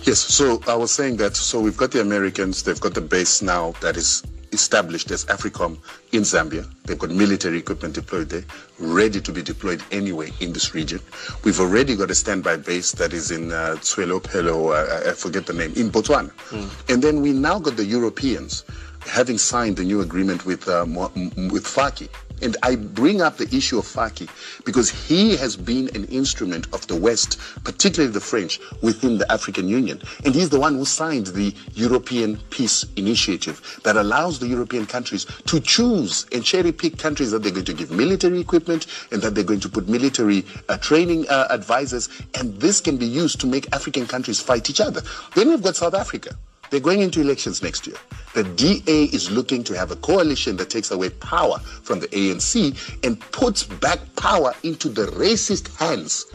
Yes, 0.03 0.19
so 0.19 0.61
I 0.67 0.75
was 0.75 0.91
saying 0.91 1.17
that, 1.17 1.35
so 1.35 1.59
we've 1.59 1.77
got 1.77 1.91
the 1.91 2.01
Americans, 2.01 2.63
they've 2.63 2.79
got 2.79 2.93
the 2.93 3.01
base 3.01 3.41
now 3.41 3.71
that 3.81 3.97
is 3.97 4.23
established 4.51 5.11
as 5.11 5.25
AFRICOM 5.25 5.77
in 6.11 6.21
Zambia. 6.23 6.67
They've 6.85 6.97
got 6.97 7.11
military 7.11 7.57
equipment 7.59 7.93
deployed 7.95 8.29
there, 8.29 8.43
ready 8.79 9.21
to 9.21 9.31
be 9.31 9.41
deployed 9.41 9.83
anywhere 9.91 10.29
in 10.39 10.53
this 10.53 10.73
region. 10.73 10.99
We've 11.43 11.59
already 11.59 11.95
got 11.95 12.09
a 12.11 12.15
standby 12.15 12.57
base 12.57 12.93
that 12.93 13.13
is 13.13 13.31
in 13.31 13.51
uh, 13.51 13.75
Tswelopelo, 13.79 14.73
uh, 14.73 15.09
I 15.09 15.13
forget 15.13 15.45
the 15.45 15.53
name, 15.53 15.73
in 15.75 15.91
Botswana. 15.91 16.31
Mm. 16.49 16.91
And 16.93 17.03
then 17.03 17.21
we 17.21 17.31
now 17.31 17.59
got 17.59 17.77
the 17.77 17.85
Europeans 17.85 18.63
having 19.05 19.37
signed 19.37 19.77
the 19.77 19.83
new 19.83 20.01
agreement 20.01 20.45
with, 20.45 20.67
uh, 20.67 20.85
with 20.87 21.65
Faki 21.65 22.09
and 22.41 22.57
I 22.63 22.75
bring 22.75 23.21
up 23.21 23.37
the 23.37 23.53
issue 23.55 23.79
of 23.79 23.85
Faki 23.85 24.29
because 24.65 24.89
he 24.89 25.35
has 25.37 25.55
been 25.55 25.89
an 25.95 26.05
instrument 26.05 26.67
of 26.73 26.85
the 26.87 26.95
West, 26.95 27.39
particularly 27.63 28.11
the 28.11 28.19
French, 28.19 28.59
within 28.81 29.17
the 29.17 29.31
African 29.31 29.67
Union. 29.67 30.01
And 30.25 30.33
he's 30.35 30.49
the 30.49 30.59
one 30.59 30.75
who 30.75 30.85
signed 30.85 31.27
the 31.27 31.53
European 31.73 32.37
Peace 32.49 32.85
Initiative 32.95 33.79
that 33.83 33.95
allows 33.97 34.39
the 34.39 34.47
European 34.47 34.85
countries 34.85 35.25
to 35.45 35.59
choose 35.59 36.25
and 36.31 36.43
cherry 36.43 36.71
pick 36.71 36.97
countries 36.97 37.31
that 37.31 37.43
they're 37.43 37.51
going 37.51 37.65
to 37.65 37.73
give 37.73 37.91
military 37.91 38.39
equipment 38.39 38.87
and 39.11 39.21
that 39.21 39.35
they're 39.35 39.43
going 39.43 39.59
to 39.59 39.69
put 39.69 39.87
military 39.87 40.45
uh, 40.69 40.77
training 40.77 41.27
uh, 41.29 41.47
advisors. 41.49 42.09
And 42.35 42.59
this 42.59 42.81
can 42.81 42.97
be 42.97 43.05
used 43.05 43.39
to 43.41 43.47
make 43.47 43.67
African 43.73 44.07
countries 44.07 44.39
fight 44.39 44.69
each 44.69 44.81
other. 44.81 45.01
Then 45.35 45.49
we've 45.49 45.61
got 45.63 45.75
South 45.75 45.93
Africa. 45.93 46.35
They're 46.70 46.80
going 46.80 47.01
into 47.01 47.22
elections 47.22 47.63
next 47.63 47.88
year. 47.88 47.97
The 48.34 48.43
DA 48.43 49.05
is 49.05 49.32
looking 49.32 49.63
to 49.65 49.78
have 49.78 49.91
a 49.91 49.95
coalition 49.95 50.55
that 50.57 50.70
takes 50.70 50.91
away 50.91 51.09
power 51.09 51.57
from 51.59 51.99
the 51.99 52.07
ANC 52.09 52.78
and 53.03 53.20
puts 53.32 53.63
back 53.63 53.99
power 54.15 54.53
into 54.63 54.89
the 54.89 55.07
racist 55.07 55.76
hands 55.78 56.26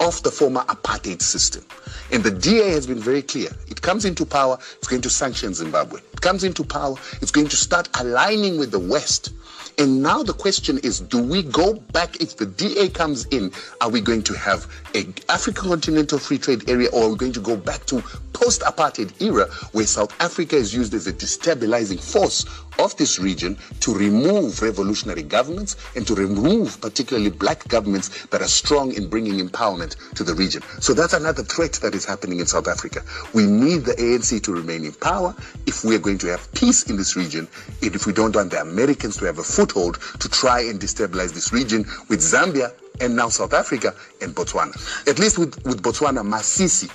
of 0.00 0.22
the 0.22 0.30
former 0.30 0.62
apartheid 0.62 1.22
system. 1.22 1.64
And 2.10 2.24
the 2.24 2.30
DA 2.30 2.70
has 2.70 2.86
been 2.86 2.98
very 2.98 3.22
clear. 3.22 3.50
It 3.68 3.82
comes 3.82 4.04
into 4.04 4.26
power, 4.26 4.58
it's 4.78 4.88
going 4.88 5.02
to 5.02 5.10
sanction 5.10 5.54
Zimbabwe. 5.54 6.00
It 6.12 6.20
comes 6.20 6.42
into 6.42 6.64
power, 6.64 6.96
it's 7.20 7.30
going 7.30 7.48
to 7.48 7.56
start 7.56 7.88
aligning 8.00 8.58
with 8.58 8.70
the 8.70 8.78
West 8.78 9.32
and 9.78 10.02
now 10.02 10.22
the 10.22 10.32
question 10.32 10.78
is, 10.78 11.00
do 11.00 11.22
we 11.22 11.42
go 11.42 11.74
back, 11.74 12.20
if 12.20 12.36
the 12.36 12.46
DA 12.46 12.88
comes 12.88 13.24
in, 13.26 13.52
are 13.80 13.88
we 13.90 14.00
going 14.00 14.22
to 14.24 14.34
have 14.34 14.66
a 14.94 15.06
African 15.28 15.68
continental 15.70 16.18
free 16.18 16.38
trade 16.38 16.68
area 16.68 16.88
or 16.92 17.04
are 17.04 17.08
we 17.10 17.16
going 17.16 17.32
to 17.32 17.40
go 17.40 17.56
back 17.56 17.84
to 17.86 18.00
post-apartheid 18.32 19.20
era 19.22 19.46
where 19.72 19.86
South 19.86 20.14
Africa 20.20 20.56
is 20.56 20.74
used 20.74 20.94
as 20.94 21.06
a 21.06 21.12
destabilizing 21.12 22.00
force 22.02 22.44
of 22.78 22.96
this 22.96 23.18
region 23.18 23.56
to 23.80 23.94
remove 23.94 24.60
revolutionary 24.62 25.22
governments 25.22 25.76
and 25.96 26.06
to 26.06 26.14
remove 26.14 26.80
particularly 26.80 27.30
black 27.30 27.66
governments 27.68 28.26
that 28.26 28.40
are 28.40 28.48
strong 28.48 28.92
in 28.94 29.08
bringing 29.08 29.38
empowerment 29.46 29.96
to 30.14 30.24
the 30.24 30.34
region. 30.34 30.62
So 30.80 30.94
that's 30.94 31.12
another 31.12 31.42
threat 31.42 31.72
that 31.82 31.94
is 31.94 32.04
happening 32.04 32.40
in 32.40 32.46
South 32.46 32.68
Africa. 32.68 33.02
We 33.34 33.46
need 33.46 33.84
the 33.84 33.92
ANC 33.92 34.42
to 34.44 34.52
remain 34.52 34.84
in 34.84 34.92
power 34.92 35.34
if 35.66 35.84
we 35.84 35.94
are 35.94 35.98
going 36.00 36.18
to 36.18 36.28
have 36.28 36.52
peace 36.52 36.88
in 36.90 36.96
this 36.96 37.16
region 37.16 37.48
and 37.82 37.94
if 37.94 38.06
we 38.06 38.12
don't 38.12 38.34
want 38.34 38.50
the 38.50 38.60
Americans 38.60 39.16
to 39.18 39.24
have 39.26 39.38
a 39.38 39.42
foothold 39.42 39.98
to 40.20 40.28
try 40.28 40.60
and 40.60 40.80
destabilize 40.80 41.32
this 41.32 41.52
region 41.52 41.82
with 42.08 42.20
Zambia 42.20 42.72
and 43.00 43.16
now 43.16 43.28
South 43.28 43.52
Africa 43.54 43.94
and 44.20 44.34
Botswana. 44.34 44.72
At 45.08 45.18
least 45.18 45.38
with, 45.38 45.62
with 45.64 45.82
Botswana, 45.82 46.22
Masisi 46.26 46.90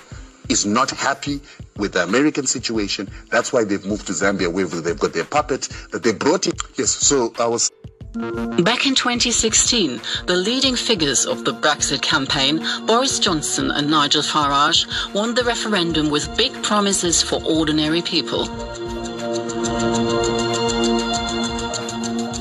is 0.48 0.66
not 0.66 0.90
happy 0.90 1.40
with 1.76 1.92
the 1.92 2.02
American 2.02 2.46
situation. 2.46 3.08
That's 3.30 3.52
why 3.52 3.64
they've 3.64 3.84
moved 3.84 4.06
to 4.08 4.12
Zambia 4.12 4.52
where 4.52 4.66
they've 4.66 4.98
got 4.98 5.12
their 5.12 5.24
puppet 5.24 5.68
that 5.92 6.02
they 6.02 6.12
brought 6.12 6.46
in. 6.46 6.54
Yes, 6.76 6.90
so 6.90 7.32
I 7.38 7.46
was 7.46 7.70
Back 8.14 8.86
in 8.86 8.94
2016, 8.94 10.00
the 10.26 10.34
leading 10.34 10.74
figures 10.74 11.26
of 11.26 11.44
the 11.44 11.52
Brexit 11.52 12.00
campaign, 12.00 12.64
Boris 12.86 13.18
Johnson 13.18 13.70
and 13.70 13.90
Nigel 13.90 14.22
Farage, 14.22 14.86
won 15.14 15.34
the 15.34 15.44
referendum 15.44 16.10
with 16.10 16.34
big 16.36 16.52
promises 16.62 17.22
for 17.22 17.40
ordinary 17.44 18.02
people. 18.02 18.48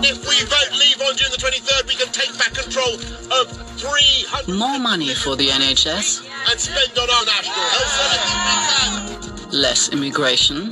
If 0.01 0.27
we 0.27 0.36
vote 0.36 0.36
leave 0.36 0.36
on 0.36 0.36
June 1.17 1.31
the 1.31 1.37
23rd, 1.37 1.87
we 1.87 1.95
can 1.95 2.11
take 2.13 2.37
back 2.37 2.53
control 2.53 2.93
of 2.93 3.49
300 3.81 4.55
More 4.55 4.77
money 4.77 5.15
for 5.15 5.35
the 5.35 5.47
NHS, 5.47 6.29
and 6.47 6.59
spend 6.59 6.95
on 6.95 7.09
our 7.09 7.25
national 7.25 7.55
health 7.73 9.17
service. 9.17 9.51
less 9.51 9.89
immigration, 9.89 10.71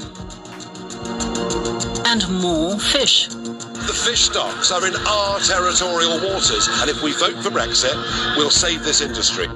and 2.05 2.29
more 2.41 2.77
fish. 2.79 3.27
The 3.27 3.93
fish 4.05 4.21
stocks 4.21 4.71
are 4.71 4.85
in 4.85 4.95
our 5.07 5.39
territorial 5.39 6.19
waters, 6.19 6.67
and 6.69 6.91
if 6.91 7.01
we 7.01 7.13
vote 7.13 7.41
for 7.41 7.49
Brexit, 7.49 7.95
we'll 8.37 8.51
save 8.51 8.83
this 8.83 9.01
industry. 9.01 9.47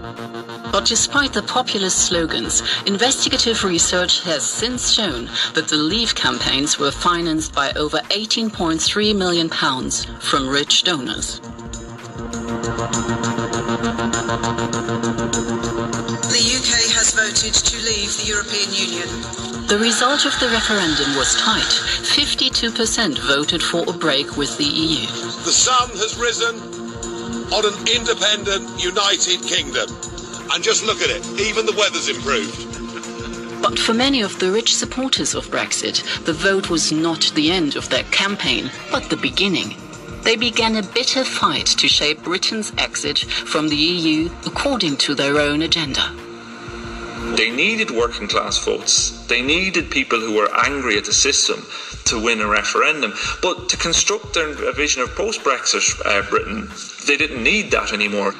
But 0.72 0.86
despite 0.86 1.34
the 1.34 1.41
populist 1.41 2.05
slogans, 2.07 2.61
investigative 2.86 3.63
research 3.63 4.22
has 4.22 4.43
since 4.43 4.91
shown 4.91 5.30
that 5.55 5.67
the 5.67 5.78
Leave 5.78 6.13
campaigns 6.15 6.78
were 6.78 6.91
financed 6.91 7.53
by 7.53 7.72
over 7.72 7.97
18.3 8.09 9.15
million 9.15 9.49
pounds 9.49 10.05
from 10.20 10.47
rich 10.47 10.84
donors. 10.84 11.39
The 16.30 16.45
UK 16.55 16.72
has 16.93 17.13
voted 17.15 17.53
to 17.53 17.78
leave 17.78 18.15
the 18.17 18.26
European 18.28 18.72
Union. 18.72 19.09
The 19.67 19.80
result 19.80 20.26
of 20.26 20.39
the 20.39 20.49
referendum 20.49 21.15
was 21.15 21.36
tight. 21.36 21.61
52% 22.15 23.17
voted 23.28 23.61
for 23.61 23.84
a 23.88 23.93
break 23.93 24.38
with 24.38 24.57
the 24.57 24.65
EU. 24.65 25.07
The 25.43 25.51
sun 25.51 25.89
has 25.97 26.17
risen 26.17 26.55
on 27.53 27.65
an 27.65 27.88
independent 27.88 28.84
United 28.84 29.41
Kingdom. 29.43 30.09
And 30.51 30.63
just 30.63 30.83
look 30.85 31.01
at 31.01 31.09
it, 31.09 31.25
even 31.39 31.65
the 31.65 31.75
weather's 31.77 32.09
improved. 32.09 32.79
But 33.61 33.77
for 33.77 33.93
many 33.93 34.21
of 34.21 34.39
the 34.39 34.51
rich 34.51 34.75
supporters 34.75 35.35
of 35.35 35.45
Brexit, 35.47 36.25
the 36.25 36.33
vote 36.33 36.69
was 36.69 36.91
not 36.91 37.31
the 37.35 37.51
end 37.51 37.75
of 37.75 37.89
their 37.89 38.03
campaign, 38.05 38.71
but 38.91 39.09
the 39.09 39.17
beginning. 39.17 39.75
They 40.23 40.35
began 40.35 40.75
a 40.75 40.83
bitter 40.83 41.23
fight 41.23 41.65
to 41.65 41.87
shape 41.87 42.23
Britain's 42.23 42.71
exit 42.77 43.19
from 43.19 43.69
the 43.69 43.75
EU 43.75 44.29
according 44.45 44.97
to 44.97 45.15
their 45.15 45.37
own 45.39 45.61
agenda. 45.61 46.15
They 47.35 47.51
needed 47.51 47.91
working 47.91 48.27
class 48.27 48.63
votes. 48.63 49.25
They 49.27 49.41
needed 49.41 49.91
people 49.91 50.19
who 50.19 50.35
were 50.35 50.49
angry 50.65 50.97
at 50.97 51.05
the 51.05 51.13
system 51.13 51.65
to 52.05 52.21
win 52.21 52.41
a 52.41 52.47
referendum. 52.47 53.13
But 53.41 53.69
to 53.69 53.77
construct 53.77 54.33
their 54.33 54.53
vision 54.73 55.03
of 55.03 55.15
post 55.15 55.41
Brexit 55.41 56.01
uh, 56.05 56.27
Britain, 56.29 56.69
they 57.07 57.17
didn't 57.17 57.43
need 57.43 57.71
that 57.71 57.93
anymore. 57.93 58.33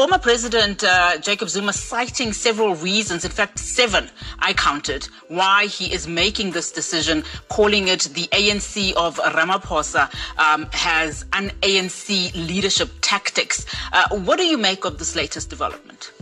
Former 0.00 0.16
President 0.16 0.82
uh, 0.82 1.18
Jacob 1.18 1.50
Zuma 1.50 1.74
citing 1.74 2.32
several 2.32 2.74
reasons, 2.74 3.26
in 3.26 3.30
fact, 3.30 3.58
seven 3.58 4.08
I 4.38 4.54
counted, 4.54 5.04
why 5.28 5.66
he 5.66 5.92
is 5.92 6.08
making 6.08 6.52
this 6.52 6.72
decision, 6.72 7.22
calling 7.50 7.86
it 7.88 8.08
the 8.14 8.26
ANC 8.28 8.94
of 8.94 9.16
Ramaphosa 9.18 10.10
um, 10.38 10.66
has 10.72 11.26
un 11.34 11.50
ANC 11.60 12.34
leadership 12.34 12.88
tactics. 13.02 13.66
Uh, 13.92 14.08
what 14.20 14.38
do 14.38 14.46
you 14.46 14.56
make 14.56 14.86
of 14.86 14.96
this 14.96 15.14
latest 15.14 15.50
development? 15.50 16.12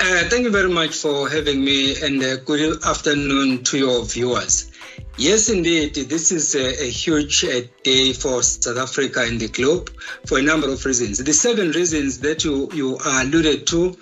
Uh, 0.00 0.24
thank 0.28 0.42
you 0.42 0.50
very 0.50 0.70
much 0.70 0.96
for 0.96 1.28
having 1.28 1.64
me 1.64 2.02
and 2.02 2.20
uh, 2.20 2.34
good 2.38 2.84
afternoon 2.84 3.62
to 3.62 3.78
your 3.78 4.04
viewers. 4.04 4.71
Yes, 5.18 5.50
indeed, 5.50 5.94
this 5.94 6.32
is 6.32 6.54
a, 6.54 6.84
a 6.84 6.90
huge 6.90 7.44
uh, 7.44 7.60
day 7.84 8.14
for 8.14 8.42
South 8.42 8.78
Africa 8.78 9.20
and 9.20 9.38
the 9.38 9.48
globe 9.48 9.90
for 10.26 10.38
a 10.38 10.42
number 10.42 10.68
of 10.70 10.84
reasons. 10.86 11.18
The 11.18 11.34
seven 11.34 11.70
reasons 11.72 12.18
that 12.20 12.44
you, 12.44 12.70
you 12.72 12.98
alluded 13.04 13.66
to 13.68 13.94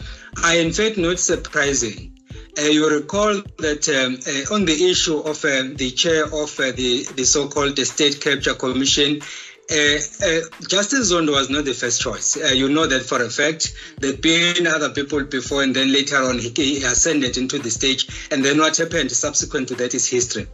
are 0.45 0.55
in 0.55 0.73
fact 0.73 0.99
not 0.99 1.19
surprising. 1.19 2.17
Uh, 2.57 2.63
you 2.63 2.89
recall 2.89 3.43
that 3.59 3.89
um, 3.89 4.19
uh, 4.27 4.55
on 4.55 4.65
the 4.65 4.91
issue 4.91 5.19
of 5.19 5.45
uh, 5.45 5.75
the 5.75 5.91
chair 5.91 6.27
of 6.27 6.59
uh, 6.61 6.71
the, 6.73 7.05
the 7.17 7.25
so-called 7.25 7.79
State 7.79 8.21
Capture 8.21 8.55
Commission, 8.55 9.21
uh, 9.71 9.75
uh, 9.75 10.41
Justice 10.69 11.13
Zondo 11.13 11.33
was 11.33 11.51
not 11.51 11.65
the 11.65 11.75
first 11.75 12.01
choice. 12.01 12.37
Uh, 12.37 12.55
you 12.55 12.69
know 12.69 12.87
that 12.87 13.03
for 13.03 13.23
a 13.23 13.31
fact. 13.31 13.75
There 13.99 14.13
have 14.13 14.21
been 14.21 14.67
other 14.67 14.91
people 14.91 15.23
before, 15.25 15.63
and 15.63 15.75
then 15.75 15.93
later 15.93 16.17
on 16.17 16.39
he, 16.39 16.51
he 16.51 16.85
ascended 16.85 17.37
into 17.37 17.59
the 17.59 17.71
stage. 17.71 18.09
And 18.31 18.45
then 18.45 18.59
what 18.59 18.77
happened 18.77 19.11
subsequent 19.11 19.69
to 19.69 19.75
that 19.77 19.95
is 19.95 20.09
history. 20.09 20.47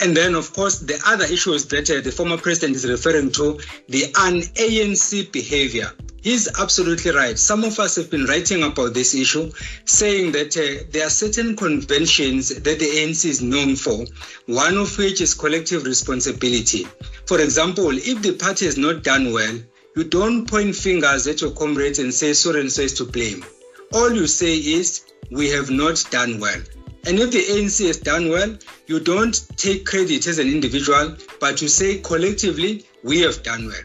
And 0.00 0.16
then, 0.16 0.34
of 0.34 0.52
course, 0.54 0.78
the 0.78 0.98
other 1.06 1.24
issues 1.24 1.66
that 1.66 1.90
uh, 1.90 2.00
the 2.00 2.10
former 2.10 2.38
president 2.38 2.76
is 2.76 2.88
referring 2.88 3.32
to, 3.32 3.60
the 3.88 4.04
un-ANC 4.14 5.30
behavior. 5.30 5.92
He's 6.22 6.48
absolutely 6.58 7.12
right. 7.12 7.38
Some 7.38 7.64
of 7.64 7.78
us 7.78 7.96
have 7.96 8.10
been 8.10 8.24
writing 8.24 8.62
about 8.62 8.92
this 8.92 9.14
issue, 9.14 9.50
saying 9.86 10.32
that 10.32 10.56
uh, 10.56 10.84
there 10.90 11.06
are 11.06 11.10
certain 11.10 11.56
conventions 11.56 12.48
that 12.48 12.78
the 12.78 12.86
ANC 12.86 13.24
is 13.24 13.42
known 13.42 13.76
for, 13.76 14.04
one 14.46 14.76
of 14.76 14.96
which 14.98 15.20
is 15.20 15.34
collective 15.34 15.84
responsibility. 15.84 16.86
For 17.26 17.40
example, 17.40 17.90
if 17.90 18.20
the 18.22 18.32
party 18.32 18.66
has 18.66 18.76
not 18.76 19.02
done 19.02 19.32
well, 19.32 19.58
you 19.96 20.04
don't 20.04 20.46
point 20.46 20.76
fingers 20.76 21.26
at 21.26 21.40
your 21.40 21.52
comrades 21.52 21.98
and 21.98 22.12
say 22.12 22.32
so 22.34 22.54
and 22.58 22.70
so 22.70 22.82
is 22.82 22.94
to 22.94 23.04
blame. 23.04 23.44
All 23.92 24.12
you 24.14 24.26
say 24.26 24.56
is, 24.56 25.02
we 25.30 25.50
have 25.50 25.70
not 25.70 26.04
done 26.10 26.38
well. 26.38 26.60
And 27.06 27.18
if 27.18 27.30
the 27.30 27.38
ANC 27.38 27.86
has 27.86 27.96
done 27.96 28.28
well, 28.28 28.56
you 28.86 29.00
don't 29.00 29.40
take 29.56 29.86
credit 29.86 30.26
as 30.26 30.38
an 30.38 30.48
individual, 30.48 31.16
but 31.40 31.62
you 31.62 31.68
say 31.68 31.98
collectively, 31.98 32.84
we 33.02 33.20
have 33.20 33.42
done 33.42 33.66
well. 33.66 33.82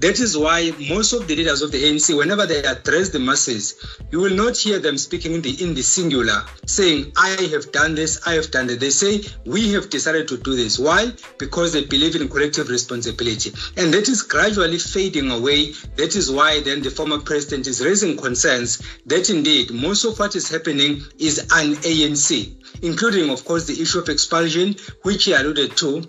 That 0.00 0.20
is 0.20 0.38
why 0.38 0.72
most 0.88 1.12
of 1.12 1.26
the 1.26 1.34
leaders 1.34 1.60
of 1.60 1.72
the 1.72 1.82
ANC, 1.82 2.16
whenever 2.16 2.46
they 2.46 2.62
address 2.62 3.08
the 3.08 3.18
masses, 3.18 3.74
you 4.12 4.20
will 4.20 4.34
not 4.34 4.56
hear 4.56 4.78
them 4.78 4.96
speaking 4.96 5.34
in 5.34 5.42
the 5.42 5.60
in 5.60 5.74
the 5.74 5.82
singular, 5.82 6.44
saying, 6.66 7.12
I 7.16 7.30
have 7.50 7.72
done 7.72 7.96
this, 7.96 8.20
I 8.24 8.34
have 8.34 8.52
done 8.52 8.68
that. 8.68 8.78
They 8.78 8.90
say, 8.90 9.24
we 9.44 9.72
have 9.72 9.90
decided 9.90 10.28
to 10.28 10.36
do 10.36 10.54
this. 10.54 10.78
Why? 10.78 11.12
Because 11.38 11.72
they 11.72 11.84
believe 11.84 12.14
in 12.14 12.28
collective 12.28 12.68
responsibility. 12.68 13.52
And 13.76 13.92
that 13.92 14.08
is 14.08 14.22
gradually 14.22 14.78
fading 14.78 15.32
away. 15.32 15.72
That 15.96 16.14
is 16.14 16.30
why 16.30 16.60
then 16.60 16.80
the 16.80 16.90
former 16.90 17.18
president 17.18 17.66
is 17.66 17.84
raising 17.84 18.16
concerns 18.16 18.80
that 19.06 19.30
indeed 19.30 19.72
most 19.72 20.04
of 20.04 20.18
what 20.20 20.36
is 20.36 20.48
happening 20.48 21.02
is 21.18 21.38
an 21.38 21.74
ANC, 21.74 22.54
including, 22.82 23.30
of 23.30 23.44
course, 23.44 23.66
the 23.66 23.80
issue 23.82 23.98
of 23.98 24.08
expulsion, 24.08 24.76
which 25.02 25.24
he 25.24 25.32
alluded 25.32 25.76
to, 25.78 26.04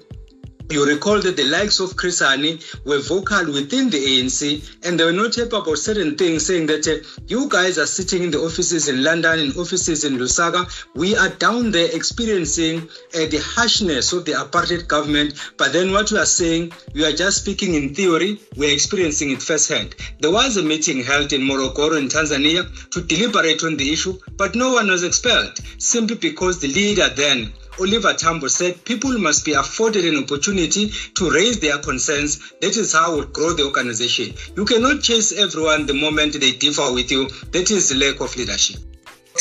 you 0.70 0.86
recall 0.86 1.20
that 1.20 1.36
the 1.36 1.46
likes 1.46 1.80
of 1.80 1.96
Chris 1.96 2.22
Hani 2.22 2.62
were 2.86 3.00
vocal 3.00 3.52
within 3.52 3.90
the 3.90 3.98
ANC 3.98 4.64
and 4.84 5.00
they 5.00 5.04
were 5.04 5.12
not 5.12 5.34
happy 5.34 5.56
about 5.56 5.78
certain 5.78 6.16
things, 6.16 6.46
saying 6.46 6.68
that 6.68 6.88
uh, 6.88 6.98
you 7.28 7.50
guys 7.50 7.80
are 7.80 7.88
sitting 7.88 8.24
in 8.24 8.32
the 8.32 8.40
offices 8.40 8.88
in 8.88 9.04
London 9.04 9.40
and 9.40 9.58
offices 9.58 10.04
in 10.04 10.18
Lusaka. 10.18 10.70
We 10.94 11.16
are 11.16 11.30
down 11.30 11.72
there 11.72 11.90
experiencing 11.96 12.88
uh, 13.16 13.26
the 13.26 13.42
harshness 13.44 14.14
of 14.14 14.26
the 14.26 14.34
apartheid 14.34 14.88
government. 14.88 15.34
But 15.58 15.74
then 15.74 15.92
what 15.92 16.12
you 16.12 16.18
are 16.18 16.26
saying, 16.26 16.72
we 16.94 17.04
are 17.04 17.14
just 17.14 17.38
speaking 17.38 17.74
in 17.74 17.96
theory, 17.96 18.40
we 18.56 18.70
are 18.70 18.74
experiencing 18.74 19.32
it 19.32 19.42
firsthand. 19.42 19.96
There 20.20 20.32
was 20.32 20.58
a 20.58 20.64
meeting 20.64 21.04
held 21.04 21.34
in 21.34 21.42
Morogoro 21.42 21.98
in 21.98 22.10
Tanzania 22.10 22.90
to 22.92 23.02
deliberate 23.02 23.64
on 23.64 23.76
the 23.78 23.92
issue, 23.92 24.20
but 24.38 24.54
no 24.54 24.74
one 24.74 24.88
was 24.88 25.04
expelled 25.04 25.58
simply 25.80 26.16
because 26.16 26.60
the 26.60 26.68
leader 26.68 27.10
then 27.10 27.54
Oliver 27.80 28.14
Tambo 28.14 28.48
said 28.48 28.84
people 28.86 29.18
must 29.18 29.46
be 29.46 29.54
afforded 29.54 30.06
an 30.06 30.24
opportunity 30.24 30.90
to 31.16 31.32
raise 31.32 31.60
their 31.60 31.78
concerns. 31.78 32.52
That 32.62 32.76
is 32.76 32.94
how 32.94 33.18
we 33.18 33.26
grow 33.28 33.54
the 33.54 33.66
organization. 33.66 34.36
You 34.56 34.66
cannot 34.66 35.02
chase 35.02 35.32
everyone 35.32 35.86
the 35.86 35.94
moment 35.94 36.34
they 36.34 36.52
differ 36.52 36.92
with 36.94 37.10
you. 37.12 37.30
That 37.52 37.72
is 37.72 37.90
the 37.90 37.96
lack 37.96 38.20
of 38.20 38.36
leadership. 38.36 38.82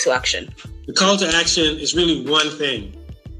To 0.04 0.12
action. 0.12 0.54
The 0.86 0.92
call 0.92 1.16
to 1.16 1.28
action 1.36 1.78
is 1.78 1.94
really 1.94 2.24
one 2.24 2.50
thing. 2.50 2.94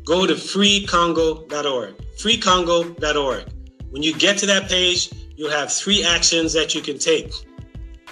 Go 0.05 0.27
to 0.27 0.35
freecongo.org. 0.35 1.95
Freecongo.org. 2.17 3.45
When 3.91 4.03
you 4.03 4.15
get 4.15 4.39
to 4.39 4.47
that 4.47 4.69
page, 4.69 5.11
you'll 5.37 5.51
have 5.51 5.73
three 5.73 6.05
actions 6.05 6.53
that 6.55 6.75
you 6.75 6.83
can 6.83 6.99
take. 6.99 7.33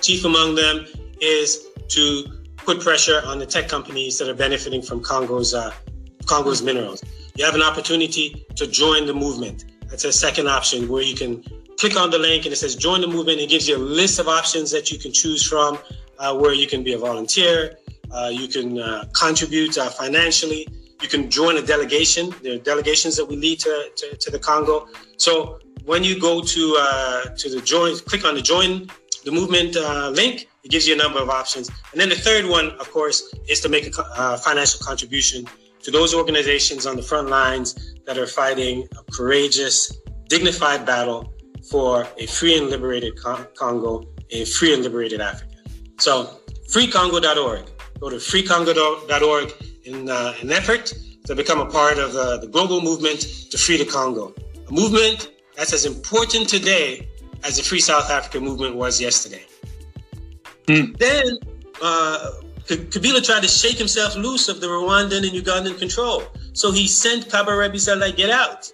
Chief 0.01 0.24
among 0.24 0.55
them 0.55 0.87
is 1.20 1.66
to 1.89 2.24
put 2.59 2.80
pressure 2.80 3.22
on 3.24 3.39
the 3.39 3.47
tech 3.47 3.68
companies 3.68 4.18
that 4.18 4.28
are 4.28 4.34
benefiting 4.34 4.82
from 4.82 5.03
Congo's 5.03 5.55
uh, 5.55 5.72
Congo's 6.27 6.62
minerals. 6.62 7.03
You 7.37 7.45
have 7.45 7.55
an 7.55 7.62
opportunity 7.62 8.47
to 8.57 8.66
join 8.66 9.07
the 9.07 9.14
movement. 9.14 9.64
That's 9.89 10.05
a 10.05 10.12
second 10.12 10.49
option 10.49 10.89
where 10.89 11.03
you 11.03 11.14
can 11.14 11.43
click 11.79 11.97
on 11.97 12.11
the 12.11 12.18
link 12.18 12.45
and 12.45 12.53
it 12.53 12.57
says 12.57 12.74
join 12.74 13.01
the 13.01 13.07
movement. 13.07 13.41
It 13.41 13.49
gives 13.49 13.68
you 13.68 13.77
a 13.77 13.79
list 13.79 14.18
of 14.18 14.29
options 14.29 14.70
that 14.70 14.91
you 14.91 14.99
can 14.99 15.12
choose 15.12 15.47
from 15.47 15.79
uh, 16.18 16.37
where 16.37 16.55
you 16.55 16.66
can 16.66 16.83
be 16.83 16.95
a 16.95 16.99
volunteer, 16.99 17.77
uh, 18.11 18.31
you 18.33 18.49
can 18.49 18.79
uh, 18.79 19.05
contribute 19.12 19.77
uh, 19.77 19.91
financially, 19.91 20.66
you 21.03 21.09
can 21.09 21.31
join 21.31 21.59
a 21.59 21.62
delegation. 21.62 22.35
There 22.43 22.55
are 22.55 22.59
delegations 22.59 23.16
that 23.16 23.27
we 23.27 23.37
lead 23.37 23.61
to, 23.61 23.91
to, 23.97 24.16
to 24.16 24.31
the 24.31 24.39
Congo. 24.39 24.89
So 25.18 25.59
when 25.85 26.03
you 26.03 26.18
go 26.18 26.41
to 26.43 26.77
uh, 26.81 27.24
to 27.37 27.51
the 27.51 27.61
join, 27.61 27.97
click 27.99 28.24
on 28.24 28.35
the 28.35 28.43
join 28.43 28.89
the 29.24 29.33
movement 29.33 29.77
uh, 29.77 30.11
link. 30.11 30.49
It 30.64 30.70
gives 30.70 30.89
you 30.89 30.95
a 30.95 30.97
number 30.97 31.20
of 31.20 31.29
options. 31.29 31.68
And 31.93 32.01
then 32.01 32.09
the 32.09 32.16
third 32.16 32.47
one, 32.47 32.70
of 32.81 32.91
course, 32.91 33.33
is 33.49 33.61
to 33.61 33.68
make 33.68 33.87
a 33.87 34.39
financial 34.39 34.81
contribution 34.81 35.47
to 35.87 35.93
those 35.93 36.12
organizations 36.12 36.84
on 36.84 36.97
the 36.97 37.03
front 37.03 37.28
lines 37.28 37.95
that 38.07 38.18
are 38.18 38.26
fighting 38.26 38.89
a 38.99 39.12
courageous 39.12 39.97
dignified 40.28 40.84
battle 40.84 41.32
for 41.70 42.05
a 42.18 42.26
free 42.26 42.59
and 42.59 42.68
liberated 42.70 43.16
Congo, 43.55 44.03
a 44.30 44.45
free 44.47 44.74
and 44.74 44.82
liberated 44.82 45.20
Africa. 45.20 45.59
So, 46.01 46.41
freecongo.org. 46.72 47.70
Go 48.01 48.11
to 48.11 48.16
freecongo.org 48.16 49.53
in 49.84 50.11
uh, 50.11 50.34
an 50.41 50.51
effort 50.51 50.93
to 51.24 51.37
become 51.37 51.61
a 51.61 51.66
part 51.66 51.99
of 51.99 52.16
uh, 52.16 52.39
the 52.39 52.49
global 52.49 52.80
movement 52.80 53.20
to 53.53 53.57
free 53.57 53.76
the 53.76 53.84
Congo. 53.84 54.34
A 54.68 54.72
movement 54.72 55.30
that's 55.55 55.72
as 55.72 55.84
important 55.84 56.49
today 56.49 57.09
as 57.45 57.59
the 57.59 57.62
Free 57.62 57.78
South 57.78 58.11
Africa 58.11 58.41
movement 58.41 58.74
was 58.74 59.01
yesterday. 59.01 59.45
Mm. 60.66 60.99
Then 60.99 61.39
uh, 61.80 62.32
Kabila 62.67 63.25
tried 63.25 63.43
to 63.43 63.49
shake 63.49 63.79
himself 63.79 64.17
loose 64.17 64.49
of 64.49 64.61
the 64.61 64.67
Rwandan 64.67 65.19
and 65.19 65.45
Ugandan 65.45 65.79
control. 65.79 66.23
So 66.53 66.73
he 66.73 66.89
sent 66.89 67.29
Kabarebe 67.29 67.79
said, 67.79 67.99
like, 67.99 68.17
get 68.17 68.31
out. 68.31 68.71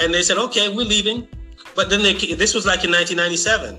And 0.00 0.12
they 0.12 0.22
said, 0.22 0.38
okay, 0.38 0.68
we're 0.68 0.86
leaving. 0.86 1.28
But 1.74 1.90
then 1.90 2.02
they, 2.02 2.14
this 2.14 2.54
was 2.54 2.64
like 2.64 2.84
in 2.84 2.90
1997, 2.90 3.76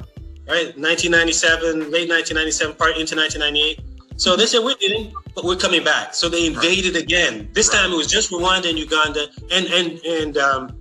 right? 0.48 0.78
1997, 0.78 1.92
late 1.92 2.10
1997, 2.10 2.76
part 2.76 2.98
into 2.98 3.16
1998. 3.16 3.82
So 4.18 4.36
they 4.36 4.46
said, 4.46 4.64
we're 4.64 4.76
leaving, 4.82 5.14
but 5.34 5.44
we're 5.44 5.56
coming 5.56 5.84
back. 5.84 6.14
So 6.14 6.30
they 6.30 6.46
invaded 6.46 6.94
right. 6.94 7.04
again. 7.04 7.50
This 7.54 7.70
right. 7.70 7.82
time 7.82 7.94
it 7.94 7.98
was 7.98 8.08
just 8.08 8.32
Rwanda 8.32 8.70
and 8.70 8.78
Uganda 8.78 9.28
and, 9.52 9.66
and, 9.68 10.00
and, 10.06 10.38
um, 10.38 10.78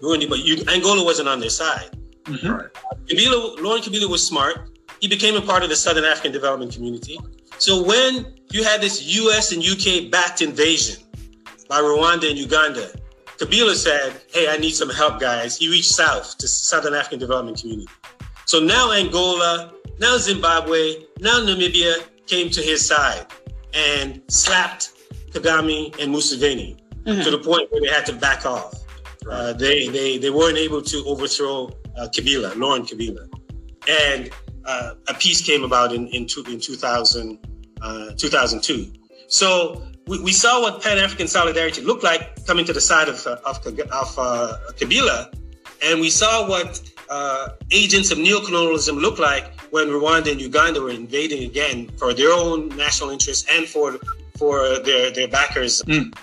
Burundi, 0.00 0.28
but 0.28 0.38
Angola 0.72 1.04
wasn't 1.04 1.28
on 1.28 1.40
their 1.40 1.50
side. 1.50 1.90
Mm-hmm. 2.24 2.48
Right. 2.48 2.68
Kabila, 3.06 3.60
Laurent 3.60 3.84
Kabila 3.84 4.08
was 4.08 4.24
smart. 4.24 4.70
He 5.00 5.08
became 5.08 5.34
a 5.36 5.40
part 5.40 5.62
of 5.62 5.68
the 5.70 5.76
Southern 5.76 6.04
African 6.04 6.32
Development 6.32 6.72
Community. 6.72 7.18
So 7.58 7.82
when 7.82 8.34
you 8.50 8.64
had 8.64 8.80
this 8.80 9.02
US 9.16 9.52
and 9.52 9.62
UK 9.62 10.10
backed 10.10 10.42
invasion 10.42 11.02
by 11.68 11.80
Rwanda 11.80 12.30
and 12.30 12.38
Uganda, 12.38 12.90
Kabila 13.38 13.74
said, 13.74 14.20
Hey, 14.32 14.48
I 14.48 14.56
need 14.56 14.72
some 14.72 14.90
help, 14.90 15.20
guys. 15.20 15.56
He 15.56 15.68
reached 15.68 15.90
south 15.90 16.38
to 16.38 16.48
Southern 16.48 16.94
African 16.94 17.18
Development 17.18 17.58
Community. 17.58 17.88
So 18.46 18.60
now 18.60 18.92
Angola, 18.92 19.72
now 20.00 20.16
Zimbabwe, 20.16 21.04
now 21.20 21.40
Namibia 21.40 22.04
came 22.26 22.50
to 22.50 22.62
his 22.62 22.86
side 22.86 23.26
and 23.74 24.22
slapped 24.28 24.92
Kagame 25.30 25.94
and 26.00 26.14
Museveni 26.14 26.78
mm-hmm. 27.04 27.22
to 27.22 27.30
the 27.30 27.38
point 27.38 27.70
where 27.70 27.80
they 27.80 27.88
had 27.88 28.06
to 28.06 28.12
back 28.12 28.46
off. 28.46 28.74
Uh, 29.30 29.52
they, 29.52 29.88
they, 29.88 30.16
they 30.18 30.30
weren't 30.30 30.56
able 30.56 30.80
to 30.80 31.04
overthrow 31.06 31.66
uh, 31.98 32.08
Kabila, 32.08 32.56
Laurent 32.56 32.88
Kabila. 32.88 33.28
And 33.88 34.30
uh, 34.68 34.94
a 35.08 35.14
peace 35.14 35.40
came 35.40 35.64
about 35.64 35.92
in, 35.92 36.06
in, 36.08 36.26
two, 36.26 36.44
in 36.46 36.60
2000, 36.60 37.38
uh, 37.80 38.10
2002. 38.16 38.92
So 39.28 39.82
we, 40.06 40.22
we 40.22 40.32
saw 40.32 40.60
what 40.60 40.82
Pan 40.82 40.98
African 40.98 41.26
solidarity 41.26 41.80
looked 41.80 42.04
like 42.04 42.44
coming 42.46 42.66
to 42.66 42.74
the 42.74 42.80
side 42.80 43.08
of, 43.08 43.26
uh, 43.26 43.38
of, 43.46 43.66
of 43.66 44.18
uh, 44.18 44.58
Kabila. 44.78 45.34
And 45.82 46.00
we 46.00 46.10
saw 46.10 46.46
what 46.46 46.82
uh, 47.08 47.48
agents 47.70 48.10
of 48.10 48.18
neocolonialism 48.18 49.00
looked 49.00 49.18
like 49.18 49.58
when 49.70 49.88
Rwanda 49.88 50.32
and 50.32 50.40
Uganda 50.40 50.82
were 50.82 50.90
invading 50.90 51.44
again 51.44 51.88
for 51.96 52.12
their 52.12 52.30
own 52.30 52.68
national 52.76 53.08
interests 53.08 53.48
and 53.50 53.66
for, 53.66 53.96
for 54.36 54.80
their, 54.80 55.10
their 55.10 55.28
backers. 55.28 55.82
Mm. 55.84 56.14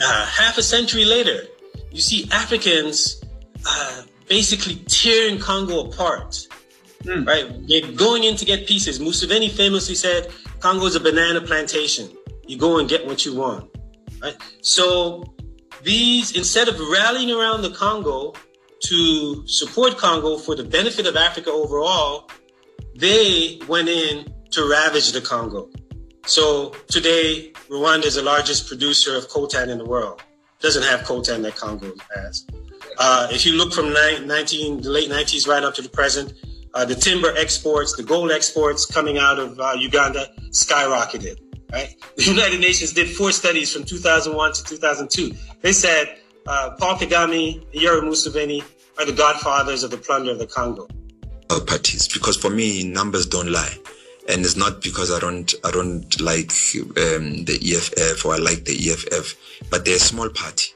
half 0.00 0.58
a 0.58 0.62
century 0.62 1.04
later, 1.04 1.44
you 1.92 2.00
see 2.00 2.28
Africans 2.32 3.22
uh, 3.66 4.02
basically 4.28 4.76
tearing 4.88 5.38
Congo 5.38 5.86
apart. 5.86 6.48
Mm. 7.04 7.26
Right? 7.26 7.68
They're 7.68 7.92
going 7.92 8.24
in 8.24 8.36
to 8.36 8.44
get 8.44 8.66
pieces. 8.66 8.98
Museveni 8.98 9.50
famously 9.50 9.94
said, 9.94 10.32
Congo 10.60 10.86
is 10.86 10.96
a 10.96 11.00
banana 11.00 11.40
plantation. 11.40 12.10
You 12.46 12.56
go 12.58 12.78
and 12.78 12.88
get 12.88 13.06
what 13.06 13.24
you 13.24 13.34
want. 13.34 13.70
Right? 14.22 14.36
So 14.62 15.34
these, 15.82 16.36
instead 16.36 16.68
of 16.68 16.78
rallying 16.80 17.30
around 17.30 17.62
the 17.62 17.70
Congo 17.70 18.32
to 18.84 19.46
support 19.46 19.98
Congo 19.98 20.38
for 20.38 20.54
the 20.54 20.64
benefit 20.64 21.06
of 21.06 21.16
Africa 21.16 21.50
overall, 21.50 22.30
they 22.96 23.60
went 23.68 23.88
in 23.88 24.32
to 24.52 24.68
ravage 24.68 25.12
the 25.12 25.20
Congo. 25.20 25.68
So 26.26 26.70
today, 26.88 27.52
Rwanda 27.68 28.06
is 28.06 28.14
the 28.14 28.22
largest 28.22 28.66
producer 28.66 29.16
of 29.16 29.28
coltan 29.28 29.68
in 29.68 29.78
the 29.78 29.84
world. 29.84 30.22
Doesn't 30.60 30.84
have 30.84 31.00
coltan 31.00 31.42
that 31.42 31.56
Congo 31.56 31.92
has. 32.14 32.46
Uh, 32.98 33.28
if 33.30 33.44
you 33.44 33.52
look 33.52 33.72
from 33.72 33.92
19, 33.92 34.80
the 34.80 34.90
late 34.90 35.10
90s 35.10 35.46
right 35.46 35.62
up 35.62 35.74
to 35.74 35.82
the 35.82 35.88
present, 35.88 36.32
uh, 36.74 36.84
the 36.84 36.94
timber 36.94 37.32
exports, 37.36 37.96
the 37.96 38.02
gold 38.02 38.30
exports 38.30 38.86
coming 38.86 39.18
out 39.18 39.38
of 39.38 39.58
uh, 39.58 39.72
Uganda 39.78 40.28
skyrocketed. 40.50 41.38
Right? 41.72 41.96
The 42.16 42.24
United 42.34 42.60
Nations 42.60 42.92
did 42.92 43.08
four 43.08 43.32
studies 43.32 43.72
from 43.72 43.84
2001 43.84 44.52
to 44.54 44.64
2002. 44.64 45.32
They 45.60 45.72
said 45.72 46.18
uh, 46.46 46.76
Paul 46.78 46.96
Kagame 46.96 47.56
and 47.56 47.64
Yoweri 47.72 48.02
Museveni 48.02 48.62
are 48.98 49.06
the 49.06 49.12
godfathers 49.12 49.82
of 49.82 49.90
the 49.90 49.96
plunder 49.96 50.32
of 50.32 50.38
the 50.38 50.46
Congo. 50.46 50.88
Parties, 51.66 52.08
because 52.08 52.36
for 52.36 52.50
me, 52.50 52.82
numbers 52.82 53.26
don't 53.26 53.48
lie 53.48 53.78
and 54.28 54.44
it's 54.44 54.56
not 54.56 54.82
because 54.82 55.12
I 55.12 55.20
don't 55.20 55.54
I 55.62 55.70
don't 55.70 56.20
like 56.20 56.50
um, 56.50 57.44
the 57.44 57.58
EFF 57.62 58.24
or 58.24 58.34
I 58.34 58.38
like 58.38 58.64
the 58.64 58.90
EFF, 58.90 59.36
but 59.70 59.84
they're 59.84 59.94
a 59.94 60.00
small 60.00 60.28
party 60.30 60.74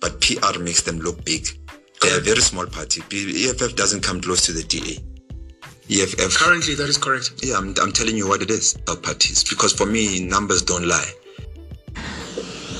but 0.00 0.20
PR 0.20 0.58
makes 0.60 0.82
them 0.82 0.98
look 0.98 1.24
big. 1.24 1.46
They're 2.00 2.18
a 2.18 2.22
very 2.22 2.40
small 2.40 2.66
party. 2.66 3.02
EFF 3.10 3.74
doesn't 3.74 4.02
come 4.02 4.20
close 4.20 4.46
to 4.46 4.52
the 4.52 4.62
DA. 4.62 4.98
EFF. 5.90 6.36
Currently, 6.38 6.74
that 6.74 6.88
is 6.88 6.98
correct. 6.98 7.32
Yeah, 7.42 7.56
I'm, 7.56 7.74
I'm 7.80 7.92
telling 7.92 8.16
you 8.16 8.28
what 8.28 8.42
it 8.42 8.50
is 8.50 8.74
about 8.76 9.02
parties 9.02 9.44
because 9.44 9.72
for 9.72 9.86
me, 9.86 10.20
numbers 10.20 10.62
don't 10.62 10.86
lie. 10.86 11.10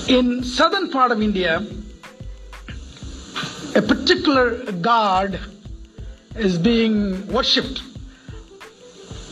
In 0.09 0.42
southern 0.42 0.90
part 0.90 1.12
of 1.12 1.22
India, 1.22 1.66
a 3.74 3.82
particular 3.82 4.72
god 4.72 5.40
is 6.36 6.59
being 6.59 7.26
worshipped 7.28 7.82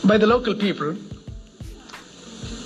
by 0.05 0.17
the 0.17 0.27
local 0.27 0.53
people. 0.55 0.95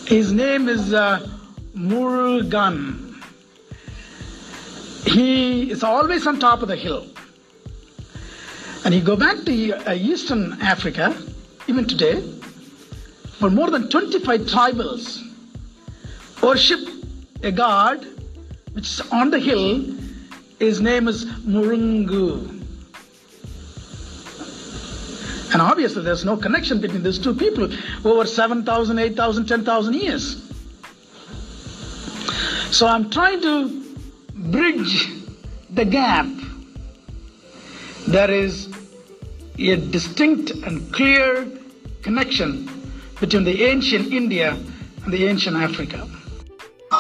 His 0.06 0.34
name 0.34 0.68
is 0.68 0.94
uh, 0.94 1.28
Murugan 1.76 3.12
he 5.06 5.72
is 5.72 5.84
always 5.84 6.26
on 6.28 6.40
top 6.40 6.62
of 6.62 6.68
the 6.68 6.76
hill. 6.76 7.08
And 8.84 8.96
you 8.96 9.02
go 9.02 9.16
back 9.16 9.38
to 9.46 9.74
uh, 9.74 9.94
Eastern 9.94 10.60
Africa, 10.62 11.16
even 11.68 11.88
today, 11.88 12.22
for 13.40 13.50
more 13.50 13.70
than 13.70 13.90
25 13.90 14.42
tribals 14.42 15.22
worship 16.42 16.80
a 17.44 17.52
god 17.52 18.06
which 18.74 18.86
is 18.86 19.02
on 19.12 19.30
the 19.30 19.40
hill. 19.40 19.86
His 20.60 20.82
name 20.82 21.08
is 21.08 21.26
Murungu. 21.26 22.60
And 25.54 25.62
obviously, 25.62 26.04
there's 26.04 26.24
no 26.24 26.38
connection 26.38 26.80
between 26.80 27.04
these 27.04 27.20
two 27.20 27.34
people 27.34 27.70
over 28.06 28.26
7,000, 28.26 28.98
8,000, 28.98 29.46
10,000 29.46 29.94
years. 29.94 30.48
So 32.72 32.88
I'm 32.88 33.10
trying 33.10 33.42
to 33.42 33.84
bridge 34.34 35.10
the 35.70 35.86
gap, 35.86 36.28
there 38.08 38.32
is 38.32 38.71
a 39.58 39.76
distinct 39.76 40.52
and 40.52 40.94
clear 40.94 41.48
connection 42.02 42.70
between 43.20 43.44
the 43.44 43.64
ancient 43.64 44.12
India 44.12 44.58
and 45.04 45.14
the 45.14 45.26
ancient 45.26 45.56
Africa. 45.56 46.08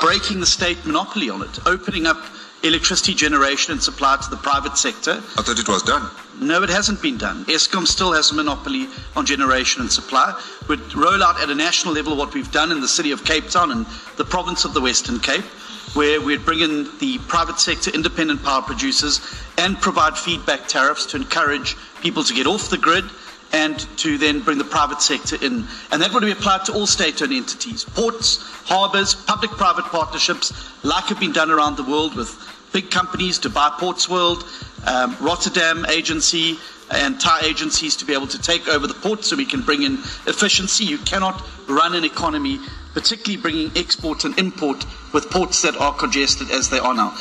Breaking 0.01 0.39
the 0.39 0.45
state 0.45 0.77
monopoly 0.85 1.29
on 1.29 1.41
it, 1.41 1.59
opening 1.65 2.07
up 2.07 2.17
electricity 2.63 3.13
generation 3.13 3.71
and 3.73 3.81
supply 3.81 4.17
to 4.17 4.29
the 4.29 4.37
private 4.37 4.77
sector. 4.77 5.13
I 5.37 5.41
thought 5.41 5.59
it 5.59 5.67
was 5.67 5.83
done. 5.83 6.09
No, 6.39 6.61
it 6.63 6.69
hasn't 6.69 7.01
been 7.01 7.17
done. 7.17 7.43
Eskom 7.45 7.85
still 7.87 8.13
has 8.13 8.31
a 8.31 8.35
monopoly 8.35 8.87
on 9.15 9.25
generation 9.25 9.81
and 9.81 9.91
supply. 9.91 10.39
We'd 10.67 10.95
roll 10.95 11.23
out 11.23 11.41
at 11.41 11.49
a 11.49 11.55
national 11.55 11.93
level 11.93 12.15
what 12.15 12.33
we've 12.33 12.51
done 12.51 12.71
in 12.71 12.81
the 12.81 12.87
city 12.87 13.11
of 13.11 13.25
Cape 13.25 13.49
Town 13.49 13.71
and 13.71 13.85
the 14.17 14.25
province 14.25 14.63
of 14.63 14.73
the 14.73 14.81
Western 14.81 15.19
Cape 15.19 15.45
where 15.93 16.21
we'd 16.21 16.45
bring 16.45 16.61
in 16.61 16.87
the 16.99 17.17
private 17.27 17.59
sector 17.59 17.91
independent 17.91 18.41
power 18.43 18.61
producers 18.61 19.19
and 19.57 19.79
provide 19.81 20.17
feedback 20.17 20.67
tariffs 20.67 21.05
to 21.05 21.17
encourage 21.17 21.75
people 22.01 22.23
to 22.23 22.33
get 22.33 22.47
off 22.47 22.69
the 22.69 22.77
grid 22.77 23.05
and 23.53 23.79
to 23.97 24.17
then 24.17 24.39
bring 24.39 24.57
the 24.57 24.63
private 24.63 25.01
sector 25.01 25.35
in. 25.43 25.65
And 25.91 26.01
that 26.01 26.13
would 26.13 26.23
be 26.23 26.31
applied 26.31 26.65
to 26.65 26.73
all 26.73 26.87
state 26.87 27.21
owned 27.21 27.33
entities, 27.33 27.83
ports, 27.83 28.37
harbours, 28.65 29.13
public 29.15 29.51
private 29.51 29.85
partnerships, 29.85 30.53
like 30.83 31.05
have 31.05 31.19
been 31.19 31.33
done 31.33 31.51
around 31.51 31.75
the 31.75 31.83
world 31.83 32.15
with 32.15 32.31
big 32.71 32.89
companies, 32.89 33.39
Dubai 33.39 33.71
Ports 33.77 34.07
World, 34.07 34.45
um, 34.87 35.17
Rotterdam 35.19 35.85
Agency, 35.89 36.57
and 36.91 37.19
Thai 37.19 37.41
agencies 37.43 37.95
to 37.97 38.05
be 38.05 38.13
able 38.13 38.27
to 38.27 38.39
take 38.39 38.67
over 38.67 38.87
the 38.87 38.93
ports 38.93 39.27
so 39.27 39.35
we 39.35 39.45
can 39.45 39.61
bring 39.61 39.83
in 39.83 39.93
efficiency. 40.27 40.83
You 40.83 40.97
cannot 40.99 41.41
run 41.67 41.95
an 41.95 42.03
economy 42.03 42.59
particularly 42.93 43.41
bringing 43.41 43.71
export 43.77 44.25
and 44.25 44.37
import 44.37 44.85
with 45.13 45.29
ports 45.29 45.61
that 45.61 45.77
are 45.77 45.93
congested 45.93 46.51
as 46.51 46.69
they 46.69 46.79
are 46.79 46.93
now. 46.93 47.15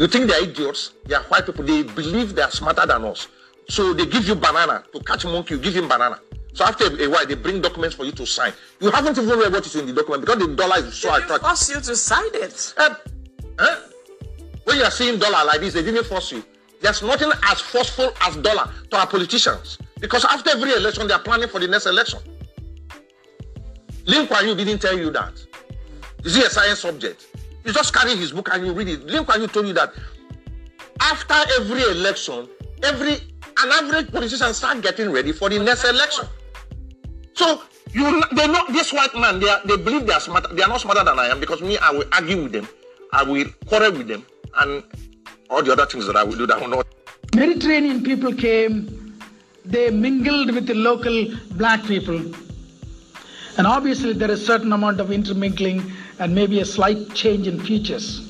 You 0.00 0.06
think 0.06 0.30
they're 0.30 0.42
idiots? 0.42 0.94
They 1.04 1.14
are 1.14 1.22
white 1.24 1.44
people. 1.44 1.62
They 1.62 1.82
believe 1.82 2.34
they 2.34 2.40
are 2.40 2.50
smarter 2.50 2.86
than 2.86 3.04
us. 3.04 3.28
So 3.68 3.92
they 3.92 4.06
give 4.06 4.26
you 4.26 4.34
banana 4.34 4.82
to 4.94 5.00
catch 5.00 5.26
monkey. 5.26 5.56
You 5.56 5.60
give 5.60 5.76
him 5.76 5.88
banana. 5.88 6.18
So 6.54 6.64
after 6.64 6.86
a 6.86 7.06
while, 7.06 7.26
they 7.26 7.34
bring 7.34 7.60
documents 7.60 7.96
for 7.96 8.04
you 8.06 8.12
to 8.12 8.24
sign. 8.24 8.54
You 8.80 8.90
haven't 8.90 9.18
even 9.18 9.38
read 9.38 9.52
what 9.52 9.66
is 9.66 9.76
in 9.76 9.84
the 9.84 9.92
document 9.92 10.24
because 10.24 10.38
the 10.38 10.54
dollar 10.54 10.78
is 10.78 10.94
so 10.94 11.10
they 11.10 11.16
attractive. 11.22 11.46
force 11.46 11.68
you 11.68 11.80
to 11.82 11.94
sign 11.94 12.24
it. 12.32 12.74
Uh, 12.78 12.94
huh? 13.58 13.76
When 14.64 14.78
you 14.78 14.84
are 14.84 14.90
seeing 14.90 15.18
dollar 15.18 15.44
like 15.44 15.60
this, 15.60 15.74
they 15.74 15.82
didn't 15.82 16.04
force 16.04 16.32
you. 16.32 16.42
There's 16.80 17.02
nothing 17.02 17.30
as 17.50 17.60
forceful 17.60 18.14
as 18.22 18.38
dollar 18.38 18.72
to 18.90 18.96
our 18.96 19.06
politicians. 19.06 19.76
Because 20.00 20.24
after 20.24 20.48
every 20.48 20.72
election, 20.72 21.08
they 21.08 21.14
are 21.14 21.20
planning 21.20 21.50
for 21.50 21.60
the 21.60 21.68
next 21.68 21.84
election. 21.84 22.20
Lee 24.06 24.26
Kuan 24.26 24.46
Yew 24.48 24.54
didn't 24.54 24.78
tell 24.80 24.98
you 24.98 25.10
that. 25.10 25.34
Is 26.24 26.36
he 26.36 26.42
a 26.42 26.48
science 26.48 26.78
subject? 26.78 27.26
You 27.64 27.72
just 27.72 27.94
carry 27.94 28.16
his 28.16 28.32
book 28.32 28.48
and 28.52 28.66
you 28.66 28.72
read 28.72 28.88
it. 28.88 29.06
Lee 29.06 29.24
Kuan 29.24 29.40
Yew 29.40 29.48
told 29.48 29.66
you 29.66 29.74
that 29.74 29.92
after 31.00 31.34
every 31.58 31.82
election, 31.82 32.48
every 32.82 33.18
an 33.62 33.70
average 33.72 34.10
politician 34.10 34.54
start 34.54 34.80
getting 34.80 35.10
ready 35.10 35.32
for 35.32 35.48
the 35.48 35.58
next 35.58 35.84
election. 35.84 36.26
So 37.34 37.62
you 37.92 38.22
they 38.32 38.46
know 38.46 38.64
this 38.70 38.92
white 38.92 39.14
man, 39.14 39.40
they 39.40 39.48
are, 39.48 39.60
they 39.64 39.76
believe 39.76 40.06
they 40.06 40.12
are 40.12 40.20
smart, 40.20 40.54
they 40.56 40.62
are 40.62 40.68
not 40.68 40.80
smarter 40.80 41.04
than 41.04 41.18
I 41.18 41.26
am 41.26 41.40
because 41.40 41.60
me, 41.60 41.76
I 41.78 41.90
will 41.90 42.04
argue 42.12 42.42
with 42.44 42.52
them, 42.52 42.68
I 43.12 43.22
will 43.22 43.46
quarrel 43.66 43.92
with 43.92 44.08
them, 44.08 44.24
and 44.60 44.82
all 45.50 45.62
the 45.62 45.72
other 45.72 45.86
things 45.86 46.06
that 46.06 46.16
I 46.16 46.22
will 46.22 46.36
do 46.36 46.46
that 46.46 46.60
will 46.60 46.68
not. 46.68 46.86
Mediterranean 47.34 48.02
people 48.02 48.32
came, 48.34 49.18
they 49.64 49.90
mingled 49.90 50.54
with 50.54 50.66
the 50.66 50.74
local 50.74 51.26
black 51.52 51.84
people. 51.84 52.20
And 53.58 53.66
obviously, 53.66 54.12
there 54.12 54.30
is 54.30 54.42
a 54.42 54.46
certain 54.46 54.72
amount 54.72 55.00
of 55.00 55.10
intermingling 55.10 55.92
and 56.20 56.34
maybe 56.34 56.60
a 56.60 56.64
slight 56.64 57.14
change 57.14 57.48
in 57.48 57.58
features. 57.58 58.26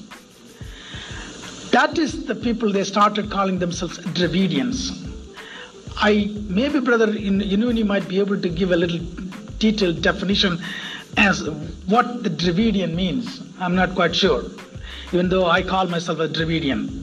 That 1.72 1.98
is 1.98 2.24
the 2.24 2.34
people 2.34 2.72
they 2.72 2.84
started 2.84 3.30
calling 3.30 3.58
themselves 3.58 3.98
Dravidians. 3.98 5.08
I 5.96 6.30
maybe, 6.48 6.80
brother, 6.80 7.10
in 7.10 7.40
Inuni 7.40 7.84
might 7.84 8.08
be 8.08 8.18
able 8.20 8.40
to 8.40 8.48
give 8.48 8.70
a 8.70 8.76
little 8.76 9.00
detailed 9.58 10.02
definition 10.02 10.58
as 11.16 11.48
what 11.86 12.22
the 12.22 12.30
Dravidian 12.30 12.94
means. 12.94 13.42
I'm 13.58 13.74
not 13.74 13.94
quite 13.94 14.14
sure, 14.14 14.44
even 15.12 15.28
though 15.28 15.46
I 15.46 15.62
call 15.62 15.86
myself 15.88 16.20
a 16.20 16.28
Dravidian. 16.28 16.96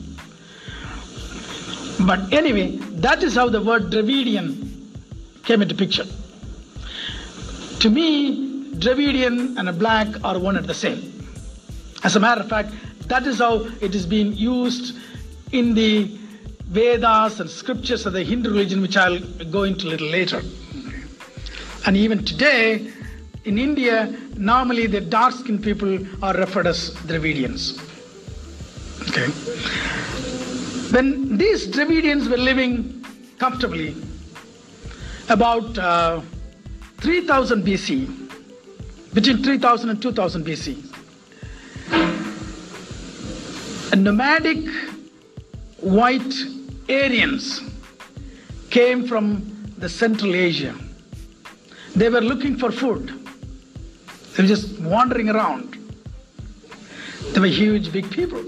But 2.05 2.31
anyway, 2.31 2.77
that 3.05 3.23
is 3.23 3.35
how 3.35 3.49
the 3.49 3.61
word 3.61 3.89
Dravidian 3.91 4.89
came 5.43 5.61
into 5.61 5.75
picture. 5.75 6.05
To 7.79 7.89
me, 7.89 8.46
Dravidian 8.80 9.57
and 9.57 9.69
a 9.69 9.73
black 9.73 10.07
are 10.23 10.38
one 10.39 10.57
and 10.57 10.65
the 10.65 10.73
same. 10.73 11.13
As 12.03 12.15
a 12.15 12.19
matter 12.19 12.41
of 12.41 12.49
fact, 12.49 12.73
that 13.07 13.25
is 13.25 13.39
how 13.39 13.67
it 13.82 13.95
is 13.95 14.05
being 14.05 14.34
used 14.34 14.95
in 15.51 15.73
the 15.73 16.17
Vedas 16.65 17.39
and 17.39 17.49
scriptures 17.49 18.05
of 18.05 18.13
the 18.13 18.23
Hindu 18.23 18.49
religion, 18.49 18.82
which 18.82 18.97
I'll 18.97 19.19
go 19.49 19.63
into 19.63 19.88
a 19.88 19.89
little 19.89 20.09
later. 20.09 20.41
And 21.86 21.95
even 21.95 22.25
today, 22.25 22.91
in 23.45 23.57
India, 23.57 24.13
normally 24.36 24.88
the 24.88 24.99
dark 24.99 25.34
skinned 25.34 25.63
people 25.63 25.97
are 26.21 26.34
referred 26.34 26.67
as 26.67 26.91
Dravidians. 27.07 27.80
Okay. 29.07 29.28
When 30.93 31.38
these 31.38 31.67
Dravidians 31.67 32.30
were 32.30 32.38
living 32.38 33.05
comfortably, 33.39 33.95
about 35.30 35.78
uh, 35.78 36.21
3000 36.97 37.63
BC, 37.63 38.26
between 39.14 39.43
3000 39.43 39.89
and 39.89 40.01
2000 40.01 40.45
BC, 40.45 40.97
nomadic 44.08 44.66
white 45.82 46.34
Aryans 46.89 47.62
came 48.70 49.05
from 49.08 49.74
the 49.78 49.89
Central 49.89 50.36
Asia. 50.36 50.76
They 51.95 52.10
were 52.10 52.22
looking 52.22 52.58
for 52.58 52.72
food. 52.72 53.08
They 54.36 54.43
were 54.43 54.47
just 54.47 54.80
wandering 54.80 55.30
around. 55.30 55.78
They 57.34 57.39
were 57.39 57.47
huge, 57.47 57.91
big 57.91 58.10
people. 58.10 58.43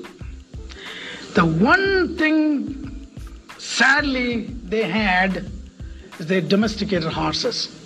The 1.34 1.46
one 1.46 2.18
thing, 2.18 3.08
sadly, 3.58 4.46
they 4.64 4.84
had 4.84 5.52
is 6.20 6.28
they 6.28 6.42
domesticated 6.42 7.12
horses, 7.12 7.79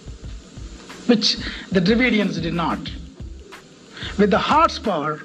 which 1.07 1.37
the 1.71 1.79
Dravidians 1.79 2.41
did 2.41 2.53
not. 2.53 2.79
With 4.17 4.31
the 4.31 4.39
horsepower 4.39 5.21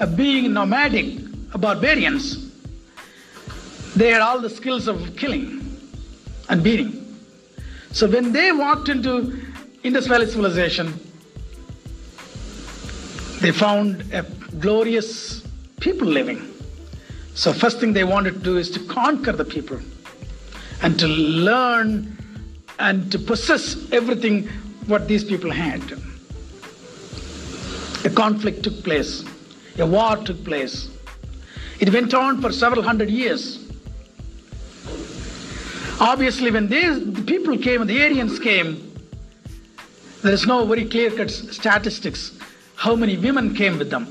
of 0.00 0.16
being 0.16 0.52
nomadic 0.52 1.18
barbarians, 1.58 2.50
they 3.94 4.10
had 4.10 4.20
all 4.20 4.40
the 4.40 4.50
skills 4.50 4.88
of 4.88 5.16
killing 5.16 5.78
and 6.48 6.62
beating. 6.62 6.98
So 7.92 8.08
when 8.08 8.32
they 8.32 8.52
walked 8.52 8.88
into 8.88 9.42
Indus 9.82 10.06
Valley 10.06 10.26
civilization, 10.26 10.98
they 13.40 13.52
found 13.52 14.12
a 14.12 14.22
glorious 14.60 15.42
people 15.80 16.06
living. 16.06 16.48
So 17.34 17.52
first 17.52 17.80
thing 17.80 17.92
they 17.92 18.04
wanted 18.04 18.34
to 18.34 18.40
do 18.40 18.56
is 18.56 18.70
to 18.70 18.80
conquer 18.86 19.32
the 19.32 19.44
people 19.44 19.80
and 20.82 20.98
to 20.98 21.06
learn 21.06 22.16
and 22.78 23.10
to 23.12 23.18
possess 23.18 23.76
everything 23.92 24.48
what 24.86 25.08
these 25.08 25.24
people 25.24 25.50
had. 25.50 25.82
A 28.04 28.10
conflict 28.10 28.62
took 28.62 28.82
place, 28.82 29.24
a 29.78 29.86
war 29.86 30.16
took 30.16 30.44
place. 30.44 30.88
It 31.80 31.92
went 31.92 32.14
on 32.14 32.40
for 32.40 32.52
several 32.52 32.82
hundred 32.82 33.10
years. 33.10 33.58
Obviously, 36.00 36.50
when 36.50 36.68
these 36.68 37.12
the 37.12 37.22
people 37.22 37.56
came, 37.58 37.86
the 37.86 38.02
Aryans 38.02 38.38
came, 38.38 38.92
there 40.22 40.32
is 40.32 40.46
no 40.46 40.64
very 40.66 40.84
clear 40.84 41.10
cut 41.10 41.30
statistics 41.30 42.32
how 42.76 42.96
many 42.96 43.16
women 43.16 43.54
came 43.54 43.78
with 43.78 43.90
them. 43.90 44.06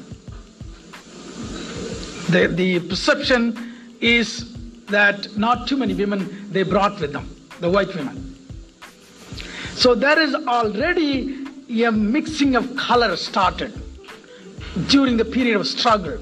The, 2.30 2.48
the 2.48 2.80
perception 2.80 3.98
is 4.00 4.54
that 4.86 5.38
not 5.38 5.68
too 5.68 5.76
many 5.76 5.94
women 5.94 6.50
they 6.52 6.64
brought 6.64 7.00
with 7.02 7.12
them, 7.12 7.30
the 7.60 7.70
white 7.70 7.94
women. 7.96 8.31
So 9.82 9.96
there 9.96 10.20
is 10.20 10.36
already 10.36 11.44
a 11.84 11.92
mixing 11.92 12.56
of 12.56 12.76
color 12.76 13.16
started 13.16 13.74
during 14.90 15.18
the 15.18 15.26
period 15.26 15.56
of 15.56 15.66
struggle. 15.66 16.20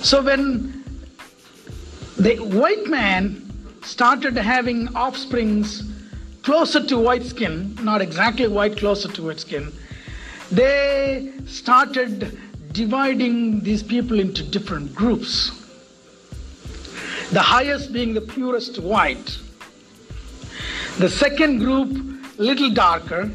So 0.00 0.22
when 0.22 0.84
the 2.18 2.36
white 2.36 2.86
man 2.86 3.52
started 3.82 4.36
having 4.36 4.94
offsprings 4.94 5.82
closer 6.44 6.86
to 6.86 6.98
white 7.00 7.24
skin, 7.24 7.74
not 7.82 8.00
exactly 8.00 8.46
white, 8.46 8.76
closer 8.76 9.08
to 9.08 9.24
white 9.24 9.40
skin, 9.40 9.72
they 10.52 11.32
started 11.46 12.38
dividing 12.70 13.58
these 13.58 13.82
people 13.82 14.20
into 14.20 14.44
different 14.44 14.94
groups. 14.94 15.50
The 17.32 17.42
highest 17.42 17.92
being 17.92 18.14
the 18.14 18.20
purest 18.20 18.78
white. 18.78 19.40
The 20.98 21.10
second 21.10 21.58
group, 21.58 22.38
little 22.38 22.70
darker. 22.70 23.30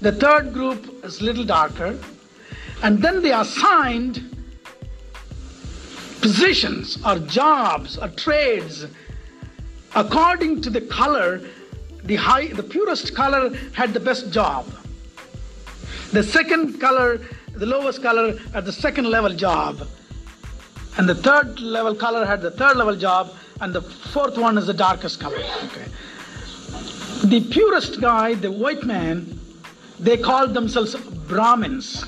The 0.00 0.10
third 0.10 0.52
group 0.52 1.04
is 1.04 1.22
little 1.22 1.44
darker. 1.44 1.96
And 2.82 3.00
then 3.00 3.22
they 3.22 3.30
assigned 3.30 4.36
positions 6.20 6.98
or 7.06 7.20
jobs 7.20 7.98
or 7.98 8.08
trades 8.08 8.86
according 9.94 10.62
to 10.62 10.70
the 10.70 10.80
color. 10.80 11.40
The 12.02 12.16
high 12.16 12.48
the 12.48 12.64
purest 12.64 13.14
color 13.14 13.54
had 13.74 13.94
the 13.94 14.00
best 14.00 14.32
job. 14.32 14.66
The 16.10 16.24
second 16.24 16.80
color 16.80 17.20
the 17.54 17.66
lowest 17.66 18.02
color 18.02 18.36
had 18.52 18.64
the 18.64 18.72
second 18.72 19.04
level 19.04 19.32
job. 19.32 19.86
And 20.98 21.08
the 21.08 21.14
third 21.14 21.60
level 21.60 21.94
color 21.94 22.26
had 22.26 22.42
the 22.42 22.50
third 22.50 22.76
level 22.76 22.96
job. 22.96 23.30
And 23.60 23.72
the 23.72 23.82
fourth 23.82 24.36
one 24.36 24.58
is 24.58 24.66
the 24.66 24.74
darkest 24.74 25.20
color. 25.20 25.44
Okay 25.66 25.86
the 27.24 27.40
purest 27.50 28.00
guy 28.00 28.34
the 28.34 28.50
white 28.50 28.84
man 28.84 29.38
they 29.98 30.16
called 30.16 30.54
themselves 30.54 30.94
brahmins 31.26 32.04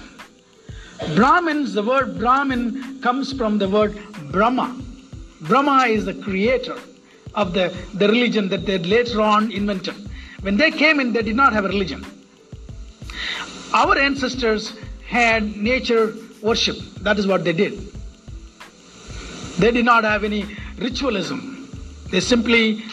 brahmins 1.15 1.73
the 1.75 1.83
word 1.83 2.19
brahmin 2.19 3.01
comes 3.01 3.33
from 3.33 3.59
the 3.59 3.69
word 3.69 3.99
brahma 4.31 4.75
brahma 5.43 5.87
is 5.87 6.05
the 6.05 6.15
creator 6.15 6.79
of 7.35 7.53
the, 7.53 7.75
the 7.95 8.09
religion 8.09 8.49
that 8.49 8.67
they 8.67 8.79
later 8.79 9.21
on 9.21 9.51
invented. 9.51 9.95
When 10.43 10.57
they 10.57 10.71
came 10.71 11.01
in, 11.01 11.13
they 11.13 11.23
did 11.23 11.37
not 11.37 11.53
have 11.53 11.65
a 11.65 11.69
religion. 11.69 12.05
Our 13.73 13.99
ancestors 13.99 14.77
had 15.07 15.57
nature 15.57 16.15
worship. 16.43 16.77
That 17.01 17.19
is 17.19 17.27
what 17.27 17.45
they 17.45 17.53
did. 17.53 17.93
They 19.59 19.71
did 19.71 19.85
not 19.85 20.05
have 20.05 20.25
any 20.25 20.57
ritualism. 20.79 21.69
They 22.11 22.21
simply 22.21 22.85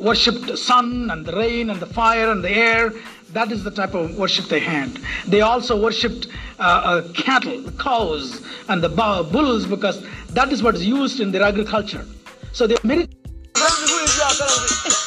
worshipped 0.00 0.46
the 0.46 0.56
sun 0.56 1.10
and 1.10 1.24
the 1.24 1.32
rain 1.32 1.70
and 1.70 1.80
the 1.80 1.86
fire 1.86 2.30
and 2.30 2.42
the 2.42 2.50
air. 2.50 2.92
That 3.32 3.52
is 3.52 3.62
the 3.62 3.70
type 3.70 3.94
of 3.94 4.16
worship 4.16 4.46
they 4.46 4.60
had. 4.60 4.98
They 5.26 5.40
also 5.40 5.80
worshipped 5.80 6.26
uh, 6.58 6.62
uh, 6.62 7.12
cattle, 7.12 7.60
the 7.60 7.72
cows, 7.72 8.42
and 8.68 8.82
the 8.82 8.88
bulls 8.88 9.66
because 9.66 10.04
that 10.30 10.52
is 10.52 10.62
what 10.62 10.74
is 10.74 10.84
used 10.84 11.20
in 11.20 11.30
their 11.30 11.42
agriculture. 11.42 12.04
So 12.52 12.66
they. 12.66 12.76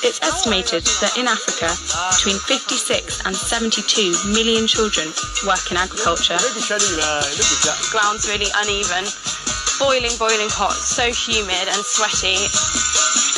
It's 0.05 0.21
estimated 0.21 0.83
that 1.01 1.17
in 1.17 1.27
Africa, 1.27 1.71
between 2.15 2.37
56 2.37 3.25
and 3.25 3.35
72 3.35 4.13
million 4.31 4.67
children 4.67 5.07
work 5.47 5.71
in 5.71 5.77
agriculture. 5.77 6.37
The 6.37 7.75
Ground's 7.91 8.27
really 8.27 8.51
uneven. 8.55 9.05
boiling, 9.79 10.15
boiling 10.17 10.49
hot, 10.49 10.73
so 10.73 11.11
humid 11.11 11.67
and 11.67 11.83
sweaty. 11.83 13.32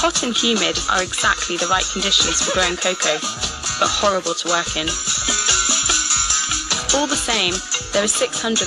Hot 0.00 0.22
and 0.24 0.32
humid 0.32 0.80
are 0.88 1.04
exactly 1.04 1.60
the 1.60 1.68
right 1.68 1.84
conditions 1.92 2.40
for 2.40 2.56
growing 2.56 2.72
cocoa, 2.72 3.20
but 3.76 3.92
horrible 4.00 4.32
to 4.32 4.48
work 4.48 4.72
in. 4.72 4.88
All 6.96 7.04
the 7.04 7.20
same, 7.20 7.52
there 7.92 8.00
are 8.00 8.08
600,000 8.08 8.64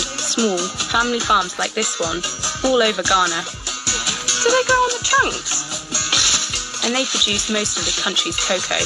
small 0.00 0.56
family 0.88 1.20
farms 1.20 1.60
like 1.60 1.76
this 1.76 2.00
one 2.00 2.24
all 2.64 2.80
over 2.80 3.04
Ghana. 3.04 3.44
Do 3.44 4.48
they 4.48 4.64
grow 4.64 4.80
on 4.80 4.92
the 4.96 5.04
trunks? 5.04 6.88
And 6.88 6.96
they 6.96 7.04
produce 7.04 7.52
most 7.52 7.76
of 7.76 7.84
the 7.84 8.00
country's 8.00 8.40
cocoa. 8.40 8.80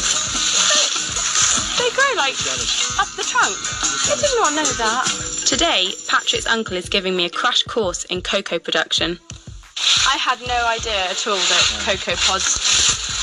They 1.79 1.95
grow 1.95 2.11
like 2.19 2.35
up 2.99 3.07
the 3.15 3.23
trunk. 3.23 3.55
I 3.55 4.19
did 4.19 4.35
not 4.43 4.51
know 4.59 4.67
that. 4.83 5.07
Today, 5.47 5.95
Patrick's 6.11 6.51
uncle 6.51 6.77
is 6.77 6.89
giving 6.89 7.15
me 7.15 7.27
a 7.27 7.31
crash 7.31 7.63
course 7.63 8.03
in 8.11 8.21
cocoa 8.21 8.59
production. 8.59 9.21
I 10.07 10.17
had 10.17 10.41
no 10.47 10.67
idea 10.67 11.09
at 11.11 11.27
all 11.27 11.37
that 11.37 11.65
cocoa 11.85 12.17
pods 12.17 12.57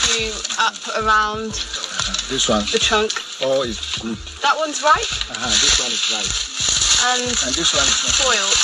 grew 0.08 0.32
up 0.60 0.76
around 1.04 1.52
This 2.30 2.50
one. 2.50 2.66
the 2.72 2.80
trunk. 2.80 3.12
Oh, 3.42 3.62
is 3.64 3.80
good. 4.02 4.18
That 4.42 4.56
one's 4.58 4.82
ripe 4.82 5.10
Uh-huh, 5.30 5.50
this 5.50 5.80
one 5.82 5.92
is 5.92 6.04
right. 6.14 6.32
and 7.14 7.24
And 7.48 7.54
this 7.56 7.74
one 7.74 7.86
is 7.86 7.98
not. 8.02 8.14
spoiled. 8.18 8.58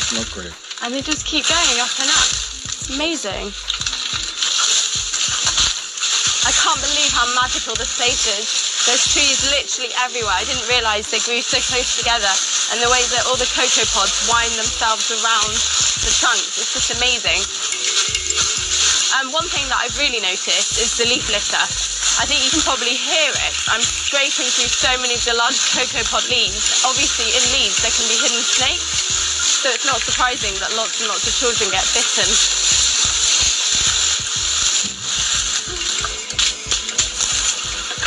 It's 0.00 0.12
not 0.16 0.26
correct. 0.32 0.56
And 0.82 0.94
they 0.94 1.02
just 1.02 1.26
keep 1.26 1.44
going 1.48 1.80
up 1.80 1.92
and 2.00 2.08
up. 2.08 2.28
It's 2.28 2.88
amazing. 2.94 3.52
I 6.48 6.52
can't 6.52 6.80
believe 6.80 7.12
how 7.12 7.26
magical 7.40 7.74
this 7.76 7.96
place 7.96 8.24
is. 8.38 8.69
There's 8.90 9.06
trees 9.06 9.46
literally 9.54 9.94
everywhere. 10.02 10.34
I 10.34 10.42
didn't 10.42 10.66
realise 10.66 11.14
they 11.14 11.22
grew 11.22 11.38
so 11.38 11.62
close 11.62 11.94
together. 11.94 12.26
And 12.74 12.82
the 12.82 12.90
way 12.90 12.98
that 13.14 13.22
all 13.30 13.38
the 13.38 13.46
cocoa 13.54 13.86
pods 13.94 14.26
wind 14.26 14.50
themselves 14.58 15.14
around 15.14 15.54
the 16.02 16.10
trunks, 16.10 16.58
it's 16.58 16.74
just 16.74 16.90
amazing. 16.98 17.38
And 19.22 19.30
one 19.30 19.46
thing 19.46 19.62
that 19.70 19.78
I've 19.78 19.94
really 19.94 20.18
noticed 20.18 20.82
is 20.82 20.98
the 20.98 21.06
leaf 21.06 21.22
litter. 21.30 21.62
I 22.18 22.26
think 22.26 22.42
you 22.42 22.50
can 22.50 22.66
probably 22.66 22.98
hear 22.98 23.30
it. 23.30 23.54
I'm 23.70 23.78
scraping 23.78 24.50
through 24.50 24.74
so 24.74 24.90
many 24.98 25.14
of 25.14 25.22
the 25.22 25.38
large 25.38 25.62
cocoa 25.70 26.02
pod 26.10 26.26
leaves. 26.26 26.82
Obviously, 26.82 27.30
in 27.30 27.46
leaves 27.54 27.78
there 27.86 27.94
can 27.94 28.10
be 28.10 28.18
hidden 28.18 28.42
snakes, 28.42 29.06
so 29.62 29.70
it's 29.70 29.86
not 29.86 30.02
surprising 30.02 30.58
that 30.58 30.74
lots 30.74 30.98
and 30.98 31.06
lots 31.06 31.30
of 31.30 31.34
children 31.38 31.70
get 31.70 31.86
bitten. 31.94 32.26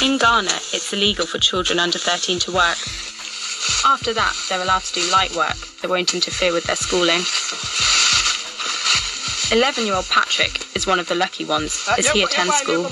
In 0.04 0.18
Ghana, 0.18 0.52
it's 0.74 0.92
illegal 0.92 1.26
for 1.26 1.40
children 1.40 1.80
under 1.80 1.98
13 1.98 2.38
to 2.40 2.52
work. 2.52 2.76
After 3.86 4.14
that, 4.14 4.36
they're 4.50 4.62
allowed 4.62 4.82
to 4.82 4.94
do 4.94 5.10
light 5.10 5.34
work 5.34 5.56
that 5.82 5.90
won't 5.90 6.14
interfere 6.14 6.52
with 6.52 6.66
their 6.66 6.76
schooling. 6.76 7.22
11 9.58 9.86
year 9.86 9.96
old 9.96 10.06
Patrick 10.10 10.76
is 10.76 10.86
one 10.86 11.00
of 11.00 11.08
the 11.08 11.16
lucky 11.16 11.46
ones 11.46 11.88
as 11.98 12.10
he 12.10 12.22
attends 12.22 12.54
school. 12.56 12.84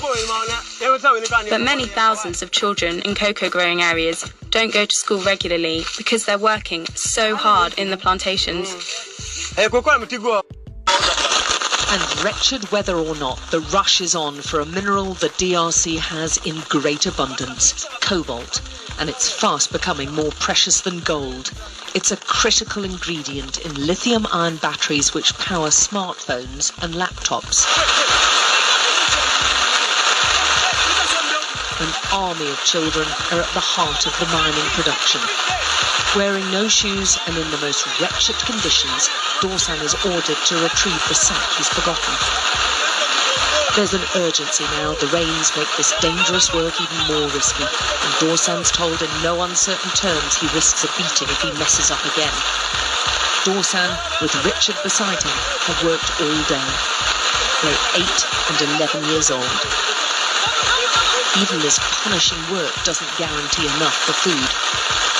But 1.50 1.60
many 1.60 1.84
thousands 1.84 2.40
of 2.40 2.50
children 2.50 3.00
in 3.00 3.14
cocoa 3.14 3.50
growing 3.50 3.82
areas 3.82 4.32
don't 4.48 4.72
go 4.72 4.86
to 4.86 4.96
school 4.96 5.20
regularly 5.20 5.84
because 5.98 6.24
they're 6.24 6.38
working 6.38 6.86
so 6.94 7.36
hard 7.36 7.74
in 7.78 7.90
the 7.90 7.98
plantations. 7.98 8.72
And 11.92 12.24
wretched 12.24 12.72
whether 12.72 12.96
or 12.96 13.14
not, 13.16 13.38
the 13.50 13.60
rush 13.60 14.00
is 14.00 14.14
on 14.14 14.40
for 14.40 14.60
a 14.60 14.64
mineral 14.64 15.12
the 15.12 15.28
DRC 15.28 15.98
has 15.98 16.38
in 16.38 16.62
great 16.70 17.04
abundance 17.04 17.84
cobalt, 18.00 18.62
and 18.98 19.10
it's 19.10 19.30
fast 19.30 19.70
becoming 19.72 20.10
more 20.10 20.30
precious 20.40 20.80
than 20.80 21.00
gold. 21.00 21.52
It's 21.94 22.10
a 22.10 22.16
critical 22.16 22.84
ingredient 22.84 23.58
in 23.58 23.86
lithium 23.86 24.26
ion 24.32 24.56
batteries 24.56 25.12
which 25.12 25.36
power 25.36 25.68
smartphones 25.68 26.72
and 26.82 26.94
laptops. 26.94 27.66
An 31.78 31.92
army 32.10 32.48
of 32.48 32.64
children 32.64 33.06
are 33.32 33.40
at 33.42 33.52
the 33.52 33.60
heart 33.60 34.06
of 34.06 34.18
the 34.18 34.26
mining 34.32 34.70
production. 34.70 35.20
Wearing 36.14 36.44
no 36.50 36.68
shoes 36.68 37.16
and 37.26 37.38
in 37.38 37.50
the 37.50 37.56
most 37.64 37.88
wretched 37.98 38.36
conditions, 38.44 39.08
Dawson 39.40 39.80
is 39.80 39.94
ordered 40.04 40.36
to 40.44 40.60
retrieve 40.60 41.02
the 41.08 41.14
sack 41.14 41.40
he's 41.56 41.70
forgotten. 41.72 42.12
There's 43.74 43.94
an 43.94 44.04
urgency 44.16 44.64
now. 44.76 44.92
The 44.92 45.06
rains 45.06 45.56
make 45.56 45.72
this 45.78 45.94
dangerous 46.02 46.52
work 46.52 46.76
even 46.76 47.06
more 47.08 47.28
risky, 47.32 47.64
and 47.64 48.12
Dawson's 48.20 48.70
told 48.70 49.00
in 49.00 49.08
no 49.22 49.40
uncertain 49.40 49.90
terms 49.92 50.36
he 50.36 50.52
risks 50.52 50.84
a 50.84 50.88
beating 51.00 51.32
if 51.32 51.40
he 51.40 51.50
messes 51.56 51.90
up 51.90 52.04
again. 52.04 52.36
Dawson, 53.48 53.88
with 54.20 54.36
Richard 54.44 54.76
beside 54.82 55.22
him, 55.22 55.38
have 55.64 55.82
worked 55.82 56.12
all 56.20 56.40
day. 56.44 56.68
They're 57.64 58.04
8 58.04 58.04
and 58.52 58.76
11 58.76 59.04
years 59.08 59.30
old. 59.30 60.01
Even 61.40 61.60
this 61.60 61.78
punishing 61.80 62.38
work 62.52 62.74
doesn't 62.84 63.16
guarantee 63.16 63.64
enough 63.76 63.94
for 64.04 64.12
food. 64.12 64.48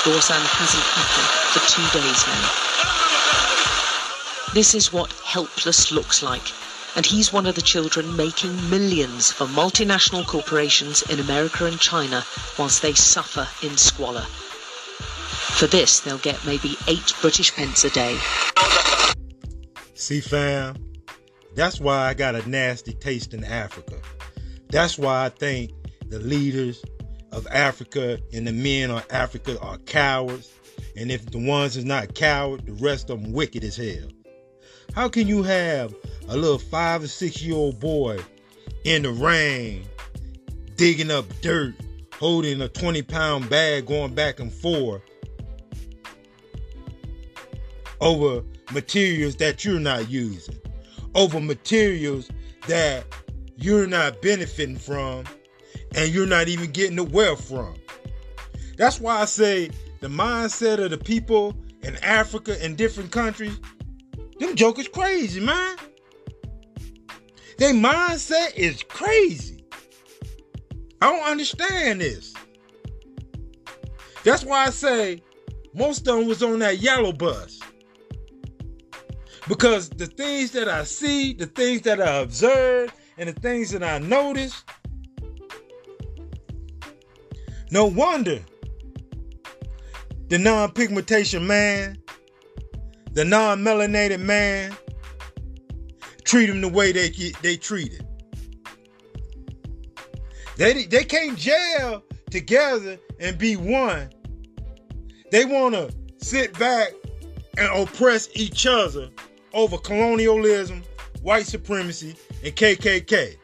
Dawson 0.05 0.37
hasn't 0.45 0.85
eaten 1.01 1.25
for 1.49 1.59
two 1.67 1.81
days 1.97 2.27
now. 2.27 2.49
This 4.53 4.75
is 4.75 4.93
what 4.93 5.11
helpless 5.23 5.91
looks 5.91 6.21
like, 6.21 6.43
and 6.95 7.03
he's 7.03 7.33
one 7.33 7.47
of 7.47 7.55
the 7.55 7.63
children 7.63 8.15
making 8.15 8.69
millions 8.69 9.31
for 9.31 9.47
multinational 9.47 10.23
corporations 10.27 11.01
in 11.09 11.19
America 11.19 11.65
and 11.65 11.79
China 11.79 12.23
whilst 12.59 12.83
they 12.83 12.93
suffer 12.93 13.47
in 13.65 13.75
squalor. 13.75 14.27
For 15.57 15.65
this, 15.65 15.99
they'll 16.01 16.19
get 16.19 16.45
maybe 16.45 16.77
eight 16.87 17.11
British 17.21 17.55
pence 17.55 17.83
a 17.85 17.89
day. 17.89 18.19
See, 19.95 20.21
fam, 20.21 20.75
that's 21.55 21.79
why 21.79 22.07
I 22.07 22.13
got 22.13 22.35
a 22.35 22.47
nasty 22.47 22.93
taste 22.93 23.33
in 23.33 23.43
Africa. 23.43 23.99
That's 24.69 24.99
why 24.99 25.25
I 25.25 25.29
think 25.29 25.71
the 26.13 26.19
leaders 26.19 26.85
of 27.31 27.47
Africa 27.49 28.19
and 28.31 28.45
the 28.45 28.51
men 28.51 28.91
of 28.91 29.03
Africa 29.09 29.59
are 29.61 29.79
cowards. 29.79 30.53
And 30.95 31.11
if 31.11 31.25
the 31.31 31.39
ones 31.39 31.75
is 31.75 31.85
not 31.85 32.13
coward, 32.13 32.67
the 32.67 32.73
rest 32.73 33.09
of 33.09 33.23
them 33.23 33.33
wicked 33.33 33.63
as 33.63 33.75
hell. 33.75 34.09
How 34.93 35.09
can 35.09 35.27
you 35.27 35.41
have 35.41 35.95
a 36.27 36.37
little 36.37 36.59
five 36.59 37.01
or 37.01 37.07
six 37.07 37.41
year 37.41 37.55
old 37.55 37.79
boy 37.79 38.19
in 38.83 39.01
the 39.01 39.09
rain 39.09 39.85
digging 40.75 41.09
up 41.09 41.25
dirt, 41.41 41.73
holding 42.19 42.61
a 42.61 42.69
20 42.69 43.01
pound 43.01 43.49
bag 43.49 43.87
going 43.87 44.13
back 44.13 44.39
and 44.39 44.53
forth 44.53 45.01
over 48.01 48.43
materials 48.71 49.35
that 49.37 49.65
you're 49.65 49.79
not 49.79 50.11
using, 50.11 50.59
over 51.15 51.39
materials 51.39 52.29
that 52.67 53.03
you're 53.57 53.87
not 53.87 54.21
benefiting 54.21 54.77
from 54.77 55.23
and 55.95 56.13
you're 56.13 56.25
not 56.25 56.47
even 56.47 56.71
getting 56.71 56.95
the 56.95 57.03
wealth 57.03 57.47
from. 57.47 57.75
That's 58.77 58.99
why 58.99 59.21
I 59.21 59.25
say 59.25 59.69
the 59.99 60.07
mindset 60.07 60.83
of 60.83 60.89
the 60.89 60.97
people 60.97 61.55
in 61.81 61.95
Africa 61.97 62.57
and 62.61 62.77
different 62.77 63.11
countries, 63.11 63.59
them 64.39 64.55
jokers 64.55 64.87
crazy, 64.87 65.39
man. 65.39 65.77
Their 67.57 67.73
mindset 67.73 68.55
is 68.55 68.83
crazy. 68.83 69.63
I 71.01 71.11
don't 71.11 71.29
understand 71.29 72.01
this. 72.01 72.33
That's 74.23 74.43
why 74.43 74.65
I 74.65 74.69
say 74.69 75.21
most 75.73 76.07
of 76.07 76.17
them 76.17 76.27
was 76.27 76.41
on 76.41 76.59
that 76.59 76.79
yellow 76.79 77.11
bus. 77.11 77.59
Because 79.47 79.89
the 79.89 80.07
things 80.07 80.51
that 80.51 80.69
I 80.69 80.85
see, 80.85 81.33
the 81.33 81.45
things 81.45 81.81
that 81.81 82.01
I 82.01 82.17
observe, 82.17 82.93
and 83.17 83.29
the 83.29 83.33
things 83.33 83.71
that 83.71 83.83
I 83.83 83.99
notice, 83.99 84.63
no 87.73 87.87
wonder 87.87 88.39
the 90.27 90.37
non 90.37 90.71
pigmentation 90.71 91.45
man, 91.47 91.97
the 93.13 93.25
non 93.25 93.63
melanated 93.63 94.19
man, 94.19 94.77
treat 96.23 96.49
him 96.49 96.61
the 96.61 96.69
way 96.69 96.91
they, 96.91 97.09
they 97.41 97.57
treat 97.57 97.91
it. 97.93 98.05
They, 100.55 100.85
they 100.85 101.03
can't 101.03 101.35
jail 101.35 102.03
together 102.29 102.99
and 103.19 103.39
be 103.39 103.55
one. 103.55 104.11
They 105.31 105.43
want 105.43 105.73
to 105.73 105.91
sit 106.19 106.57
back 106.59 106.91
and 107.57 107.67
oppress 107.75 108.29
each 108.35 108.67
other 108.67 109.09
over 109.51 109.79
colonialism, 109.79 110.83
white 111.23 111.47
supremacy, 111.47 112.15
and 112.43 112.55
KKK. 112.55 113.35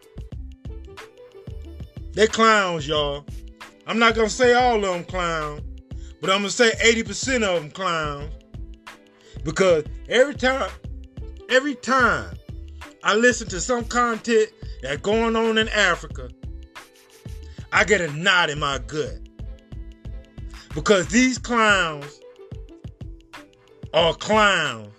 They 2.14 2.28
clowns, 2.28 2.88
y'all. 2.88 3.26
I'm 3.90 3.98
not 3.98 4.14
gonna 4.14 4.30
say 4.30 4.54
all 4.54 4.76
of 4.76 4.84
them 4.84 5.04
clowns, 5.04 5.62
but 6.22 6.30
I'm 6.30 6.42
gonna 6.42 6.52
say 6.52 6.70
80% 6.80 7.42
of 7.44 7.60
them 7.60 7.72
clowns. 7.72 8.32
Because 9.44 9.84
every 10.08 10.36
time, 10.36 10.70
every 11.50 11.74
time 11.74 12.38
I 13.04 13.16
listen 13.16 13.48
to 13.48 13.60
some 13.60 13.86
content 13.86 14.52
that's 14.84 15.02
going 15.02 15.36
on 15.36 15.58
in 15.58 15.68
Africa, 15.70 16.30
I 17.72 17.84
get 17.84 18.00
a 18.00 18.12
knot 18.14 18.52
in 18.52 18.60
my 18.60 18.78
gut. 18.78 19.18
Because 20.76 21.08
these 21.08 21.40
clowns 21.40 22.22
are 23.92 24.14
clowns 24.14 24.94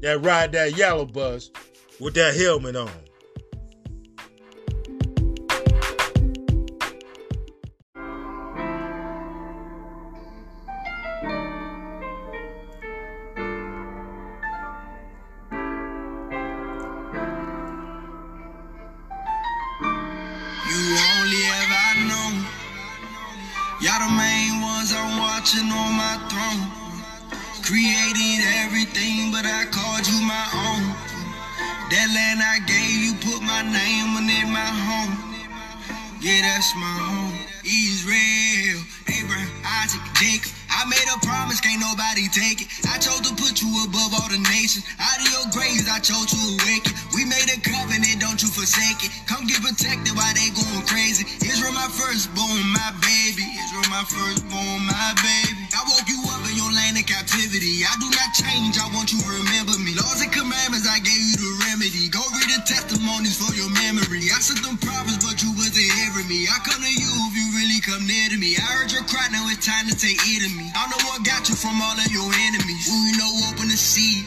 that 0.00 0.24
ride 0.24 0.52
that 0.52 0.74
yellow 0.74 1.04
bus 1.04 1.50
with 2.00 2.14
that 2.14 2.34
helmet 2.34 2.76
on. 2.76 2.90
Everything, 28.86 29.32
but 29.32 29.44
I 29.46 29.64
called 29.70 30.06
you 30.06 30.20
my 30.22 30.46
own. 30.54 30.84
That 31.90 32.08
land 32.14 32.42
I 32.42 32.58
gave 32.66 32.98
you, 33.02 33.14
put 33.22 33.42
my 33.42 33.62
name 33.62 34.16
on 34.16 34.26
it, 34.26 34.46
my 34.50 34.70
home. 34.86 35.34
Yeah, 36.20 36.42
that's 36.42 36.74
my 36.74 36.96
home. 37.06 37.34
Israel, 37.62 38.82
Abraham, 39.06 39.50
Isaac, 39.82 40.02
Jacob. 40.18 40.50
I 40.70 40.84
made 40.90 41.06
a 41.08 41.18
promise, 41.24 41.60
can't 41.60 41.80
nobody 41.80 42.26
take 42.28 42.62
it. 42.62 42.68
I 42.90 42.98
chose 42.98 43.22
to 43.22 43.32
put 43.34 43.62
you 43.62 43.70
above 43.86 44.12
all 44.18 44.28
the 44.28 44.42
nations. 44.50 44.84
Out 44.98 45.18
of 45.22 45.28
your 45.30 45.46
graves, 45.54 45.88
I 45.88 45.98
chose 46.02 46.26
to 46.34 46.40
awaken. 46.58 46.92
We 47.14 47.24
made 47.24 47.48
a 47.48 47.58
covenant, 47.62 48.18
don't 48.18 48.42
you 48.42 48.50
forsake 48.50 49.06
it. 49.06 49.10
Come 49.26 49.46
get 49.46 49.62
protected 49.62 50.14
while 50.14 50.34
they 50.34 50.50
going 50.54 50.84
crazy. 50.86 51.24
Israel, 51.46 51.72
my 51.72 51.88
firstborn, 51.90 52.66
my 52.74 52.90
baby. 53.02 53.46
Israel, 53.46 53.88
my 53.88 54.04
firstborn, 54.04 54.86
my 54.86 55.10
baby. 55.22 55.65
I 55.74 55.82
woke 55.88 56.06
you 56.06 56.20
up 56.30 56.42
in 56.46 56.54
your 56.54 56.70
land 56.70 56.94
of 56.94 57.06
captivity. 57.06 57.82
I 57.82 57.94
do 57.98 58.06
not 58.12 58.30
change, 58.36 58.78
I 58.78 58.86
want 58.94 59.10
you 59.10 59.18
to 59.18 59.30
remember 59.42 59.74
me. 59.82 59.96
Laws 59.98 60.22
and 60.22 60.30
commandments, 60.30 60.86
I 60.86 61.02
gave 61.02 61.18
you 61.18 61.36
the 61.38 61.52
remedy. 61.66 62.06
Go 62.12 62.22
read 62.38 62.50
the 62.52 62.62
testimonies 62.62 63.34
for 63.34 63.50
your 63.56 63.70
memory. 63.72 64.30
I 64.30 64.38
sent 64.38 64.62
them 64.62 64.78
prophets, 64.78 65.18
but 65.24 65.42
you 65.42 65.50
wasn't 65.58 65.90
hearing 65.98 66.28
me. 66.30 66.46
I 66.46 66.62
come 66.62 66.78
to 66.78 66.92
you 66.92 67.12
if 67.30 67.34
you 67.34 67.46
really 67.58 67.80
come 67.82 68.06
near 68.06 68.28
to 68.30 68.38
me. 68.38 68.54
I 68.54 68.66
heard 68.78 68.92
your 68.94 69.02
cry, 69.10 69.26
now 69.34 69.46
it's 69.50 69.66
time 69.66 69.90
to 69.90 69.94
take 69.96 70.20
it 70.22 70.40
to 70.46 70.50
me. 70.54 70.70
I'm 70.76 70.90
the 70.92 71.00
one 71.10 71.26
got 71.26 71.48
you 71.50 71.56
from 71.56 71.82
all 71.82 71.96
of 71.96 72.10
your 72.14 72.28
enemies. 72.28 72.86
Who 72.86 72.96
you 73.10 73.14
know 73.18 73.32
open 73.50 73.66
the 73.66 73.78
sea. 73.78 74.22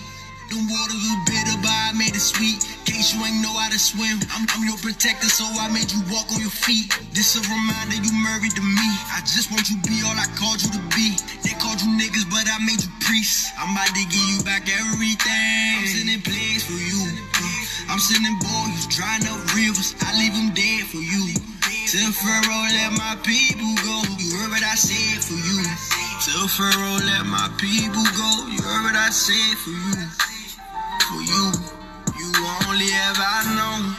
Them 0.50 0.66
waters 0.68 0.98
was 0.98 1.20
bitter, 1.30 1.58
but 1.62 1.72
I 1.72 1.94
made 1.94 2.18
it 2.18 2.26
sweet. 2.26 2.69
You 3.00 3.24
ain't 3.24 3.40
know 3.40 3.56
how 3.56 3.72
to 3.72 3.80
swim. 3.80 4.20
I'm, 4.36 4.44
I'm 4.52 4.68
your 4.68 4.76
protector, 4.76 5.32
so 5.32 5.48
I 5.48 5.72
made 5.72 5.88
you 5.88 6.04
walk 6.12 6.28
on 6.36 6.44
your 6.44 6.52
feet. 6.52 6.92
This 7.16 7.40
a 7.40 7.42
reminder 7.48 7.96
you 7.96 8.12
married 8.12 8.52
to 8.60 8.62
me. 8.62 8.90
I 9.16 9.24
just 9.24 9.48
want 9.56 9.72
you 9.72 9.80
be 9.88 10.04
all 10.04 10.20
I 10.20 10.28
called 10.36 10.60
you 10.60 10.68
to 10.76 10.84
be. 10.92 11.16
They 11.40 11.56
called 11.64 11.80
you 11.80 11.88
niggas, 11.96 12.28
but 12.28 12.44
I 12.52 12.60
made 12.60 12.84
you 12.84 12.92
priests. 13.00 13.56
I'm 13.56 13.72
about 13.72 13.88
to 13.96 14.04
give 14.04 14.28
you 14.28 14.44
back 14.44 14.68
everything. 14.68 15.80
I'm 15.80 15.88
sending 15.88 16.20
plays 16.28 16.68
for 16.68 16.76
you. 16.76 17.00
I'm 17.88 18.04
sending 18.04 18.36
boys, 18.36 18.84
drying 18.92 19.24
up 19.32 19.48
rivers. 19.56 19.96
I 20.04 20.12
leave 20.20 20.36
them 20.36 20.52
dead 20.52 20.84
for 20.92 21.00
you. 21.00 21.40
Tell 21.88 22.12
Pharaoh, 22.12 22.68
let 22.68 23.00
my 23.00 23.16
people 23.24 23.80
go. 23.80 23.96
You 24.20 24.44
heard 24.44 24.52
what 24.52 24.68
I 24.68 24.76
said 24.76 25.24
for 25.24 25.40
you. 25.40 25.64
Tell 26.20 26.52
Pharaoh, 26.52 27.00
let 27.00 27.24
my 27.24 27.48
people 27.56 28.04
go. 28.12 28.32
You 28.52 28.60
heard 28.60 28.92
what 28.92 29.00
I 29.00 29.08
said 29.08 29.56
for 29.56 29.72
you. 29.72 29.96
For 31.08 31.24
you. 31.24 31.79
Only 32.80 32.96
ever 32.96 33.44
know. 33.60 33.92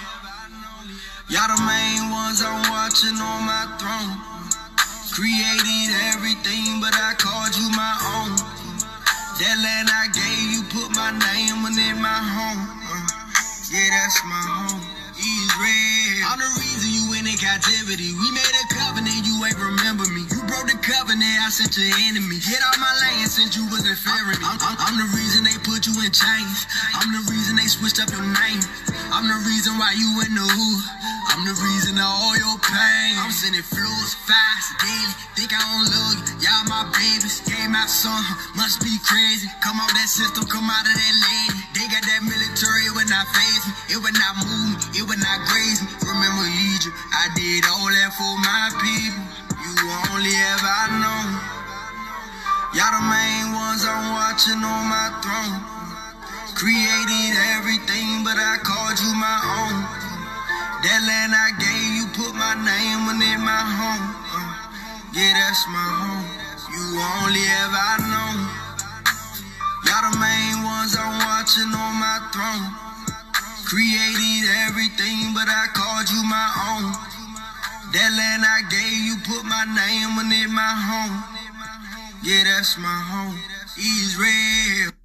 Y'all 1.29 1.53
the 1.53 1.61
main 1.69 2.09
ones 2.09 2.41
I'm 2.41 2.65
watching 2.73 3.13
on 3.13 3.45
my 3.45 3.69
throne. 3.77 4.17
Created 5.13 5.93
everything, 6.09 6.81
but 6.81 6.97
I 6.97 7.13
called 7.13 7.53
you 7.61 7.69
my 7.77 7.93
own. 8.17 8.33
That 9.37 9.57
land 9.61 9.93
I 9.93 10.09
gave 10.17 10.49
you, 10.49 10.63
put 10.73 10.97
my 10.97 11.13
name 11.13 11.61
my 12.01 12.09
home. 12.09 12.57
Uh, 12.89 13.05
yeah, 13.69 13.93
that's 13.93 14.25
my 14.25 14.41
home. 14.49 14.81
Israel. 15.13 16.25
I'm 16.33 16.41
the 16.41 16.49
reason 16.57 16.89
you 16.89 17.13
in 17.21 17.29
captivity. 17.37 18.17
We 18.17 18.33
made 18.33 18.57
a 18.65 18.67
covenant, 18.81 19.29
you 19.29 19.45
ain't 19.45 19.61
remember 19.61 20.09
me. 20.09 20.25
Broke 20.51 20.67
the 20.67 20.83
covenant, 20.83 21.39
I 21.47 21.49
sent 21.55 21.79
your 21.79 21.95
enemy. 22.11 22.43
Get 22.43 22.59
out 22.59 22.75
my 22.83 22.91
land 23.07 23.31
since 23.31 23.55
you 23.55 23.71
wasn't 23.71 23.95
fearing 23.95 24.35
me. 24.35 24.43
I'm, 24.43 24.59
I'm, 24.59 24.75
I'm 24.83 24.97
the 24.99 25.07
reason 25.15 25.47
they 25.47 25.55
put 25.63 25.87
you 25.87 25.95
in 26.03 26.11
chains. 26.11 26.67
I'm 26.99 27.15
the 27.15 27.23
reason 27.31 27.55
they 27.55 27.71
switched 27.71 28.03
up 28.03 28.11
your 28.11 28.27
name. 28.27 28.59
I'm 29.15 29.31
the 29.31 29.39
reason 29.47 29.79
why 29.79 29.95
you 29.95 30.11
in 30.27 30.35
the 30.35 30.43
hood. 30.43 30.83
I'm 31.31 31.47
the 31.47 31.55
reason 31.55 31.95
of 32.03 32.11
all 32.11 32.35
your 32.35 32.59
pain. 32.67 33.15
I'm 33.23 33.31
sending 33.31 33.63
floors 33.63 34.19
fast, 34.27 34.75
daily. 34.83 35.15
Think 35.39 35.55
I 35.55 35.63
don't 35.63 35.87
love 35.87 36.19
you. 36.19 36.43
Y'all 36.43 36.67
my 36.67 36.83
babies. 36.99 37.47
Gave 37.47 37.71
my 37.71 37.87
son, 37.87 38.19
must 38.59 38.83
be 38.83 38.91
crazy. 39.07 39.47
Come 39.63 39.79
out 39.79 39.95
that 39.95 40.11
system, 40.11 40.51
come 40.51 40.67
out 40.67 40.83
of 40.83 40.91
that 40.99 41.15
lady. 41.31 41.63
They 41.79 41.87
got 41.95 42.03
that 42.03 42.27
military, 42.27 42.91
it 42.91 42.95
would 42.99 43.07
not 43.07 43.31
faze 43.31 43.65
me. 43.71 43.73
It 43.95 43.99
would 44.03 44.19
not 44.19 44.35
move 44.43 44.75
me, 44.75 44.99
it 44.99 45.05
would 45.07 45.23
not 45.23 45.47
graze 45.47 45.79
me. 45.79 45.95
Remember 46.11 46.43
Egypt, 46.75 46.97
I 47.15 47.31
did 47.39 47.63
all 47.71 47.87
that 47.87 48.11
for 48.19 48.35
my 48.43 48.67
people. 48.83 49.30
You 49.71 49.87
only 50.11 50.35
ever 50.51 50.83
know. 50.99 51.23
Y'all 52.75 52.91
the 52.91 53.03
main 53.07 53.55
ones 53.55 53.87
I'm 53.87 54.19
watching 54.19 54.59
on 54.59 54.83
my 54.91 55.15
throne. 55.23 55.63
Created 56.59 57.39
everything, 57.55 58.27
but 58.27 58.35
I 58.35 58.59
called 58.67 58.99
you 58.99 59.15
my 59.15 59.39
own. 59.63 59.79
That 60.83 61.01
land 61.07 61.31
I 61.39 61.55
gave 61.63 61.91
you, 62.03 62.07
put 62.19 62.35
my 62.35 62.59
name 62.59 63.15
on 63.15 63.23
it, 63.23 63.39
my 63.39 63.63
home. 63.79 64.07
Uh, 64.35 64.51
yeah, 65.15 65.39
that's 65.39 65.63
my 65.71 65.89
home. 66.03 66.27
You 66.75 66.83
only 67.23 67.47
ever 67.63 68.11
know. 68.11 68.31
Y'all 69.87 70.03
the 70.11 70.19
main 70.19 70.67
ones 70.67 70.99
I'm 70.99 71.15
watching 71.31 71.71
on 71.71 71.95
my 71.95 72.19
throne. 72.35 72.75
Created 73.71 74.51
everything, 74.67 75.31
but 75.31 75.47
I 75.47 75.71
called 75.71 76.11
you 76.11 76.27
my 76.27 76.49
own. 76.75 77.20
That 77.93 78.11
land 78.15 78.45
I 78.47 78.63
gave 78.71 79.01
you, 79.03 79.17
put 79.27 79.45
my 79.45 79.65
name 79.67 80.19
on 80.19 80.31
it, 80.31 80.49
my 80.51 80.63
home. 80.63 81.25
Yeah, 82.23 82.45
that's 82.45 82.79
my 82.79 82.87
home. 82.87 83.39
Israel. 83.77 85.00